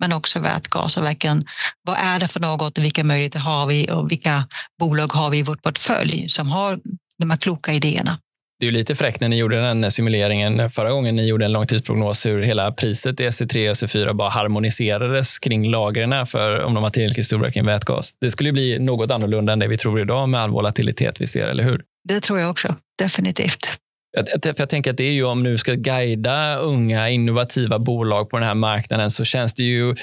men 0.01 0.13
också 0.13 0.41
vätgas 0.41 0.97
och 0.97 1.05
verkligen 1.05 1.45
vad 1.87 1.97
är 1.99 2.19
det 2.19 2.29
för 2.29 2.41
något 2.41 2.79
och 2.79 2.85
vilka 2.85 3.05
möjligheter 3.05 3.39
har 3.39 3.67
vi 3.67 3.89
och 3.91 4.11
vilka 4.11 4.47
bolag 4.79 5.13
har 5.13 5.31
vi 5.31 5.39
i 5.39 5.43
vårt 5.43 5.63
portfölj 5.63 6.29
som 6.29 6.49
har 6.49 6.79
de 7.19 7.31
här 7.31 7.37
kloka 7.37 7.73
idéerna. 7.73 8.19
Det 8.61 8.67
är 8.67 8.71
ju 8.71 8.77
lite 8.77 8.95
fräckt 8.95 9.21
när 9.21 9.29
ni 9.29 9.37
gjorde 9.37 9.61
den 9.61 9.91
simuleringen 9.91 10.71
förra 10.71 10.91
gången 10.91 11.17
ni 11.17 11.29
gjorde 11.29 11.45
en 11.45 11.53
långtidsprognos 11.53 12.27
hur 12.27 12.43
hela 12.43 12.73
priset 12.73 13.21
i 13.21 13.27
SE3 13.27 13.71
och 13.71 13.75
SE4 13.75 14.13
bara 14.13 14.31
harmoniserades 14.31 15.39
kring 15.39 15.71
lagren 15.71 16.27
för 16.27 16.65
om 16.65 16.75
de 16.75 16.83
var 16.83 16.91
tillräckligt 16.91 17.27
stora 17.27 17.51
kring 17.51 17.67
vätgas. 17.67 18.11
Det 18.21 18.31
skulle 18.31 18.53
bli 18.53 18.79
något 18.79 19.11
annorlunda 19.11 19.53
än 19.53 19.59
det 19.59 19.69
vi 19.69 19.79
tror 19.79 20.01
idag 20.01 20.29
med 20.29 20.41
all 20.41 20.51
volatilitet 20.51 21.21
vi 21.21 21.27
ser, 21.27 21.47
eller 21.47 21.65
hur? 21.65 21.83
Det 22.09 22.21
tror 22.21 22.39
jag 22.39 22.51
också, 22.51 22.75
definitivt. 22.99 23.79
För 24.43 24.55
jag 24.59 24.69
tänker 24.69 24.91
att 24.91 24.97
det 24.97 25.05
är 25.05 25.13
ju 25.13 25.25
om 25.25 25.43
nu 25.43 25.59
ska 25.59 25.75
guida 25.75 26.57
unga 26.57 27.11
innovativa 27.11 27.79
bolag 27.79 28.31
på 28.31 28.39
den 28.39 28.47
här 28.47 28.55
marknaden 28.55 29.11
så 29.11 29.25
känns 29.25 29.55
det 29.55 29.63
ju 29.63 29.91
eh, 29.91 29.95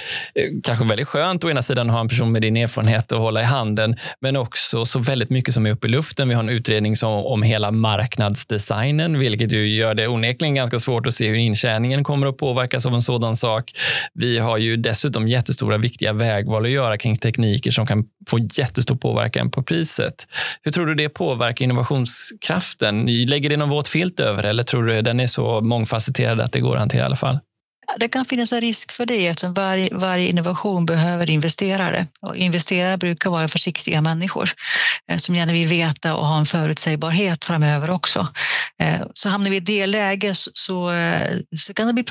kanske 0.64 0.86
väldigt 0.86 1.08
skönt 1.08 1.44
å 1.44 1.50
ena 1.50 1.62
sidan 1.62 1.90
att 1.90 1.94
ha 1.94 2.02
en 2.02 2.08
person 2.08 2.32
med 2.32 2.42
din 2.42 2.58
erfarenhet 2.58 3.12
att 3.12 3.20
hålla 3.20 3.42
i 3.42 3.44
handen, 3.44 3.96
men 4.20 4.36
också 4.36 4.86
så 4.86 5.00
väldigt 5.00 5.30
mycket 5.30 5.54
som 5.54 5.66
är 5.66 5.72
uppe 5.72 5.88
i 5.88 5.90
luften. 5.90 6.30
Vi 6.30 6.36
har 6.36 6.44
en 6.44 6.50
utredning 6.50 6.96
som, 6.96 7.12
om 7.12 7.44
hela 7.44 7.72
marknadsdesignen, 7.72 9.20
vilket 9.20 9.52
ju 9.52 9.76
gör 9.76 9.96
det 9.96 10.08
onekligen 10.08 10.56
ganska 10.56 10.80
svårt 10.80 11.06
att 11.06 11.14
se 11.14 11.28
hur 11.28 11.36
intjäningen 11.36 12.04
kommer 12.04 12.28
att 12.28 12.38
påverkas 12.38 12.86
av 12.86 12.94
en 12.94 13.02
sådan 13.02 13.36
sak. 13.36 13.72
Vi 14.14 14.38
har 14.40 14.58
ju 14.58 14.78
dessutom 14.78 15.28
jättestora 15.28 15.78
viktiga 15.78 16.14
vägval 16.14 16.66
att 16.66 16.72
göra 16.72 16.98
kring 16.98 17.18
tekniker 17.18 17.72
som 17.72 17.88
kan 17.88 18.06
få 18.30 18.40
jättestor 18.40 18.96
påverkan 18.96 19.52
på 19.52 19.64
priset. 19.64 20.28
Hur 20.62 20.72
tror 20.72 20.86
du 20.86 20.96
det 20.96 21.10
påverkar 21.10 21.66
innovationskraften? 21.66 23.06
Lägger 23.06 23.50
det 23.50 23.58
någon 23.58 23.70
våt 23.70 23.88
film 23.88 24.03
vilt 24.04 24.20
över 24.20 24.44
eller 24.44 24.64
tror 24.64 24.84
du 24.84 25.02
den 25.02 25.20
är 25.20 25.28
så 25.28 25.62
mångfacetterad 25.62 26.42
att 26.42 26.52
det 26.52 26.60
går 26.60 26.76
att 26.76 26.80
hantera 26.80 27.02
i 27.02 27.06
alla 27.06 27.16
fall? 27.16 27.40
Det 28.00 28.08
kan 28.08 28.26
finnas 28.26 28.54
en 28.54 28.62
risk 28.62 28.92
för 28.92 29.06
det 29.06 29.28
eftersom 29.28 29.54
varje, 29.54 29.90
varje 29.92 30.28
innovation 30.28 30.86
behöver 30.86 31.30
investerare. 31.30 32.08
Och 32.22 32.36
investerare 32.36 32.98
brukar 32.98 33.30
vara 33.30 33.48
försiktiga 33.48 34.02
människor 34.02 34.50
eh, 35.12 35.18
som 35.18 35.36
gärna 35.36 35.54
vill 35.54 35.68
veta 35.68 36.16
och 36.16 36.26
ha 36.26 36.40
en 36.40 36.46
förutsägbarhet 36.46 37.46
framöver 37.46 37.90
också. 37.90 38.28
Eh, 38.82 39.02
så 39.14 39.30
hamnar 39.30 39.50
vi 39.50 39.56
i 39.56 39.60
det 39.60 39.88
läget 39.88 40.38
så, 40.38 40.52
så, 40.54 40.92
eh, 40.92 41.32
så 41.58 41.74
kan 41.74 41.88
det 41.88 41.94
bli 41.94 42.04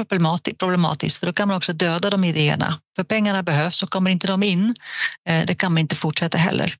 problematiskt 0.59 1.17
för 1.17 1.27
då 1.27 1.33
kan 1.33 1.49
man 1.49 1.57
också 1.57 1.73
döda 1.73 2.11
de 2.11 2.25
idéerna. 2.25 2.79
För 2.97 3.05
pengarna 3.05 3.43
behövs 3.43 3.83
och 3.83 3.91
kommer 3.91 4.11
inte 4.11 4.27
de 4.27 4.43
in, 4.43 4.75
det 5.47 5.55
kan 5.55 5.73
man 5.73 5.79
inte 5.79 5.97
fortsätta 5.97 6.39
heller. 6.39 6.75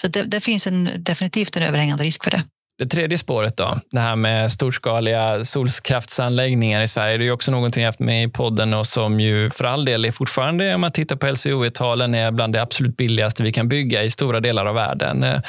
Så 0.00 0.08
det, 0.08 0.22
det 0.22 0.40
finns 0.40 0.66
en, 0.66 0.90
definitivt 0.98 1.56
en 1.56 1.62
överhängande 1.62 2.04
risk 2.04 2.24
för 2.24 2.30
det. 2.30 2.42
Det 2.82 2.86
tredje 2.86 3.18
spåret 3.18 3.56
då, 3.56 3.80
det 3.90 4.00
här 4.00 4.16
med 4.16 4.52
storskaliga 4.52 5.44
solkraftsanläggningar 5.44 6.82
i 6.82 6.88
Sverige. 6.88 7.18
Det 7.18 7.26
är 7.26 7.30
också 7.30 7.50
någonting 7.50 7.82
jag 7.82 7.88
haft 7.88 8.00
med 8.00 8.24
i 8.24 8.28
podden 8.28 8.74
och 8.74 8.86
som 8.86 9.20
ju 9.20 9.50
för 9.50 9.64
all 9.64 9.84
del 9.84 10.04
är 10.04 10.10
fortfarande, 10.10 10.74
om 10.74 10.80
man 10.80 10.92
tittar 10.92 11.16
på 11.16 11.26
LCOE-talen, 11.26 12.14
är 12.14 12.30
bland 12.30 12.52
det 12.52 12.62
absolut 12.62 12.96
billigaste 12.96 13.42
vi 13.42 13.52
kan 13.52 13.68
bygga 13.68 14.02
i 14.02 14.10
stora 14.10 14.40
delar 14.40 14.66
av 14.66 14.74
världen. 14.74 15.22
Eh, 15.22 15.40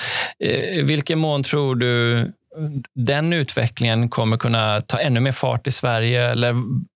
I 0.79 0.81
vilken 0.81 1.19
mån 1.19 1.43
tror 1.43 1.75
du 1.75 2.31
den 2.95 3.33
utvecklingen 3.33 4.09
kommer 4.09 4.37
kunna 4.37 4.81
ta 4.81 4.99
ännu 4.99 5.19
mer 5.19 5.31
fart 5.31 5.67
i 5.67 5.71
Sverige? 5.71 6.31
Eller 6.31 6.55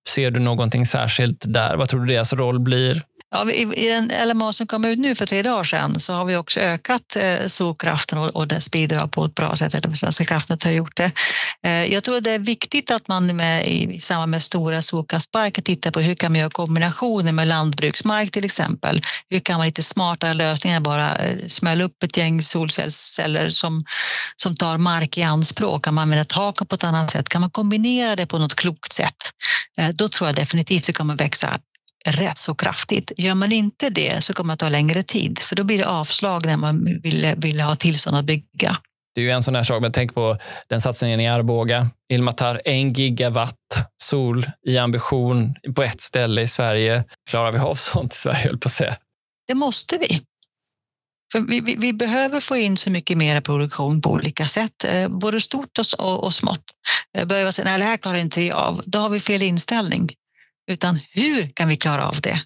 ser 0.10 0.32
du 0.32 0.40
någonting 0.40 0.86
särskilt 0.86 1.44
där? 1.48 1.76
Vad 1.76 1.90
tror 1.90 2.00
du 2.00 2.14
deras 2.14 2.34
roll 2.34 2.60
blir? 2.60 3.02
Ja, 3.30 3.52
i, 3.52 3.86
I 3.86 3.88
den 3.88 4.12
LMA 4.30 4.54
som 4.54 4.68
kom 4.68 4.86
ut 4.86 5.00
nu 5.00 5.16
för 5.16 5.26
tre 5.26 5.42
dagar 5.42 5.64
sedan 5.64 6.00
så 6.00 6.14
har 6.14 6.26
vi 6.26 6.36
också 6.36 6.60
ökat 6.60 7.16
eh, 7.16 7.48
solkraften 7.48 8.18
och, 8.18 8.36
och 8.36 8.48
dess 8.48 8.72
bidrag 8.72 9.12
på 9.12 9.26
ett 9.26 9.36
bra 9.36 9.56
sätt. 9.56 9.74
Eller 9.74 9.88
Svenska 9.88 10.06
alltså 10.08 10.26
kraftnät 10.26 10.64
har 10.64 10.72
gjort 10.72 10.98
det. 10.98 11.12
Eh, 11.66 11.86
jag 11.94 12.04
tror 12.04 12.22
det 12.22 12.32
är 12.32 12.40
viktigt 12.40 12.92
att 12.92 13.08
man 13.08 13.36
med, 13.36 13.68
i, 13.68 13.96
i 13.96 14.00
samband 14.00 14.32
med 14.32 14.44
stora 14.44 14.82
solkraftsparker 14.82 15.62
tittar 15.62 15.92
på 15.92 16.00
hur 16.00 16.16
kan 16.16 16.32
man 16.32 16.40
göra 16.40 16.50
kombinationer 16.50 17.32
med 17.32 17.48
lantbruksmark 17.48 18.32
till 18.32 18.46
exempel. 18.46 19.02
Hur 19.30 19.40
kan 19.40 19.58
man 19.58 19.66
lite 19.66 19.84
smartare 19.84 20.34
lösningar 20.34 20.80
bara 20.80 21.16
eh, 21.16 21.38
smälla 21.48 21.84
upp 21.84 22.04
ett 22.04 22.18
gäng 22.18 22.42
solcellsceller 22.42 23.50
som, 23.50 23.86
som 24.36 24.56
tar 24.56 24.78
mark 24.78 25.18
i 25.18 25.24
anspråk? 25.24 25.84
Kan 25.84 25.94
man 25.94 26.02
använda 26.02 26.26
taken 26.26 26.68
på 26.68 26.76
ett 26.76 26.84
annat 26.84 27.12
sätt? 27.12 27.30
Kan 27.30 27.42
man 27.42 27.50
kombinera 27.50 28.16
det 28.16 28.26
på 28.26 28.40
något 28.40 28.56
klokt 28.56 28.94
sätt? 28.94 29.32
Eh, 29.78 29.90
då 29.90 30.10
tror 30.10 30.28
jag 30.28 30.36
definitivt 30.36 30.88
det 30.88 30.94
kommer 30.94 31.16
växa 31.16 31.60
rätt 32.12 32.38
så 32.38 32.56
kraftigt. 32.56 33.12
Gör 33.18 33.36
man 33.36 33.52
inte 33.52 33.90
det 33.90 34.24
så 34.24 34.34
kommer 34.34 34.54
det 34.54 34.58
ta 34.58 34.70
längre 34.70 35.04
tid 35.04 35.40
för 35.40 35.56
då 35.56 35.64
blir 35.64 35.78
det 35.78 35.88
avslag 35.88 36.46
när 36.46 36.58
man 36.58 36.86
vill, 37.04 37.34
vill 37.38 37.60
ha 37.60 37.76
tillstånd 37.76 38.18
att 38.18 38.26
bygga. 38.26 38.78
Det 39.16 39.22
är 39.22 39.26
ju 39.26 39.32
en 39.32 39.44
sån 39.44 39.56
här 39.56 39.64
sak, 39.64 39.82
men 39.82 39.92
tänk 39.92 40.14
på 40.16 40.38
den 40.70 40.82
satsningen 40.82 41.20
i 41.20 41.28
Arboga. 41.28 41.90
Ilmatar, 42.14 42.62
en 42.66 42.94
gigawatt 42.94 43.54
sol 44.04 44.46
i 44.68 44.78
ambition 44.78 45.56
på 45.76 45.84
ett 45.84 46.02
ställe 46.02 46.42
i 46.42 46.48
Sverige. 46.48 47.04
Klarar 47.30 47.52
vi 47.52 47.60
av 47.60 47.76
sånt 47.76 48.14
i 48.14 48.18
Sverige, 48.18 48.48
höll 48.48 48.58
på 48.58 48.68
att 48.68 48.72
säga? 48.72 48.96
Det 49.48 49.54
måste 49.54 49.98
vi. 49.98 50.22
För 51.32 51.40
vi, 51.40 51.62
vi, 51.62 51.76
vi, 51.76 51.94
behöver 51.94 52.40
få 52.40 52.56
in 52.56 52.78
så 52.78 52.92
mycket 52.92 53.18
mer 53.18 53.42
produktion 53.42 54.02
på 54.02 54.12
olika 54.12 54.48
sätt, 54.48 54.84
eh, 54.84 55.08
både 55.10 55.42
stort 55.42 55.78
och, 55.78 56.06
och, 56.08 56.24
och 56.24 56.34
smått. 56.34 56.64
Eh, 57.18 57.26
börjar 57.26 57.46
vi 57.46 57.52
säga 57.52 57.66
nej, 57.66 57.80
det 57.80 57.86
här 57.86 57.98
klarar 57.98 58.18
inte 58.18 58.40
vi 58.40 58.52
av, 58.52 58.82
då 58.86 59.00
har 59.00 59.10
vi 59.10 59.20
fel 59.20 59.42
inställning 59.42 60.10
utan 60.68 61.00
hur 61.10 61.52
kan 61.54 61.70
vi 61.70 61.78
klara 61.78 62.08
av 62.08 62.22
det? 62.22 62.42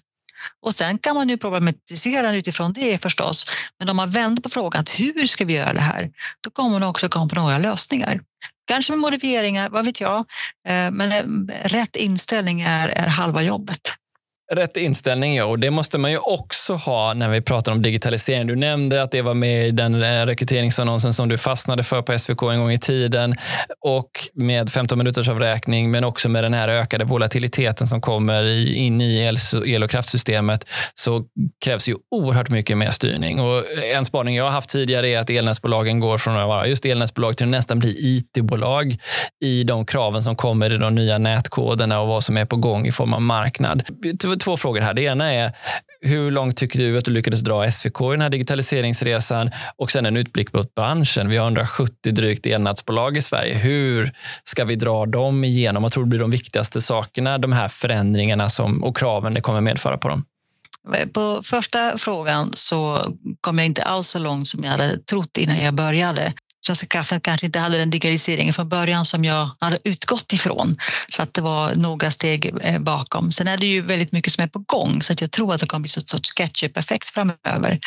Och 0.62 0.74
sen 0.74 0.98
kan 0.98 1.14
man 1.14 1.28
ju 1.28 1.38
problematisera 1.38 2.34
utifrån 2.34 2.72
det 2.72 3.02
förstås. 3.02 3.46
Men 3.78 3.88
om 3.88 3.96
man 3.96 4.10
vänder 4.10 4.42
på 4.42 4.48
frågan 4.48 4.84
hur 4.90 5.26
ska 5.26 5.44
vi 5.44 5.52
göra 5.52 5.72
det 5.72 5.80
här? 5.80 6.10
Då 6.40 6.50
kommer 6.50 6.70
man 6.70 6.82
också 6.82 7.08
komma 7.08 7.28
på 7.28 7.34
några 7.34 7.58
lösningar. 7.58 8.20
Kanske 8.66 8.92
med 8.92 8.98
modifieringar, 8.98 9.70
vad 9.70 9.84
vet 9.84 10.00
jag. 10.00 10.18
Eh, 10.68 10.90
men 10.90 11.12
eh, 11.12 11.68
rätt 11.68 11.96
inställning 11.96 12.60
är, 12.60 12.88
är 12.88 13.08
halva 13.08 13.42
jobbet 13.42 13.80
rätt 14.54 14.76
inställning. 14.76 15.36
Ja. 15.36 15.44
Och 15.44 15.58
det 15.58 15.70
måste 15.70 15.98
man 15.98 16.10
ju 16.10 16.18
också 16.18 16.74
ha 16.74 17.14
när 17.14 17.28
vi 17.28 17.40
pratar 17.40 17.72
om 17.72 17.82
digitalisering. 17.82 18.46
Du 18.46 18.56
nämnde 18.56 19.02
att 19.02 19.10
det 19.10 19.22
var 19.22 19.34
med 19.34 19.68
i 19.68 19.70
den 19.70 20.02
eh, 20.02 20.26
rekryteringsannonsen 20.26 21.12
som 21.12 21.28
du 21.28 21.38
fastnade 21.38 21.82
för 21.82 22.02
på 22.02 22.18
SVK 22.18 22.42
en 22.42 22.60
gång 22.60 22.72
i 22.72 22.78
tiden 22.78 23.36
och 23.80 24.10
med 24.34 24.70
15 24.70 24.98
minuters 24.98 25.28
avräkning, 25.28 25.90
men 25.90 26.04
också 26.04 26.28
med 26.28 26.44
den 26.44 26.54
här 26.54 26.68
ökade 26.68 27.04
volatiliteten 27.04 27.86
som 27.86 28.00
kommer 28.00 28.42
in 28.74 29.00
i 29.00 29.36
el 29.64 29.82
och 29.82 29.90
kraftsystemet 29.90 30.66
så 30.94 31.24
krävs 31.64 31.88
ju 31.88 31.94
oerhört 32.10 32.50
mycket 32.50 32.78
mer 32.78 32.90
styrning. 32.90 33.40
Och 33.40 33.62
en 33.94 34.04
spaning 34.04 34.36
jag 34.36 34.44
har 34.44 34.50
haft 34.50 34.70
tidigare 34.70 35.08
är 35.08 35.18
att 35.18 35.30
elnätsbolagen 35.30 36.00
går 36.00 36.18
från 36.18 36.36
att 36.36 36.48
vara 36.48 36.66
just 36.66 36.86
elnätsbolag 36.86 37.36
till 37.36 37.46
att 37.46 37.50
nästan 37.50 37.78
bli 37.78 38.18
it-bolag 38.18 38.96
i 39.44 39.64
de 39.64 39.86
kraven 39.86 40.22
som 40.22 40.36
kommer 40.36 40.72
i 40.72 40.78
de 40.78 40.94
nya 40.94 41.18
nätkoderna 41.18 42.00
och 42.00 42.08
vad 42.08 42.24
som 42.24 42.36
är 42.36 42.44
på 42.44 42.56
gång 42.56 42.86
i 42.86 42.92
form 42.92 43.14
av 43.14 43.22
marknad. 43.22 43.82
Två 44.42 44.56
frågor 44.56 44.80
här. 44.80 44.94
Det 44.94 45.02
ena 45.02 45.32
är 45.32 45.52
hur 46.00 46.30
långt 46.30 46.56
tycker 46.56 46.78
du 46.78 46.98
att 46.98 47.04
du 47.04 47.10
lyckades 47.10 47.40
dra 47.40 47.70
SVK 47.70 48.00
i 48.00 48.10
den 48.10 48.20
här 48.20 48.30
digitaliseringsresan? 48.30 49.50
Och 49.76 49.90
sen 49.90 50.06
en 50.06 50.16
utblick 50.16 50.52
mot 50.52 50.74
branschen. 50.74 51.28
Vi 51.28 51.36
har 51.36 51.46
170 51.46 52.12
drygt 52.12 52.46
elnätsbolag 52.46 53.16
i 53.16 53.22
Sverige. 53.22 53.54
Hur 53.58 54.12
ska 54.44 54.64
vi 54.64 54.76
dra 54.76 55.06
dem 55.06 55.44
igenom? 55.44 55.82
Vad 55.82 55.92
tror 55.92 56.04
du 56.04 56.10
blir 56.10 56.20
de 56.20 56.30
viktigaste 56.30 56.80
sakerna, 56.80 57.38
de 57.38 57.52
här 57.52 57.68
förändringarna 57.68 58.48
som, 58.48 58.84
och 58.84 58.96
kraven 58.96 59.34
det 59.34 59.40
kommer 59.40 59.60
medföra 59.60 59.98
på 59.98 60.08
dem? 60.08 60.24
På 61.12 61.40
första 61.44 61.98
frågan 61.98 62.50
så 62.54 62.98
kom 63.40 63.58
jag 63.58 63.66
inte 63.66 63.82
alls 63.82 64.08
så 64.08 64.18
långt 64.18 64.48
som 64.48 64.64
jag 64.64 64.70
hade 64.70 64.98
trott 64.98 65.36
innan 65.38 65.64
jag 65.64 65.74
började. 65.74 66.32
Svenska 66.66 66.86
kraftnät 66.86 67.22
kanske 67.22 67.46
inte 67.46 67.58
hade 67.58 67.78
den 67.78 67.90
digitaliseringen 67.90 68.54
från 68.54 68.68
början 68.68 69.04
som 69.04 69.24
jag 69.24 69.50
hade 69.60 69.78
utgått 69.84 70.32
ifrån. 70.32 70.76
Så 71.08 71.22
att 71.22 71.34
det 71.34 71.40
var 71.40 71.74
några 71.74 72.10
steg 72.10 72.52
eh, 72.62 72.78
bakom. 72.78 73.32
Sen 73.32 73.48
är 73.48 73.56
det 73.56 73.66
ju 73.66 73.80
väldigt 73.80 74.12
mycket 74.12 74.32
som 74.32 74.44
är 74.44 74.48
på 74.48 74.58
gång 74.58 75.02
så 75.02 75.12
att 75.12 75.20
jag 75.20 75.30
tror 75.30 75.54
att 75.54 75.60
det 75.60 75.66
kommer 75.66 75.82
bli 75.82 75.92
en 75.96 76.02
sorts 76.02 76.32
ketchup-effekt 76.34 77.10
framöver. 77.10 77.78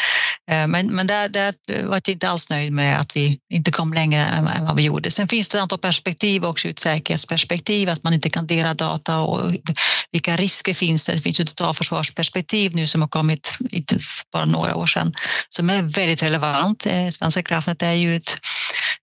Eh, 0.51 0.67
men, 0.67 0.87
men 0.87 1.07
där, 1.07 1.29
där 1.29 1.53
eh, 1.71 1.85
var 1.85 1.93
jag 1.93 2.09
inte 2.09 2.29
alls 2.29 2.49
nöjd 2.49 2.73
med 2.73 2.99
att 2.99 3.15
vi 3.15 3.39
inte 3.53 3.71
kom 3.71 3.93
längre 3.93 4.25
än, 4.25 4.47
än 4.47 4.65
vad 4.65 4.75
vi 4.75 4.83
gjorde. 4.83 5.11
Sen 5.11 5.27
finns 5.27 5.49
det 5.49 5.57
ett 5.57 5.61
antal 5.61 5.79
perspektiv 5.79 6.45
också 6.45 6.67
ur 6.67 6.71
ett 6.71 6.79
säkerhetsperspektiv, 6.79 7.89
att 7.89 8.03
man 8.03 8.13
inte 8.13 8.29
kan 8.29 8.47
dela 8.47 8.73
data 8.73 9.19
och 9.19 9.51
vilka 10.11 10.35
risker 10.35 10.73
finns 10.73 11.05
det? 11.05 11.13
Det 11.13 11.21
finns 11.21 11.39
ju 11.39 11.43
ett 11.43 11.55
totalförsvarsperspektiv 11.55 12.75
nu 12.75 12.87
som 12.87 13.01
har 13.01 13.07
kommit 13.07 13.57
bara 14.33 14.45
några 14.45 14.75
år 14.75 14.87
sedan 14.87 15.13
som 15.49 15.69
är 15.69 15.81
väldigt 15.81 16.23
relevant. 16.23 16.87
Svenska 17.11 17.43
kraftnät 17.43 17.81
är 17.81 17.93
ju 17.93 18.15
ett 18.15 18.37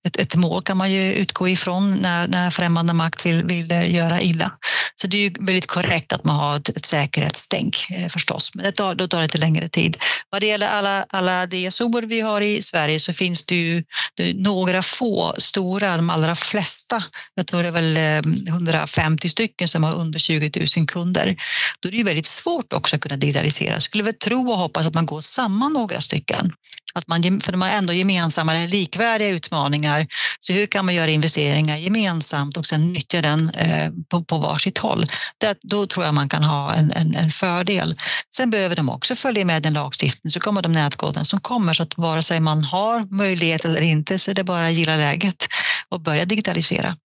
ett, 0.06 0.16
ett 0.16 0.34
mål 0.34 0.62
kan 0.62 0.76
man 0.76 0.90
ju 0.90 1.14
utgå 1.14 1.48
ifrån 1.48 1.94
när, 1.94 2.28
när 2.28 2.50
främmande 2.50 2.92
makt 2.92 3.26
vill, 3.26 3.44
vill 3.44 3.70
eh, 3.70 3.94
göra 3.94 4.20
illa. 4.20 4.52
Så 4.94 5.06
det 5.06 5.16
är 5.16 5.20
ju 5.20 5.34
väldigt 5.40 5.66
korrekt 5.66 6.12
att 6.12 6.24
man 6.24 6.36
har 6.36 6.56
ett, 6.56 6.68
ett 6.68 6.86
säkerhetstänk 6.86 7.76
eh, 7.90 8.08
förstås, 8.08 8.50
men 8.54 8.64
det 8.64 8.72
tar, 8.72 8.94
då 8.94 9.08
tar 9.08 9.18
det 9.18 9.22
lite 9.22 9.38
längre 9.38 9.68
tid. 9.68 9.96
Vad 10.30 10.40
det 10.40 10.46
gäller 10.46 10.68
alla, 10.68 11.06
alla 11.08 11.46
DSO 11.46 12.00
vi 12.06 12.20
har 12.20 12.40
i 12.40 12.62
Sverige 12.62 13.00
så 13.00 13.12
finns 13.12 13.46
det 13.46 13.54
ju 13.54 13.84
det 14.14 14.34
några 14.34 14.82
få 14.82 15.34
stora, 15.38 15.96
de 15.96 16.10
allra 16.10 16.34
flesta, 16.34 17.04
jag 17.34 17.46
tror 17.46 17.62
det 17.62 17.68
är 17.68 17.72
väl 17.72 17.96
eh, 17.96 18.48
150 18.48 19.28
stycken 19.28 19.68
som 19.68 19.84
har 19.84 19.94
under 19.94 20.18
20 20.18 20.50
000 20.76 20.86
kunder. 20.86 21.36
Då 21.80 21.88
är 21.88 21.90
det 21.90 21.98
ju 21.98 22.04
väldigt 22.04 22.26
svårt 22.26 22.72
också 22.72 22.96
att 22.96 23.02
kunna 23.02 23.16
digitalisera. 23.16 23.72
Jag 23.72 23.82
skulle 23.82 24.04
väl 24.04 24.14
tro 24.14 24.50
och 24.50 24.58
hoppas 24.58 24.86
att 24.86 24.94
man 24.94 25.06
går 25.06 25.20
samman 25.20 25.72
några 25.72 26.00
stycken 26.00 26.52
att 26.92 27.08
man, 27.08 27.40
för 27.40 27.52
de 27.52 27.62
har 27.62 27.68
ändå 27.68 27.92
gemensamma 27.92 28.56
eller 28.56 28.68
likvärdiga 28.68 29.28
utmaningar. 29.28 30.06
Så 30.40 30.52
hur 30.52 30.66
kan 30.66 30.84
man 30.84 30.94
göra 30.94 31.10
investeringar 31.10 31.76
gemensamt 31.76 32.56
och 32.56 32.66
sen 32.66 32.92
nyttja 32.92 33.22
den 33.22 33.50
eh, 33.50 33.90
på, 34.08 34.24
på 34.24 34.38
varsitt 34.38 34.78
håll? 34.78 35.06
Det, 35.38 35.58
då 35.62 35.86
tror 35.86 36.04
jag 36.04 36.14
man 36.14 36.28
kan 36.28 36.42
ha 36.42 36.74
en, 36.74 36.92
en, 36.92 37.14
en, 37.14 37.30
fördel. 37.30 37.96
Sen 38.36 38.50
behöver 38.50 38.76
de 38.76 38.88
också 38.88 39.14
följa 39.14 39.44
med 39.44 39.62
den 39.62 39.74
lagstiftning 39.74 40.30
så 40.30 40.40
kommer 40.40 40.62
de 40.62 40.72
nätkoden 40.72 41.24
som 41.24 41.40
kommer 41.40 41.72
så 41.72 41.82
att 41.82 41.98
vare 41.98 42.22
sig 42.22 42.40
man 42.40 42.64
har 42.64 43.14
möjlighet 43.16 43.64
eller 43.64 43.82
inte 43.82 44.18
så 44.18 44.30
är 44.30 44.34
det 44.34 44.44
bara 44.44 44.66
att 44.66 44.72
gilla 44.72 44.96
läget 44.96 45.46
och 45.88 46.00
börja 46.00 46.24
digitalisera. 46.24 46.96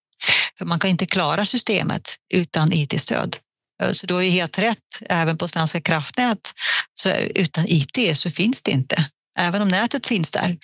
För 0.58 0.66
man 0.66 0.80
kan 0.80 0.90
inte 0.90 1.06
klara 1.06 1.46
systemet 1.46 2.16
utan 2.34 2.74
IT-stöd. 2.74 3.38
Eh, 3.84 3.92
så 3.92 4.08
du 4.08 4.14
har 4.14 4.22
ju 4.22 4.30
helt 4.30 4.60
rätt, 4.60 5.02
även 5.10 5.38
på 5.38 5.48
Svenska 5.48 5.82
kraftnät, 5.82 6.54
så 6.96 7.10
utan 7.36 7.66
IT 7.68 8.18
så 8.18 8.32
finns 8.32 8.62
det 8.62 8.72
inte. 8.72 9.10
Även 9.40 9.62
om 9.62 9.68
nätet 9.68 10.06
finns 10.08 10.32
där 10.32 10.56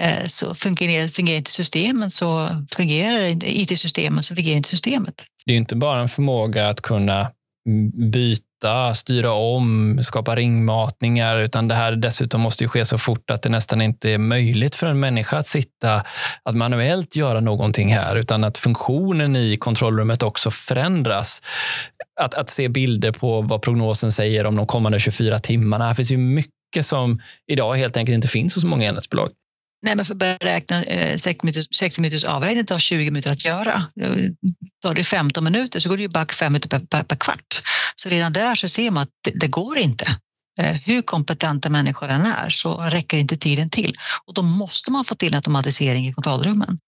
eh, 0.00 0.26
så 0.26 0.54
fungerar, 0.54 1.08
fungerar 1.08 1.36
inte 1.36 1.50
systemen 1.50 2.10
så 2.10 2.48
fungerar 2.76 3.26
inte 3.26 3.60
IT-systemen 3.60 4.22
så 4.22 4.34
fungerar 4.34 4.56
inte 4.56 4.68
systemet. 4.68 5.24
Det 5.46 5.52
är 5.52 5.56
inte 5.56 5.76
bara 5.76 6.00
en 6.00 6.08
förmåga 6.08 6.68
att 6.68 6.80
kunna 6.80 7.30
byta, 8.12 8.94
styra 8.94 9.32
om, 9.32 9.98
skapa 10.02 10.36
ringmatningar, 10.36 11.40
utan 11.40 11.68
det 11.68 11.74
här 11.74 11.92
dessutom 11.92 12.40
måste 12.40 12.64
ju 12.64 12.68
ske 12.68 12.84
så 12.84 12.98
fort 12.98 13.30
att 13.30 13.42
det 13.42 13.48
nästan 13.48 13.80
inte 13.80 14.10
är 14.10 14.18
möjligt 14.18 14.74
för 14.74 14.86
en 14.86 15.00
människa 15.00 15.38
att 15.38 15.46
sitta, 15.46 16.02
att 16.42 16.56
manuellt 16.56 17.16
göra 17.16 17.40
någonting 17.40 17.94
här, 17.94 18.16
utan 18.16 18.44
att 18.44 18.58
funktionen 18.58 19.36
i 19.36 19.56
kontrollrummet 19.56 20.22
också 20.22 20.50
förändras. 20.50 21.42
Att, 22.20 22.34
att 22.34 22.50
se 22.50 22.68
bilder 22.68 23.12
på 23.12 23.40
vad 23.40 23.62
prognosen 23.62 24.12
säger 24.12 24.46
om 24.46 24.56
de 24.56 24.66
kommande 24.66 25.00
24 25.00 25.38
timmarna. 25.38 25.86
Här 25.86 25.94
finns 25.94 26.12
ju 26.12 26.16
mycket 26.16 26.55
mycket 26.76 26.86
som 26.86 27.20
idag 27.46 27.76
helt 27.76 27.96
enkelt 27.96 28.14
inte 28.14 28.28
finns 28.28 28.54
hos 28.54 28.64
många 28.64 28.88
enhetsbolag. 28.88 29.30
Nej, 29.82 29.96
men 29.96 30.04
för 30.04 30.14
att 30.14 30.18
beräkna 30.18 30.82
eh, 30.82 31.16
60 31.16 32.00
minuters 32.00 32.24
avräkning 32.24 32.64
tar 32.64 32.78
20 32.78 33.10
minuter 33.10 33.30
att 33.30 33.44
göra. 33.44 33.84
Eh, 34.00 34.10
tar 34.82 34.94
det 34.94 35.04
15 35.04 35.44
minuter 35.44 35.80
så 35.80 35.88
går 35.88 35.96
det 35.96 36.02
ju 36.02 36.08
back 36.08 36.32
5 36.32 36.52
minuter 36.52 36.68
per, 36.68 36.78
per, 36.78 37.02
per, 37.02 37.16
kvart. 37.16 37.62
Så 37.96 38.08
redan 38.08 38.32
där 38.32 38.54
så 38.54 38.68
ser 38.68 38.90
man 38.90 39.02
att 39.02 39.08
det, 39.24 39.40
det 39.40 39.48
går 39.48 39.78
inte. 39.78 40.04
Eh, 40.60 40.76
hur 40.84 41.02
kompetenta 41.02 41.70
människor 41.70 42.08
än 42.08 42.26
är 42.26 42.50
så 42.50 42.80
räcker 42.80 43.18
inte 43.18 43.36
tiden 43.36 43.70
till 43.70 43.94
och 44.26 44.34
då 44.34 44.42
måste 44.42 44.90
man 44.90 45.04
få 45.04 45.14
till 45.14 45.32
en 45.32 45.36
automatisering 45.36 46.08
i 46.08 46.12
kontrollrummen. 46.12 46.78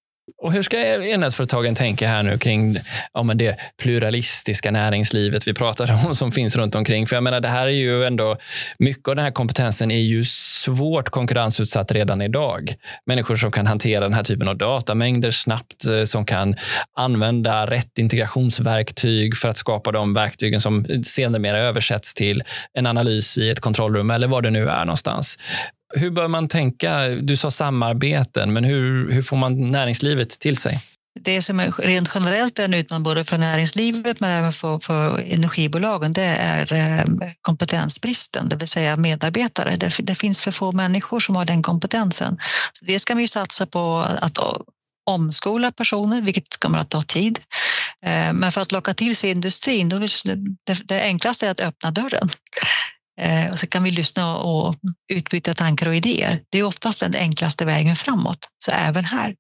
Och 0.43 0.53
hur 0.53 0.63
ska 0.63 0.77
elnätsföretagen 0.79 1.75
tänka 1.75 2.09
här 2.09 2.23
nu 2.23 2.39
kring 2.39 2.77
ja, 3.15 3.23
men 3.23 3.39
det 3.39 3.57
pluralistiska 3.83 4.71
näringslivet 4.71 5.49
vi 5.49 5.55
pratar 5.55 6.07
om 6.07 6.15
som 6.15 6.33
finns 6.33 6.57
runt 6.57 6.75
omkring? 6.75 7.07
För 7.07 7.17
jag 7.17 7.23
menar, 7.23 7.41
det 7.41 7.49
här 7.49 7.67
är 7.67 7.71
ju 7.71 8.05
ändå, 8.05 8.37
mycket 8.79 9.09
av 9.09 9.17
den 9.17 9.25
här 9.25 9.31
kompetensen 9.31 9.91
är 9.91 9.99
ju 9.99 10.25
svårt 10.25 11.09
konkurrensutsatt 11.09 11.93
redan 11.93 12.23
idag. 12.23 12.75
Människor 13.07 13.37
som 13.37 13.53
kan 13.53 13.67
hantera 13.67 14.01
den 14.01 14.15
här 14.15 14.25
typen 14.25 14.49
av 14.49 14.57
datamängder 14.57 15.31
snabbt, 15.31 15.85
eh, 15.85 16.05
som 16.05 16.25
kan 16.25 16.57
använda 16.97 17.67
rätt 17.67 17.99
integrationsverktyg 17.99 19.37
för 19.37 19.49
att 19.49 19.59
skapa 19.59 19.93
de 19.93 20.15
verktygen 20.15 20.61
som 20.61 21.03
senare 21.05 21.59
översätts 21.59 22.15
till 22.15 22.43
en 22.75 22.87
analys 22.87 23.39
i 23.39 23.51
ett 23.51 23.61
kontrollrum 23.61 24.11
eller 24.11 24.27
vad 24.27 24.43
det 24.43 24.51
nu 24.51 24.69
är 24.69 24.85
någonstans. 24.85 25.37
Hur 25.95 26.11
bör 26.11 26.29
man 26.29 26.49
tänka? 26.49 27.09
Du 27.09 27.37
sa 27.37 27.51
samarbeten, 27.51 28.53
men 28.53 28.65
hur, 28.65 29.13
hur 29.13 29.23
får 29.23 29.37
man 29.37 29.71
näringslivet 29.71 30.31
till 30.31 30.57
sig? 30.57 30.81
Det 31.21 31.43
som 31.43 31.61
är 31.61 31.73
rent 31.73 32.11
generellt 32.15 32.59
är 32.59 32.65
en 32.65 32.75
utmaning 32.75 33.03
både 33.03 33.25
för 33.25 33.39
näringslivet 33.39 34.21
men 34.21 34.31
även 34.31 34.53
för, 34.53 34.79
för 34.79 35.21
energibolagen 35.35 36.13
det 36.13 36.23
är 36.23 36.73
eh, 36.73 37.05
kompetensbristen, 37.43 38.49
det 38.49 38.57
vill 38.57 38.69
säga 38.69 38.97
medarbetare. 38.97 39.77
Det, 39.77 39.97
det 40.03 40.15
finns 40.15 40.41
för 40.41 40.51
få 40.51 40.73
människor 40.73 41.21
som 41.21 41.37
har 41.37 41.45
den 41.45 41.63
kompetensen. 41.63 42.39
Så 42.73 42.85
det 42.85 42.99
ska 42.99 43.15
vi 43.15 43.29
satsa 43.29 43.67
på 43.67 44.05
att 44.21 44.39
omskola 45.07 45.73
personer, 45.73 46.23
vilket 46.23 46.61
kommer 46.61 46.79
att 46.79 46.91
ta 46.91 47.03
tid. 47.03 47.39
Eh, 48.07 48.33
men 48.33 48.53
för 48.53 48.61
att 48.61 48.73
locka 48.73 48.95
till 48.95 49.17
sig 49.17 49.31
industrin, 49.31 49.89
då 49.89 49.99
det, 49.99 50.09
det 50.85 51.03
enklaste 51.03 51.47
är 51.47 51.51
att 51.51 51.61
öppna 51.61 51.91
dörren. 51.91 52.29
Eh, 53.19 53.51
och 53.53 53.59
så 53.59 53.67
kan 53.67 53.83
vi 53.83 53.91
lyssna 53.91 54.37
och 54.37 54.75
utbyta 55.13 55.55
tankar 55.55 55.87
och 55.87 55.95
idéer. 55.95 56.41
Det 56.51 56.59
är 56.59 56.65
oftast 56.65 57.01
den 57.01 57.15
enklaste 57.15 57.65
vägen 57.65 57.97
framåt, 57.97 58.39
så 58.65 58.71
även 58.71 59.05
här. 59.05 59.35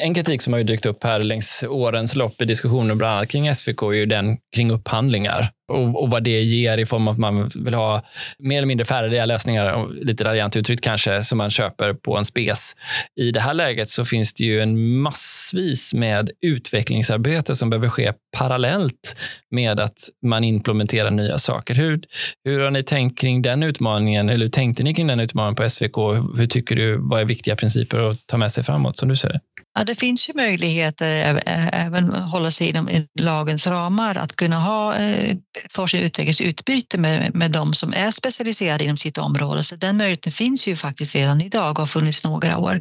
En 0.00 0.14
kritik 0.14 0.42
som 0.42 0.52
har 0.52 0.62
dykt 0.62 0.86
upp 0.86 1.04
här 1.04 1.20
längs 1.22 1.64
årens 1.68 2.16
lopp 2.16 2.42
i 2.42 2.44
diskussioner 2.44 2.94
bland 2.94 3.16
annat 3.16 3.28
kring 3.28 3.54
SVK 3.54 3.82
är 3.82 3.92
ju 3.92 4.06
den 4.06 4.38
kring 4.56 4.70
upphandlingar 4.70 5.50
och, 5.68 6.02
och, 6.02 6.10
vad 6.10 6.24
det 6.24 6.42
ger 6.42 6.78
i 6.78 6.86
form 6.86 7.08
av 7.08 7.12
att 7.12 7.20
man 7.20 7.50
vill 7.54 7.74
ha 7.74 8.02
mer 8.38 8.56
eller 8.56 8.66
mindre 8.66 8.84
färdiga 8.84 9.26
lösningar, 9.26 9.88
lite 10.04 10.24
raljant 10.24 10.56
uttryckt 10.56 10.84
kanske, 10.84 11.24
som 11.24 11.38
man 11.38 11.50
köper 11.50 11.94
på 11.94 12.16
en 12.16 12.24
spes. 12.24 12.76
I 13.20 13.30
det 13.30 13.40
här 13.40 13.54
läget 13.54 13.88
så 13.88 14.04
finns 14.04 14.34
det 14.34 14.44
ju 14.44 14.60
en 14.60 14.96
massvis 14.96 15.94
med 15.94 16.30
utvecklingsarbete 16.46 17.54
som 17.54 17.70
behöver 17.70 17.88
ske 17.88 18.12
parallellt 18.36 19.16
med 19.50 19.80
att 19.80 19.98
man 20.26 20.44
implementerar 20.44 21.10
nya 21.10 21.38
saker. 21.38 21.74
Hur, 21.74 22.00
hur 22.44 22.60
har 22.60 22.70
ni 22.70 22.82
tänkt 22.82 23.20
kring 23.20 23.42
den 23.42 23.62
utmaningen? 23.62 24.28
Eller 24.28 24.44
hur 24.44 24.50
tänkte 24.50 24.82
ni 24.82 24.94
kring 24.94 25.06
den 25.06 25.20
utmaningen 25.20 25.54
på 25.54 25.70
SVK? 25.70 25.96
Hur 26.36 26.46
tycker 26.46 26.76
du, 26.76 26.96
vad 26.96 27.20
är 27.20 27.24
viktiga 27.24 27.56
principer 27.56 28.10
att 28.10 28.26
ta 28.26 28.36
med 28.36 28.52
sig 28.52 28.64
framåt 28.64 28.96
som 28.96 29.08
du 29.08 29.16
ser 29.16 29.28
det? 29.28 29.40
Ja, 29.74 29.84
det 29.84 29.94
finns 29.94 30.28
ju 30.28 30.32
möjligheter 30.34 31.40
även 31.72 32.14
hålla 32.14 32.50
sig 32.50 32.68
inom 32.68 32.88
lagens 33.20 33.66
ramar 33.66 34.14
att 34.14 34.36
kunna 34.36 34.56
ha 34.56 34.96
eh, 34.96 35.36
forskning 35.70 36.02
och 36.02 36.06
utvecklingsutbyte 36.06 36.98
med, 36.98 37.34
med 37.34 37.50
de 37.50 37.74
som 37.74 37.92
är 37.96 38.10
specialiserade 38.10 38.84
inom 38.84 38.96
sitt 38.96 39.18
område. 39.18 39.64
Så 39.64 39.76
den 39.76 39.96
möjligheten 39.96 40.32
finns 40.32 40.66
ju 40.66 40.76
faktiskt 40.76 41.14
redan 41.14 41.40
idag 41.40 41.70
och 41.70 41.78
har 41.78 41.86
funnits 41.86 42.24
några 42.24 42.58
år. 42.58 42.80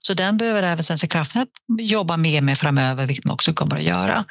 Så 0.00 0.14
den 0.14 0.36
behöver 0.36 0.62
även 0.62 0.84
Svenska 0.84 1.06
kraftnät 1.06 1.48
jobba 1.80 2.16
mer 2.16 2.40
med 2.40 2.58
framöver, 2.58 3.06
vilket 3.06 3.24
man 3.24 3.34
också 3.34 3.52
kommer 3.52 3.76
att 3.76 3.82
göra. 3.82 4.24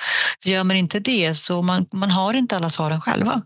För 0.44 0.50
gör 0.50 0.64
man 0.64 0.76
inte 0.76 1.00
det 1.00 1.36
så 1.36 1.62
man, 1.62 1.86
man 1.94 2.12
har 2.12 2.34
inte 2.34 2.56
alla 2.56 2.70
svaren 2.70 3.02
själva. 3.02 3.42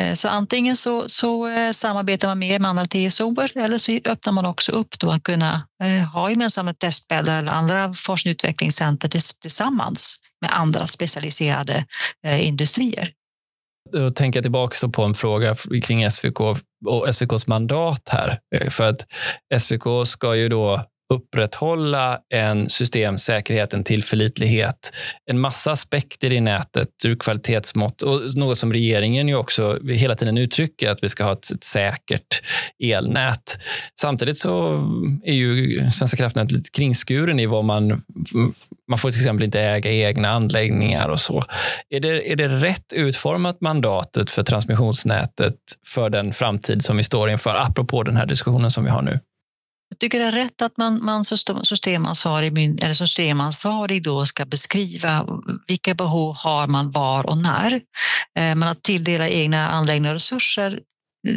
Eh, 0.00 0.14
så 0.14 0.28
antingen 0.28 0.76
så, 0.76 1.08
så 1.08 1.46
eh, 1.46 1.70
samarbetar 1.72 2.28
man 2.28 2.38
mer 2.38 2.58
med 2.58 2.70
andra 2.70 2.84
TSOer 2.84 3.58
eller 3.58 3.78
så 3.78 3.92
öppnar 4.10 4.32
man 4.32 4.46
också 4.46 4.72
upp 4.72 4.98
då 4.98 5.10
att 5.10 5.22
kunna 5.22 5.66
eh, 5.82 6.08
ha 6.08 6.30
gemensamma 6.30 6.72
testbäddar 6.72 7.38
eller 7.38 7.52
andra 7.52 7.92
forskning 7.92 8.30
och 8.30 8.34
utvecklingscenter 8.34 9.08
tillsammans 9.40 10.16
med 10.40 10.50
andra 10.54 10.86
specialiserade 10.86 11.84
industrier. 12.40 13.12
Då 13.92 14.10
tänker 14.10 14.38
jag 14.38 14.44
tillbaka 14.44 14.88
på 14.88 15.02
en 15.02 15.14
fråga 15.14 15.54
kring 15.82 16.10
SVK 16.10 16.40
och 16.86 17.08
SVKs 17.08 17.46
mandat 17.46 18.08
här. 18.08 18.38
För 18.70 18.88
att 18.88 19.06
SVK 19.60 19.82
ska 20.06 20.36
ju 20.36 20.48
då 20.48 20.84
upprätthålla 21.10 22.18
en 22.34 22.68
systemsäkerhet, 22.68 23.74
en 23.74 23.84
tillförlitlighet, 23.84 24.92
en 25.30 25.40
massa 25.40 25.72
aspekter 25.72 26.32
i 26.32 26.40
nätet 26.40 26.88
ur 27.04 27.16
kvalitetsmått 27.16 28.02
och 28.02 28.34
något 28.34 28.58
som 28.58 28.72
regeringen 28.72 29.28
ju 29.28 29.34
också 29.34 29.78
hela 29.84 30.14
tiden 30.14 30.38
uttrycker 30.38 30.90
att 30.90 31.04
vi 31.04 31.08
ska 31.08 31.24
ha 31.24 31.32
ett, 31.32 31.50
ett 31.50 31.64
säkert 31.64 32.42
elnät. 32.78 33.58
Samtidigt 34.00 34.38
så 34.38 34.82
är 35.24 35.34
ju 35.34 35.90
Svenska 35.90 36.16
kraftnät 36.16 36.50
lite 36.50 36.70
kringskuren 36.70 37.40
i 37.40 37.46
vad 37.46 37.64
man 37.64 38.02
man 38.90 38.98
får 38.98 39.10
till 39.10 39.20
exempel 39.20 39.44
inte 39.44 39.60
äga 39.60 39.92
egna 39.92 40.28
anläggningar 40.28 41.08
och 41.08 41.20
så. 41.20 41.42
Är 41.90 42.00
det, 42.00 42.32
är 42.32 42.36
det 42.36 42.48
rätt 42.48 42.92
utformat 42.92 43.60
mandatet 43.60 44.30
för 44.30 44.42
transmissionsnätet 44.42 45.56
för 45.86 46.10
den 46.10 46.32
framtid 46.32 46.82
som 46.82 46.96
vi 46.96 47.02
står 47.02 47.30
inför, 47.30 47.54
apropå 47.54 48.02
den 48.02 48.16
här 48.16 48.26
diskussionen 48.26 48.70
som 48.70 48.84
vi 48.84 48.90
har 48.90 49.02
nu? 49.02 49.20
Jag 49.90 49.98
tycker 49.98 50.18
det 50.18 50.24
är 50.24 50.32
rätt 50.32 50.62
att 50.62 50.76
man, 50.76 51.04
man 51.04 51.24
systemansvarig, 51.24 52.82
eller 52.82 52.94
systemansvarig 52.94 54.02
då 54.02 54.26
ska 54.26 54.44
beskriva 54.44 55.26
vilka 55.66 55.94
behov 55.94 56.36
har 56.36 56.66
man 56.66 56.90
var 56.90 57.26
och 57.26 57.38
när. 57.38 57.72
Eh, 58.38 58.54
men 58.54 58.62
att 58.62 58.82
tilldela 58.82 59.28
egna 59.28 59.68
anläggningar 59.68 60.10
och 60.10 60.16
resurser 60.16 60.80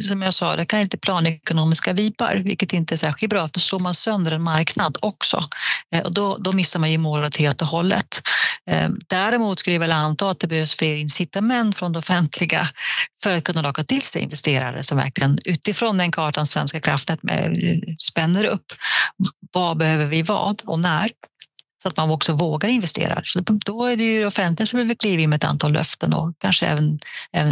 som 0.09 0.21
jag 0.21 0.33
sa, 0.33 0.55
det 0.55 0.65
kan 0.65 0.79
inte 0.79 0.97
planekonomiska 0.97 1.93
vipar 1.93 2.35
vilket 2.35 2.73
inte 2.73 2.95
är 2.95 2.97
särskilt 2.97 3.29
bra. 3.29 3.49
Då 3.53 3.59
slår 3.59 3.79
man 3.79 3.95
sönder 3.95 4.31
en 4.31 4.43
marknad 4.43 4.97
också 5.01 5.49
eh, 5.95 6.01
och 6.01 6.13
då, 6.13 6.37
då 6.37 6.51
missar 6.51 6.79
man 6.79 6.91
ju 6.91 6.97
målet 6.97 7.37
helt 7.37 7.61
och 7.61 7.67
hållet. 7.67 8.21
Eh, 8.69 8.89
däremot 9.07 9.59
skulle 9.59 9.75
jag 9.75 9.79
väl 9.79 9.91
anta 9.91 10.29
att 10.29 10.39
det 10.39 10.47
behövs 10.47 10.75
fler 10.75 10.95
incitament 10.95 11.75
från 11.75 11.93
det 11.93 11.99
offentliga 11.99 12.69
för 13.23 13.37
att 13.37 13.43
kunna 13.43 13.61
locka 13.61 13.83
till 13.83 14.01
sig 14.01 14.21
investerare 14.21 14.83
som 14.83 14.97
verkligen 14.97 15.37
utifrån 15.45 15.97
den 15.97 16.11
kartan 16.11 16.45
Svenska 16.45 16.79
kraftnät 16.79 17.19
eh, 17.29 17.51
spänner 17.99 18.43
upp. 18.43 18.65
Vad 19.53 19.77
behöver 19.77 20.05
vi 20.05 20.21
vad 20.21 20.61
och 20.65 20.79
när? 20.79 21.09
så 21.83 21.89
att 21.89 21.97
man 21.97 22.09
också 22.09 22.33
vågar 22.33 22.69
investera. 22.69 23.21
Så 23.23 23.39
då 23.39 23.85
är 23.85 23.97
det 23.97 24.03
ju 24.03 24.25
offentligt 24.25 24.69
som 24.69 24.77
behöver 24.77 24.95
kliva 24.95 25.21
in 25.21 25.29
med 25.29 25.37
ett 25.37 25.43
antal 25.43 25.73
löften 25.73 26.13
och 26.13 26.33
kanske 26.37 26.65
även, 26.65 26.99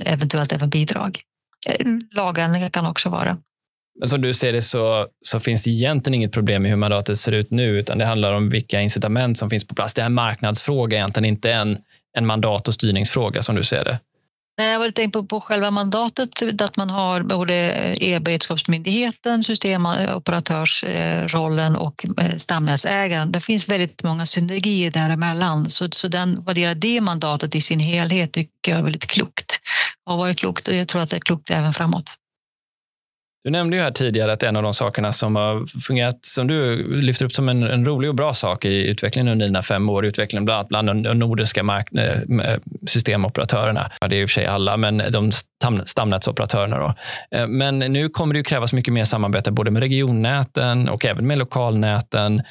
eventuellt 0.06 0.54
även 0.54 0.70
bidrag. 0.70 1.22
Eh, 1.70 1.86
lagändringar 2.12 2.70
kan 2.70 2.86
också 2.86 3.10
vara. 3.10 3.38
Men 4.00 4.10
som 4.10 4.22
du 4.22 4.34
ser 4.34 4.54
det 4.54 4.62
så, 4.62 5.08
så 5.22 5.40
finns 5.40 5.64
det 5.64 5.70
egentligen 5.70 6.14
inget 6.14 6.32
problem 6.32 6.62
med 6.62 6.72
hur 6.72 6.78
mandatet 6.78 7.18
ser 7.18 7.32
ut 7.32 7.52
nu, 7.52 7.80
utan 7.80 7.98
det 7.98 8.06
handlar 8.06 8.34
om 8.34 8.50
vilka 8.50 8.82
incitament 8.82 9.38
som 9.38 9.50
finns 9.50 9.68
på 9.68 9.76
plats. 9.76 9.94
Det 9.94 10.02
är 10.02 10.06
en 10.06 10.14
marknadsfråga 10.14 10.98
egentligen, 10.98 11.26
inte 11.26 11.52
en, 11.52 11.78
en 12.18 12.26
mandat 12.26 12.68
och 12.68 12.74
styrningsfråga 12.74 13.44
som 13.44 13.56
du 13.56 13.64
ser 13.64 13.84
det. 13.84 14.00
Nej, 14.58 14.72
jag 14.72 14.80
var 14.80 14.90
tänkt 14.90 15.14
på, 15.14 15.24
på 15.24 15.42
själva 15.42 15.72
mandatet, 15.72 16.62
att 16.62 16.78
man 16.78 16.90
har 16.90 17.24
både 17.24 17.54
e-beredskapsmyndigheten, 18.02 19.44
systemoperatörsrollen 19.44 21.76
och 21.76 22.06
eh, 22.22 22.36
stamnätsägaren. 22.38 23.32
Det 23.32 23.40
finns 23.40 23.70
väldigt 23.70 24.04
många 24.04 24.26
synergier 24.26 24.92
däremellan, 24.92 25.70
så, 25.70 25.88
så 25.92 26.08
den, 26.08 26.46
gäller 26.56 26.76
det 26.76 27.02
mandatet 27.02 27.56
i 27.56 27.62
sin 27.62 27.80
helhet 27.80 28.32
tycker 28.32 28.72
jag 28.72 28.80
är 28.80 28.84
väldigt 28.84 29.08
klokt. 29.08 29.60
Har 30.06 30.18
varit 30.18 30.40
klokt 30.40 30.68
och 30.68 30.74
jag 30.74 30.88
tror 30.88 31.02
att 31.02 31.10
det 31.10 31.16
är 31.16 31.20
klokt 31.20 31.50
även 31.50 31.74
framåt. 31.74 32.16
Du 33.44 33.50
nämnde 33.50 33.78
ju 33.78 33.84
här 33.84 33.92
tidigare 33.92 34.34
att 34.34 34.44
en 34.44 34.56
av 34.56 34.64
de 34.64 34.74
sakerna 34.74 35.12
som 35.12 35.36
har 35.36 35.82
fungerat, 35.82 36.20
som 36.22 36.48
du 36.48 36.88
lyfter 37.02 37.26
upp 37.26 37.32
som 37.32 37.50
en, 37.50 37.64
en 37.64 37.86
rolig 37.86 38.10
och 38.10 38.16
bra 38.16 38.34
sak 38.34 38.66
i 38.66 38.88
utvecklingen 38.88 39.32
under 39.32 39.46
dina 39.46 39.62
fem 39.62 39.90
år, 39.90 40.06
utvecklingen 40.06 40.46
bland, 40.46 40.58
annat 40.58 40.86
bland 40.86 41.04
de 41.04 41.20
nordiska 41.20 41.64
mark, 41.64 41.88
eh, 41.92 42.50
eh, 42.52 42.60
systemoperatörerna. 42.88 43.92
Ja, 44.02 44.08
det 44.08 44.16
är 44.16 44.22
i 44.22 44.26
och 44.26 44.30
för 44.30 44.34
sig 44.34 44.46
alla, 44.46 44.78
men 44.78 45.04
de 45.12 45.32
stamnätsoperatörerna. 45.86 46.78
Då. 46.80 46.94
Eh, 47.38 47.48
men 47.48 47.80
nu 47.80 48.10
kommer 48.10 48.34
det 48.34 48.44
krävas 48.44 48.74
mycket 48.74 48.94
mer 48.94 49.04
samarbete 49.04 49.52
både 49.52 49.72
med 49.72 49.80
regionnäten 49.82 50.90
och 50.90 51.06
även 51.06 51.28
med 51.28 51.38
lokalnäten. 51.38 52.42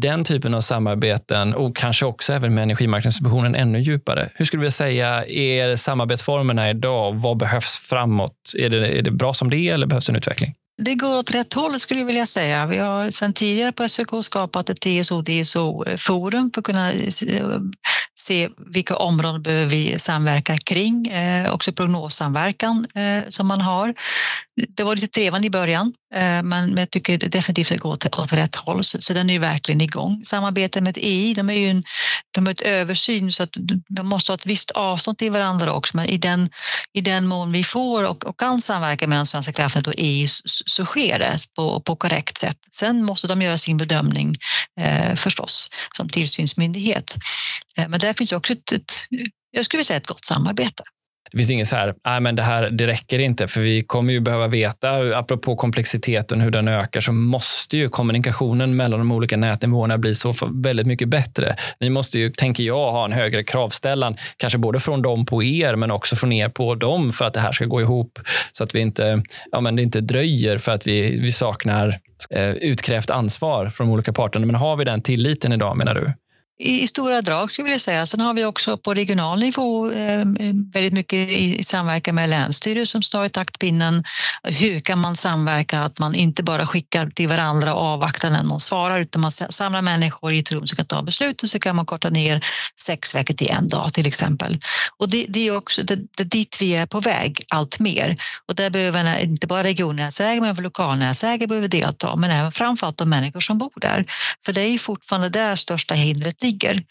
Den 0.00 0.24
typen 0.24 0.54
av 0.54 0.60
samarbeten 0.60 1.54
och 1.54 1.76
kanske 1.76 2.06
också 2.06 2.32
även 2.32 2.54
med 2.54 2.62
Energimarknadsinspektionen 2.62 3.54
ännu 3.54 3.80
djupare. 3.80 4.28
Hur 4.34 4.44
skulle 4.44 4.62
du 4.62 4.70
säga 4.70 5.26
är 5.26 5.76
samarbetsformerna 5.76 6.70
idag? 6.70 7.14
Vad 7.14 7.36
behövs 7.36 7.78
framåt? 7.78 8.36
Är 8.58 8.68
det, 8.68 8.88
är 8.98 9.02
det 9.02 9.10
bra 9.10 9.34
som 9.34 9.50
det 9.50 9.56
är 9.56 9.74
eller 9.74 9.86
behövs 9.86 10.08
en 10.08 10.16
utveckling? 10.16 10.39
Det 10.82 10.94
går 10.94 11.18
åt 11.18 11.30
rätt 11.30 11.52
håll 11.52 11.80
skulle 11.80 12.00
jag 12.00 12.06
vilja 12.06 12.26
säga. 12.26 12.66
Vi 12.66 12.78
har 12.78 13.10
sedan 13.10 13.32
tidigare 13.32 13.72
på 13.72 13.88
SVK 13.88 14.24
skapat 14.24 14.70
ett 14.70 14.80
TSO-DSO-forum 14.80 16.46
eh, 16.46 16.50
för 16.54 16.60
att 16.60 16.64
kunna 16.64 16.92
eh, 16.92 17.60
se 18.20 18.48
vilka 18.66 18.96
områden 18.96 19.42
behöver 19.42 19.66
vi 19.66 19.98
samverka 19.98 20.58
kring. 20.58 21.06
Eh, 21.06 21.54
också 21.54 21.72
prognossamverkan 21.72 22.86
eh, 22.94 23.28
som 23.28 23.46
man 23.46 23.60
har. 23.60 23.94
Det 24.68 24.84
var 24.84 24.96
lite 24.96 25.06
trevande 25.06 25.46
i 25.46 25.50
början, 25.50 25.92
eh, 26.14 26.42
men 26.42 26.76
jag 26.76 26.90
tycker 26.90 27.18
definitivt 27.18 27.70
att 27.70 27.76
det 27.76 28.10
går 28.10 28.22
åt, 28.22 28.32
rätt 28.32 28.56
håll, 28.56 28.84
så, 28.84 29.00
så 29.00 29.12
den 29.12 29.30
är 29.30 29.34
ju 29.34 29.40
verkligen 29.40 29.80
igång. 29.80 30.20
Samarbetet 30.24 30.82
med 30.82 30.98
EI, 30.98 31.34
de 31.34 31.50
är 31.50 31.54
ju 31.54 31.70
en, 31.70 31.82
de 32.30 32.46
är 32.46 32.50
ett 32.50 32.60
översyn 32.60 33.32
så 33.32 33.42
att 33.42 33.56
de 33.88 34.08
måste 34.08 34.32
ha 34.32 34.34
ett 34.34 34.46
visst 34.46 34.70
avstånd 34.70 35.18
till 35.18 35.32
varandra 35.32 35.72
också, 35.72 35.96
men 35.96 36.06
i 36.06 36.18
den, 36.18 36.50
i 36.92 37.00
den 37.00 37.26
mån 37.26 37.52
vi 37.52 37.64
får 37.64 38.08
och, 38.08 38.24
och 38.24 38.38
kan 38.38 38.60
samverka 38.60 39.06
mellan 39.06 39.26
Svenska 39.26 39.52
kraftnät 39.52 39.86
och 39.86 39.94
EI 39.98 40.28
så, 40.28 40.42
så 40.66 40.84
sker 40.84 41.18
det 41.18 41.36
på, 41.56 41.80
på 41.80 41.96
korrekt 41.96 42.38
sätt. 42.38 42.58
Sen 42.72 43.04
måste 43.04 43.26
de 43.26 43.42
göra 43.42 43.58
sin 43.58 43.76
bedömning 43.76 44.36
eh, 44.80 45.14
förstås 45.14 45.68
som 45.96 46.08
tillsynsmyndighet. 46.08 47.14
Eh, 47.78 47.88
men 47.88 48.00
där 48.00 48.12
finns 48.12 48.32
också 48.32 48.52
ett, 48.52 48.72
ett, 48.72 48.92
jag 49.50 49.64
skulle 49.64 49.84
säga 49.84 49.96
ett 49.96 50.06
gott 50.06 50.24
samarbete. 50.24 50.82
Det 51.32 51.38
finns 51.38 51.50
inget 51.50 51.68
så 51.68 51.76
här, 51.76 51.94
nej 52.06 52.20
men 52.20 52.36
det 52.36 52.42
här 52.42 52.70
det 52.70 52.86
räcker 52.86 53.18
inte, 53.18 53.48
för 53.48 53.60
vi 53.60 53.82
kommer 53.82 54.12
ju 54.12 54.20
behöva 54.20 54.46
veta, 54.46 55.18
apropå 55.18 55.56
komplexiteten, 55.56 56.40
hur 56.40 56.50
den 56.50 56.68
ökar, 56.68 57.00
så 57.00 57.12
måste 57.12 57.76
ju 57.76 57.88
kommunikationen 57.88 58.76
mellan 58.76 59.00
de 59.00 59.12
olika 59.12 59.36
nätnivåerna 59.36 59.98
bli 59.98 60.14
så 60.14 60.34
väldigt 60.52 60.86
mycket 60.86 61.08
bättre. 61.08 61.56
Ni 61.80 61.90
måste 61.90 62.18
ju, 62.18 62.30
tänker 62.30 62.64
jag, 62.64 62.92
ha 62.92 63.04
en 63.04 63.12
högre 63.12 63.44
kravställan, 63.44 64.16
kanske 64.36 64.58
både 64.58 64.80
från 64.80 65.02
dem 65.02 65.26
på 65.26 65.42
er, 65.42 65.76
men 65.76 65.90
också 65.90 66.16
från 66.16 66.32
er 66.32 66.48
på 66.48 66.74
dem, 66.74 67.12
för 67.12 67.24
att 67.24 67.34
det 67.34 67.40
här 67.40 67.52
ska 67.52 67.64
gå 67.64 67.80
ihop, 67.80 68.18
så 68.52 68.64
att 68.64 68.74
vi 68.74 68.80
inte, 68.80 69.22
ja 69.52 69.60
men 69.60 69.76
det 69.76 69.82
inte 69.82 70.00
dröjer 70.00 70.58
för 70.58 70.72
att 70.72 70.86
vi, 70.86 71.20
vi 71.20 71.32
saknar 71.32 71.98
eh, 72.30 72.50
utkrävt 72.50 73.10
ansvar 73.10 73.70
från 73.70 73.86
de 73.86 73.92
olika 73.92 74.12
parterna. 74.12 74.46
Men 74.46 74.54
har 74.54 74.76
vi 74.76 74.84
den 74.84 75.02
tilliten 75.02 75.52
idag, 75.52 75.76
menar 75.76 75.94
du? 75.94 76.12
I, 76.60 76.86
stora 76.88 77.22
drag 77.22 77.52
skulle 77.52 77.70
jag 77.70 77.80
säga. 77.80 78.06
Sen 78.06 78.20
har 78.20 78.34
vi 78.34 78.44
också 78.44 78.76
på 78.76 78.94
regional 78.94 79.40
nivå 79.40 79.90
eh, 79.90 80.24
väldigt 80.72 80.92
mycket 80.92 81.30
i, 81.30 81.64
samverkan 81.64 82.14
med 82.14 82.28
länsstyrelsen 82.28 82.86
som 82.86 83.02
står 83.02 83.26
i 83.26 83.30
taktpinnen. 83.30 84.04
Hur 84.42 84.80
kan 84.80 84.98
man 84.98 85.16
samverka? 85.16 85.80
Att 85.80 85.98
man 85.98 86.14
inte 86.14 86.42
bara 86.42 86.66
skickar 86.66 87.06
till 87.06 87.28
varandra 87.28 87.74
och 87.74 87.80
avvaktar 87.80 88.30
när 88.30 88.42
någon 88.42 88.60
svarar 88.60 89.00
utan 89.00 89.22
man 89.22 89.32
samlar 89.32 89.82
människor 89.82 90.32
i 90.32 90.38
ett 90.38 90.52
rum 90.52 90.66
som 90.66 90.76
kan 90.76 90.86
ta 90.86 91.02
beslut 91.02 91.42
och 91.42 91.48
så 91.48 91.58
kan 91.58 91.76
man 91.76 91.86
korta 91.86 92.10
ner 92.10 92.44
sex 92.80 93.14
veckor 93.14 93.34
till 93.34 93.50
en 93.50 93.68
dag 93.68 93.92
till 93.92 94.06
exempel. 94.06 94.58
Och 94.98 95.08
det, 95.08 95.26
det 95.28 95.48
är 95.48 95.56
också 95.56 95.82
det, 95.82 95.96
det 96.16 96.24
dit 96.24 96.56
vi 96.60 96.76
är 96.76 96.86
på 96.86 97.00
väg 97.00 97.44
allt 97.52 97.78
mer. 97.78 98.16
Och 98.48 98.54
där 98.54 98.70
behöver 98.70 99.22
inte 99.22 99.46
bara 99.46 99.62
regionnätsägare 99.62 100.40
men 100.40 100.50
även 100.50 100.64
lokalnätsägare 100.64 101.46
behöver 101.46 101.68
delta 101.68 102.16
men 102.16 102.30
även 102.30 102.52
framförallt 102.52 102.98
de 102.98 103.10
människor 103.10 103.40
som 103.40 103.58
bor 103.58 103.80
där. 103.80 104.04
För 104.44 104.52
det 104.52 104.60
är 104.60 104.78
fortfarande 104.78 105.28
där 105.28 105.56
största 105.56 105.94
hindret 105.94 106.42
ligger. 106.50 106.82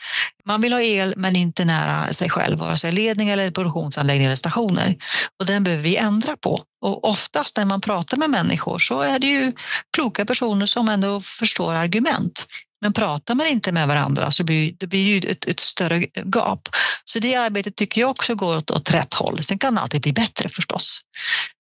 Man 0.46 0.62
vill 0.62 0.74
ha 0.74 0.82
el 0.82 1.14
men 1.18 1.36
inte 1.36 1.66
nära 1.66 2.14
sig 2.14 2.30
själv, 2.30 2.60
vare 2.60 2.78
sig 2.78 2.92
ledning 2.92 3.30
eller 3.30 3.52
produktionsanläggning 3.52 4.26
eller 4.26 4.36
stationer. 4.36 4.96
Och 5.40 5.46
den 5.46 5.64
behöver 5.64 5.84
vi 5.84 5.98
ändra 5.98 6.38
på. 6.38 6.62
Och 6.82 7.10
oftast 7.10 7.58
när 7.58 7.66
man 7.66 7.82
pratar 7.82 8.18
med 8.18 8.30
människor 8.30 8.80
så 8.80 9.02
är 9.02 9.20
det 9.20 9.28
ju 9.28 9.52
kloka 9.96 10.26
personer 10.26 10.66
som 10.66 10.90
ändå 10.90 11.22
förstår 11.22 11.74
argument. 11.74 12.46
Men 12.82 12.94
pratar 12.94 13.36
man 13.36 13.48
inte 13.48 13.72
med 13.72 13.88
varandra 13.88 14.32
så 14.32 14.44
blir 14.44 14.74
det 14.78 14.88
blir 14.88 15.06
ju 15.06 15.32
ett, 15.32 15.46
ett, 15.46 15.60
större 15.60 16.06
gap. 16.24 16.70
Så 17.06 17.20
det 17.20 17.36
arbetet 17.36 17.76
tycker 17.76 18.02
jag 18.02 18.10
också 18.10 18.36
går 18.36 18.58
åt, 18.58 18.72
åt 18.72 18.94
rätt 18.94 19.14
håll. 19.14 19.44
Sen 19.44 19.58
kan 19.58 19.76
det 19.76 19.82
alltid 19.82 20.02
bli 20.02 20.14
bättre 20.14 20.50
förstås. 20.50 21.02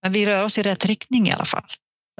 Men 0.03 0.11
vi 0.11 0.25
rör 0.25 0.45
oss 0.45 0.57
i 0.57 0.63
rätt 0.63 0.85
riktning 0.85 1.27
i 1.27 1.31
alla 1.31 1.45
fall. 1.45 1.65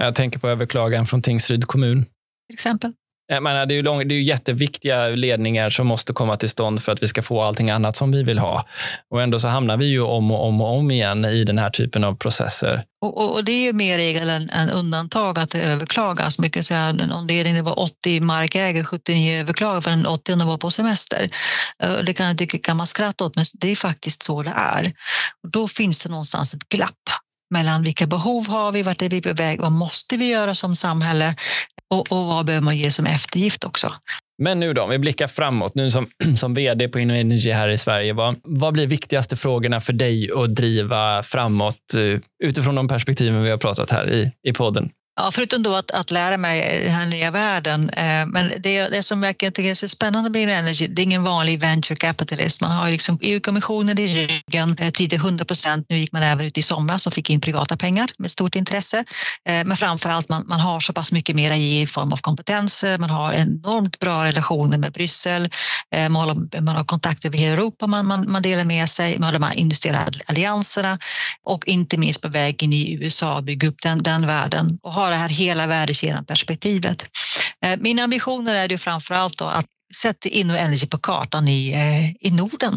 Jag 0.02 0.16
tänker 0.16 0.40
på 0.40 0.50
överklagan 0.50 1.08
från 1.08 1.22
Tingsryd 1.22 1.66
kommun. 1.66 2.06
Till 2.06 2.54
exempel. 2.54 2.94
Jag 3.32 3.44
menar, 3.44 3.66
det, 3.66 3.74
är 3.74 3.76
ju 3.76 3.82
lång, 3.82 4.08
det 4.08 4.14
är 4.14 4.16
ju 4.16 4.24
jätteviktiga 4.24 5.08
ledningar 5.08 5.70
som 5.70 5.88
måste 5.88 6.14
komma 6.14 6.36
till 6.36 6.50
stånd 6.50 6.84
för 6.84 6.92
att 6.92 7.04
vi 7.04 7.08
ska 7.08 7.22
få 7.22 7.42
allting 7.42 7.70
annat 7.70 7.96
som 7.96 8.12
vi 8.12 8.24
vill 8.24 8.40
ha. 8.40 8.66
Och 9.12 9.22
ändå 9.22 9.40
så 9.40 9.48
hamnar 9.48 9.78
vi 9.78 9.86
ju 9.86 10.02
om 10.02 10.32
och 10.32 10.48
om 10.48 10.62
och 10.62 10.78
om 10.78 10.92
igen 10.92 11.26
i 11.26 11.44
den 11.44 11.58
här 11.58 11.70
typen 11.70 12.04
av 12.04 12.16
processer. 12.16 12.84
Och, 13.02 13.18
och, 13.18 13.36
och 13.36 13.44
det 13.44 13.52
är 13.52 13.66
ju 13.66 13.74
mer 13.74 13.98
regel 13.98 14.30
än, 14.30 14.50
än 14.50 14.70
undantag 14.70 15.40
att 15.40 15.50
det 15.50 15.62
överklagas. 15.62 16.40
Mycket 16.40 16.66
så 16.66 16.74
här, 16.74 17.14
om 17.14 17.28
det 17.28 17.62
var 17.62 17.80
80 17.80 18.22
markägare, 18.22 18.84
79 18.84 19.40
överklagade 19.40 19.82
för 19.82 19.90
den 19.90 20.06
80 20.06 20.46
var 20.46 20.58
på 20.58 20.72
semester. 20.72 21.30
Eh, 21.84 21.98
det 22.06 22.14
kan 22.14 22.28
jag 22.28 22.38
tycka 22.38 22.58
kan 22.58 22.78
man 22.78 22.88
skratta 22.88 23.26
åt, 23.26 23.36
men 23.36 23.46
det 23.60 23.72
är 23.72 23.76
faktiskt 23.76 24.24
så 24.24 24.44
det 24.44 24.54
är. 24.56 24.94
Och 25.44 25.52
då 25.52 25.68
finns 25.68 26.04
det 26.04 26.10
någonstans 26.10 26.54
ett 26.54 26.70
glapp 26.70 27.10
mellan 27.54 27.84
vilka 27.84 28.08
behov 28.08 28.48
har 28.48 28.72
vi, 28.72 28.84
vart 28.84 29.02
är 29.02 29.10
vi 29.10 29.22
på 29.22 29.34
väg, 29.34 29.62
vad 29.62 29.72
måste 29.72 30.18
vi 30.18 30.30
göra 30.30 30.56
som 30.56 30.76
samhälle 30.76 31.36
och, 31.94 32.12
och 32.12 32.26
vad 32.26 32.46
behöver 32.46 32.66
man 32.66 32.78
ge 32.78 32.92
som 32.92 33.06
eftergift 33.06 33.64
också. 33.64 33.94
Men 34.42 34.60
nu 34.60 34.74
då, 34.74 34.82
om 34.82 34.90
vi 34.90 35.00
blickar 35.00 35.28
framåt, 35.28 35.76
nu 35.76 35.90
som, 35.92 36.08
som 36.38 36.54
vd 36.54 36.88
på 36.88 37.00
InnoEnergy 37.00 37.52
här 37.52 37.70
i 37.70 37.78
Sverige, 37.78 38.14
vad, 38.14 38.36
vad 38.44 38.74
blir 38.74 38.88
viktigaste 38.88 39.36
frågorna 39.36 39.80
för 39.80 39.94
dig 39.94 40.30
att 40.36 40.56
driva 40.56 41.24
framåt 41.24 41.96
eh, 41.98 42.20
utifrån 42.44 42.76
de 42.76 42.88
perspektiven 42.88 43.44
vi 43.44 43.50
har 43.50 43.58
pratat 43.58 43.92
här 43.92 44.10
i, 44.10 44.32
i 44.44 44.54
podden? 44.54 44.90
Ja, 45.20 45.32
förutom 45.32 45.64
då 45.64 45.76
att, 45.76 45.92
att 45.92 46.12
lära 46.12 46.38
mig 46.38 46.82
den 46.84 46.94
här 46.94 47.06
nya 47.06 47.32
världen. 47.32 47.90
Eh, 47.90 48.26
men 48.26 48.52
det, 48.64 48.88
det 48.88 49.04
som 49.04 49.22
verkligen 49.22 49.54
tycker 49.54 49.72
är 49.72 49.76
så 49.76 49.90
spännande 49.90 50.30
med 50.30 50.50
Energy, 50.60 50.88
det 50.88 51.02
är 51.02 51.04
ingen 51.04 51.24
vanlig 51.24 51.60
venture 51.60 51.96
capitalist. 51.96 52.62
Man 52.62 52.72
har 52.72 52.92
liksom 52.92 53.18
EU-kommissionen 53.22 54.00
i 54.00 54.08
ryggen, 54.08 54.76
eh, 54.80 54.90
tidigare 54.90 55.22
100 55.22 55.46
procent. 55.46 55.86
Nu 55.90 55.98
gick 55.98 56.12
man 56.12 56.24
även 56.24 56.46
ut 56.46 56.58
i 56.58 56.62
somras 56.62 57.08
och 57.08 57.14
fick 57.14 57.30
in 57.30 57.42
privata 57.42 57.78
pengar 57.78 58.10
med 58.18 58.32
stort 58.32 58.56
intresse. 58.56 58.98
Eh, 59.50 59.66
men 59.66 59.78
framför 59.78 60.10
allt 60.10 60.30
man, 60.30 60.46
man 60.48 60.60
har 60.60 60.80
så 60.80 60.94
pass 60.94 61.12
mycket 61.12 61.36
mer 61.36 61.52
att 61.52 61.58
ge 61.58 61.82
i 61.82 61.88
form 61.88 62.14
av 62.14 62.18
kompetenser. 62.18 62.98
Man 62.98 63.10
har 63.10 63.34
enormt 63.34 64.00
bra 64.00 64.26
relationer 64.26 64.78
med 64.78 64.92
Bryssel. 64.92 65.50
Eh, 65.96 66.10
man, 66.10 66.30
har, 66.30 66.62
man 66.62 66.76
har 66.76 66.84
kontakt 66.84 67.26
över 67.26 67.38
hela 67.38 67.54
Europa. 67.54 67.88
Man, 67.88 68.06
man, 68.06 68.32
man 68.32 68.42
delar 68.42 68.66
med 68.66 68.90
sig. 68.90 69.20
Man 69.20 69.24
har 69.24 69.34
de 69.34 69.44
här 69.44 69.58
industriella 69.58 70.06
allianserna 70.26 71.00
och 71.46 71.68
inte 71.68 71.98
minst 71.98 72.22
på 72.22 72.28
väg 72.28 72.64
in 72.64 72.74
i 72.74 72.98
USA 73.02 73.42
bygga 73.42 73.68
upp 73.68 73.82
den, 73.82 73.98
den 73.98 74.28
världen 74.28 74.80
och 74.84 74.94
har 74.94 75.09
det 75.10 75.16
här 75.16 75.30
hela 75.30 75.68
värdekedjan-perspektivet. 75.68 77.06
Eh, 77.66 77.80
mina 77.80 78.04
ambitioner 78.04 78.56
är 78.56 78.70
ju 78.70 78.78
framför 78.78 79.16
allt 79.16 79.38
då 79.38 79.46
att 79.46 79.66
sätta 79.96 80.30
Energy 80.58 80.88
på 80.88 80.98
kartan 80.98 81.48
i, 81.48 81.74
eh, 81.74 82.28
i 82.28 82.32
Norden. 82.32 82.74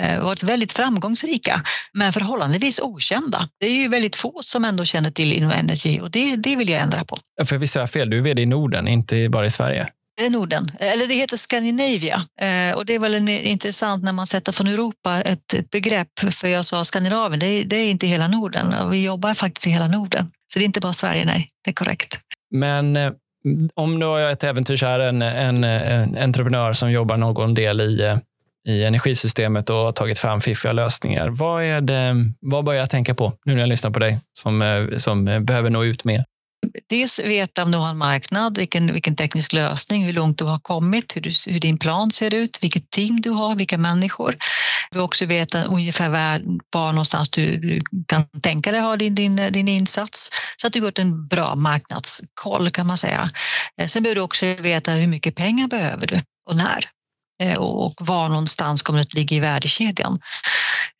Eh, 0.00 0.24
varit 0.24 0.42
väldigt 0.42 0.72
framgångsrika, 0.72 1.62
men 1.92 2.12
förhållandevis 2.12 2.80
okända. 2.80 3.48
Det 3.60 3.66
är 3.66 3.76
ju 3.76 3.88
väldigt 3.88 4.16
få 4.16 4.40
som 4.42 4.64
ändå 4.64 4.84
känner 4.84 5.10
till 5.10 5.32
Energy 5.52 6.00
och 6.00 6.10
det, 6.10 6.36
det 6.36 6.56
vill 6.56 6.68
jag 6.68 6.80
ändra 6.80 7.04
på. 7.04 7.18
För 7.44 7.58
vi 7.58 7.66
säger 7.66 7.86
fel, 7.86 8.10
du 8.10 8.18
är 8.18 8.22
vd 8.22 8.42
i 8.42 8.46
Norden, 8.46 8.88
inte 8.88 9.28
bara 9.28 9.46
i 9.46 9.50
Sverige? 9.50 9.88
Det 10.16 10.26
är 10.26 10.30
Norden, 10.30 10.70
eller 10.78 11.06
det 11.06 11.14
heter 11.14 11.36
Scandinavia. 11.36 12.14
Eh, 12.40 12.76
och 12.76 12.86
det 12.86 12.94
är 12.94 12.98
väl 12.98 13.14
en, 13.14 13.28
eh, 13.28 13.50
intressant 13.50 14.04
när 14.04 14.12
man 14.12 14.26
sätter 14.26 14.52
från 14.52 14.66
Europa 14.66 15.20
ett, 15.20 15.52
ett 15.52 15.70
begrepp, 15.70 16.08
för 16.32 16.48
jag 16.48 16.64
sa 16.64 16.84
Skandinavien, 16.84 17.40
det 17.40 17.46
är, 17.46 17.64
det 17.64 17.76
är 17.76 17.90
inte 17.90 18.06
hela 18.06 18.28
Norden 18.28 18.74
och 18.84 18.92
vi 18.92 19.04
jobbar 19.04 19.34
faktiskt 19.34 19.66
i 19.66 19.70
hela 19.70 19.88
Norden. 19.88 20.30
Så 20.52 20.58
det 20.58 20.62
är 20.62 20.66
inte 20.66 20.80
bara 20.80 20.92
Sverige, 20.92 21.24
nej, 21.24 21.46
det 21.64 21.70
är 21.70 21.74
korrekt. 21.74 22.18
Men 22.50 22.98
om 23.74 24.00
du 24.00 24.06
jag 24.06 24.32
ett 24.32 24.44
äventyrskär, 24.44 25.00
en, 25.00 25.22
en, 25.22 25.64
en 25.64 26.18
entreprenör 26.18 26.72
som 26.72 26.90
jobbar 26.90 27.16
någon 27.16 27.54
del 27.54 27.80
i, 27.80 28.18
i 28.68 28.84
energisystemet 28.84 29.70
och 29.70 29.76
har 29.76 29.92
tagit 29.92 30.18
fram 30.18 30.40
fiffiga 30.40 30.72
lösningar. 30.72 31.28
Vad, 31.28 31.62
är 31.62 31.80
det, 31.80 32.14
vad 32.40 32.64
bör 32.64 32.72
jag 32.72 32.90
tänka 32.90 33.14
på 33.14 33.32
nu 33.44 33.54
när 33.54 33.60
jag 33.60 33.68
lyssnar 33.68 33.90
på 33.90 33.98
dig 33.98 34.20
som, 34.32 34.88
som 34.98 35.24
behöver 35.24 35.70
nå 35.70 35.84
ut 35.84 36.04
mer? 36.04 36.24
Dels 36.90 37.18
veta 37.18 37.62
om 37.62 37.70
du 37.70 37.78
har 37.78 37.90
en 37.90 37.98
marknad, 37.98 38.58
vilken, 38.58 38.92
vilken 38.92 39.16
teknisk 39.16 39.52
lösning, 39.52 40.04
hur 40.04 40.12
långt 40.12 40.38
du 40.38 40.44
har 40.44 40.58
kommit, 40.58 41.16
hur, 41.16 41.20
du, 41.20 41.30
hur 41.46 41.60
din 41.60 41.78
plan 41.78 42.10
ser 42.10 42.34
ut, 42.34 42.58
vilket 42.62 42.90
team 42.90 43.20
du 43.20 43.30
har, 43.30 43.54
vilka 43.54 43.78
människor. 43.78 44.36
Du 44.90 45.00
också 45.00 45.26
veta 45.26 45.64
ungefär 45.64 46.08
var, 46.08 46.42
var 46.72 46.92
någonstans 46.92 47.30
du, 47.30 47.56
du 47.56 47.80
kan 48.06 48.28
tänka 48.42 48.72
dig 48.72 48.80
ha 48.80 48.96
din, 48.96 49.14
din, 49.14 49.36
din 49.50 49.68
insats 49.68 50.30
så 50.56 50.66
att 50.66 50.72
du 50.72 50.78
gjort 50.78 50.98
en 50.98 51.26
bra 51.26 51.54
marknadskoll 51.54 52.70
kan 52.70 52.86
man 52.86 52.98
säga. 52.98 53.30
Eh, 53.80 53.88
sen 53.88 54.02
behöver 54.02 54.14
du 54.14 54.20
också 54.20 54.46
veta 54.46 54.92
hur 54.92 55.06
mycket 55.06 55.34
pengar 55.34 55.68
behöver 55.68 56.06
du 56.06 56.20
och 56.50 56.56
när 56.56 56.95
och 57.58 57.94
var 58.00 58.28
någonstans 58.28 58.82
kommer 58.82 58.98
det 58.98 59.02
att 59.02 59.14
ligga 59.14 59.36
i 59.36 59.40
värdekedjan. 59.40 60.18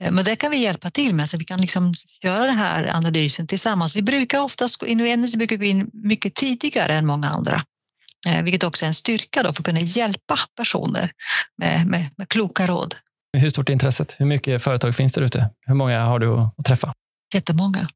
Eh, 0.03 0.11
men 0.11 0.25
det 0.25 0.37
kan 0.37 0.51
vi 0.51 0.57
hjälpa 0.57 0.91
till 0.91 1.15
med, 1.15 1.29
så 1.29 1.37
vi 1.37 1.45
kan 1.45 1.61
liksom 1.61 1.95
göra 2.23 2.47
den 2.47 2.59
här 2.59 2.97
analysen 2.97 3.47
tillsammans. 3.47 3.97
Vi 3.97 4.03
brukar 4.03 4.41
oftast 4.41 4.77
gå 4.77 4.87
in, 4.87 5.01
och 5.01 5.07
Energy 5.07 5.37
brukar 5.37 5.57
gå 5.57 5.65
in 5.65 5.91
mycket 5.93 6.35
tidigare 6.35 6.95
än 6.95 7.07
många 7.07 7.29
andra, 7.29 7.63
eh, 8.29 8.43
vilket 8.43 8.63
också 8.63 8.85
är 8.85 8.89
en 8.89 8.95
styrka 8.95 9.43
då 9.43 9.53
för 9.53 9.61
att 9.61 9.67
kunna 9.67 9.81
hjälpa 9.81 10.39
personer 10.57 11.11
med, 11.59 11.87
med, 11.87 12.11
med 12.17 12.29
kloka 12.29 12.67
råd. 12.67 12.95
Hur 13.39 13.51
stort 13.51 13.69
är 13.69 13.73
intresset? 13.73 14.17
Hur 14.19 14.27
mycket 14.27 14.63
företag 14.63 14.95
finns 14.95 15.13
det 15.13 15.21
ute? 15.21 15.51
Hur 15.67 15.75
många 15.75 16.01
har 16.01 16.19
du 16.19 16.41
att 16.59 16.65
träffa? 16.65 16.93
Jättemånga. 17.35 17.89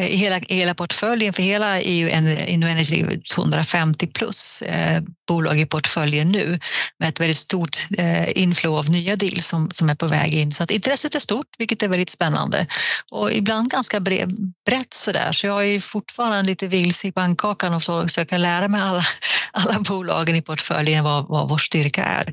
Eh, 0.00 0.06
I 0.06 0.16
hela, 0.16 0.40
hela 0.48 0.74
portföljen 0.74 1.32
för 1.32 1.42
hela 1.42 1.80
EU 1.80 2.08
Energy 2.08 3.04
250 3.34 4.06
plus 4.06 4.62
eh, 4.62 5.02
bolag 5.28 5.60
i 5.60 5.66
portföljen 5.66 6.32
nu 6.32 6.58
med 6.98 7.08
ett 7.08 7.20
väldigt 7.20 7.36
stort 7.36 7.86
eh, 7.98 8.38
inflow 8.42 8.78
av 8.78 8.90
nya 8.90 9.16
deals 9.16 9.46
som, 9.46 9.70
som 9.70 9.90
är 9.90 9.94
på 9.94 10.06
väg 10.06 10.34
in. 10.34 10.52
Så 10.52 10.62
att 10.62 10.70
intresset 10.70 11.14
är 11.14 11.20
stort, 11.20 11.46
vilket 11.58 11.82
är 11.82 11.88
väldigt 11.88 12.10
spännande 12.10 12.66
och 13.10 13.32
ibland 13.32 13.70
ganska 13.70 14.00
bre, 14.00 14.26
brett 14.66 14.94
sådär. 14.94 15.32
Så 15.32 15.46
jag 15.46 15.66
är 15.66 15.80
fortfarande 15.80 16.42
lite 16.42 16.68
vilse 16.68 17.06
i 17.06 17.12
bankkakan 17.12 17.74
och 17.74 17.82
så, 17.82 18.08
så 18.08 18.20
jag 18.20 18.28
kan 18.28 18.42
lära 18.42 18.68
mig 18.68 18.80
alla, 18.80 19.04
alla 19.52 19.80
bolagen 19.80 20.36
i 20.36 20.42
portföljen 20.42 21.04
vad, 21.04 21.28
vad 21.28 21.48
vår 21.48 21.58
styrka 21.58 22.04
är. 22.04 22.28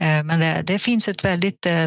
Eh, 0.00 0.24
men 0.24 0.40
det, 0.40 0.62
det, 0.66 0.78
finns 0.78 1.08
ett 1.08 1.24
väldigt... 1.24 1.66
Eh, 1.66 1.86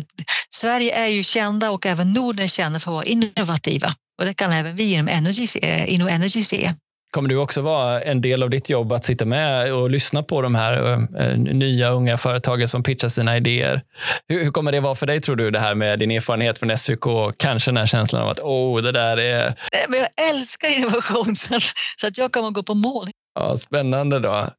Sverige 0.49 0.95
är 0.95 1.07
ju 1.07 1.23
kända 1.23 1.71
och 1.71 1.85
även 1.85 2.13
Norden 2.13 2.43
är 2.43 2.47
kända 2.47 2.79
för 2.79 2.91
att 2.91 2.95
vara 2.95 3.05
innovativa 3.05 3.93
och 4.19 4.25
det 4.25 4.33
kan 4.33 4.51
även 4.51 4.75
vi 4.75 4.93
inom 4.93 5.07
Energy, 5.07 5.47
inom 5.87 6.07
Energy 6.07 6.43
se. 6.43 6.71
Kommer 7.11 7.29
du 7.29 7.37
också 7.37 7.61
vara 7.61 8.01
en 8.01 8.21
del 8.21 8.43
av 8.43 8.49
ditt 8.49 8.69
jobb 8.69 8.91
att 8.91 9.03
sitta 9.03 9.25
med 9.25 9.73
och 9.73 9.89
lyssna 9.89 10.23
på 10.23 10.41
de 10.41 10.55
här 10.55 10.93
äh, 11.19 11.37
nya 11.37 11.89
unga 11.89 12.17
företagen 12.17 12.67
som 12.67 12.83
pitchar 12.83 13.07
sina 13.07 13.37
idéer? 13.37 13.81
Hur, 14.27 14.43
hur, 14.43 14.51
kommer 14.51 14.71
det 14.71 14.79
vara 14.79 14.95
för 14.95 15.05
dig 15.05 15.21
tror 15.21 15.35
du, 15.35 15.51
det 15.51 15.59
här 15.59 15.75
med 15.75 15.99
din 15.99 16.11
erfarenhet 16.11 16.59
från 16.59 16.77
SVK? 16.77 17.03
Kanske 17.37 17.71
den 17.71 17.77
här 17.77 17.85
känslan 17.85 18.21
av 18.21 18.29
att 18.29 18.39
oh, 18.39 18.81
det 18.81 18.91
där 18.91 19.17
är... 19.17 19.47
Eh, 19.47 19.53
men 19.89 19.99
jag 19.99 20.29
älskar 20.29 20.77
innovation 20.77 21.35
så 21.97 22.07
att 22.07 22.17
jag 22.17 22.31
kommer 22.31 22.51
gå 22.51 22.63
på 22.63 22.73
mål. 22.73 23.07
Ja, 23.35 23.57
spännande 23.57 24.19
då. 24.19 24.49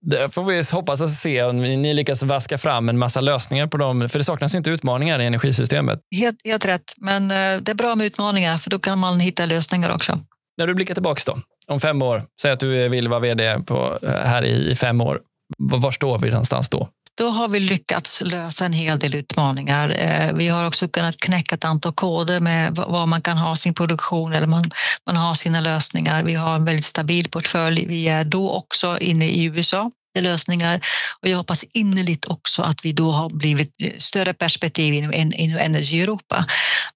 Det 0.00 0.34
får 0.34 0.42
vi 0.44 0.62
hoppas 0.72 1.00
att 1.00 1.10
se 1.10 1.42
om 1.42 1.62
ni 1.62 1.94
lyckas 1.94 2.22
vaska 2.22 2.58
fram 2.58 2.88
en 2.88 2.98
massa 2.98 3.20
lösningar 3.20 3.66
på 3.66 3.76
dem. 3.76 4.08
För 4.08 4.18
det 4.18 4.24
saknas 4.24 4.54
inte 4.54 4.70
utmaningar 4.70 5.20
i 5.20 5.26
energisystemet. 5.26 6.00
Helt, 6.16 6.36
helt 6.44 6.64
rätt, 6.64 6.94
men 6.96 7.30
eh, 7.30 7.62
det 7.62 7.70
är 7.70 7.74
bra 7.74 7.94
med 7.94 8.06
utmaningar 8.06 8.58
för 8.58 8.70
då 8.70 8.78
kan 8.78 8.98
man 8.98 9.20
hitta 9.20 9.46
lösningar 9.46 9.94
också. 9.94 10.20
När 10.58 10.66
du 10.66 10.74
blickar 10.74 10.94
tillbaka 10.94 11.22
då, 11.26 11.40
om 11.66 11.80
fem 11.80 12.02
år, 12.02 12.24
säg 12.42 12.50
att 12.50 12.60
du 12.60 12.88
vill 12.88 13.08
vara 13.08 13.20
vd 13.20 13.60
på, 13.66 13.98
eh, 14.02 14.10
här 14.10 14.44
i 14.44 14.74
fem 14.74 15.00
år. 15.00 15.20
Var 15.58 15.90
står 15.90 16.18
vi 16.18 16.30
någonstans 16.30 16.68
då? 16.68 16.88
Då 17.18 17.28
har 17.28 17.48
vi 17.48 17.60
lyckats 17.60 18.22
lösa 18.24 18.64
en 18.64 18.72
hel 18.72 18.98
del 18.98 19.14
utmaningar. 19.14 19.94
Eh, 19.98 20.32
vi 20.34 20.48
har 20.48 20.66
också 20.66 20.88
kunnat 20.88 21.16
knäcka 21.16 21.54
ett 21.54 21.64
antal 21.64 21.92
koder 21.92 22.40
med 22.40 22.74
var 22.76 23.06
man 23.06 23.22
kan 23.22 23.38
ha 23.38 23.56
sin 23.56 23.74
produktion 23.74 24.32
eller 24.32 24.46
man, 24.46 24.70
man 25.06 25.16
har 25.16 25.34
sina 25.34 25.60
lösningar. 25.60 26.22
Vi 26.22 26.34
har 26.34 26.54
en 26.54 26.64
väldigt 26.64 26.84
stabil 26.84 27.30
portfölj. 27.30 27.86
Vi 27.86 28.08
är 28.08 28.24
då 28.24 28.50
också 28.50 28.98
inne 29.00 29.26
i 29.26 29.44
USA 29.44 29.90
lösningar 30.20 30.80
och 31.22 31.28
jag 31.28 31.36
hoppas 31.36 31.64
innerligt 31.64 32.24
också 32.24 32.62
att 32.62 32.84
vi 32.84 32.92
då 32.92 33.10
har 33.10 33.30
blivit 33.30 33.82
eh, 33.82 33.90
större 33.98 34.34
perspektiv 34.34 34.94
inom, 34.94 35.12
inom 35.14 35.58
Energy 35.58 36.00
Europa. 36.00 36.46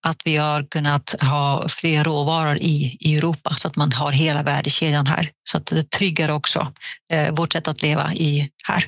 Att 0.01 0.21
vi 0.25 0.37
har 0.37 0.65
kunnat 0.71 1.15
ha 1.23 1.69
fler 1.69 2.05
råvaror 2.05 2.57
i, 2.57 2.97
i 3.01 3.17
Europa 3.17 3.55
så 3.57 3.69
att 3.69 3.77
man 3.77 3.93
har 3.93 4.13
hela 4.13 4.43
värdekedjan 4.43 5.07
här. 5.07 5.31
Så 5.51 5.57
att 5.57 5.67
det 5.67 5.91
tryggar 5.91 6.29
också 6.29 6.73
eh, 7.13 7.35
vårt 7.35 7.53
sätt 7.53 7.69
att 7.69 7.83
leva 7.83 8.15
i 8.15 8.49
här. 8.69 8.85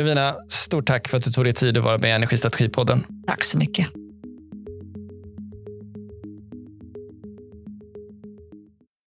Lovina, 0.00 0.36
stort 0.48 0.86
tack 0.86 1.08
för 1.08 1.16
att 1.16 1.24
du 1.24 1.30
tog 1.30 1.44
dig 1.44 1.52
tid 1.52 1.78
att 1.78 1.84
vara 1.84 1.98
med 1.98 2.10
i 2.10 2.12
Energistrategipodden. 2.12 3.06
Tack 3.26 3.44
så 3.44 3.58
mycket. 3.58 3.99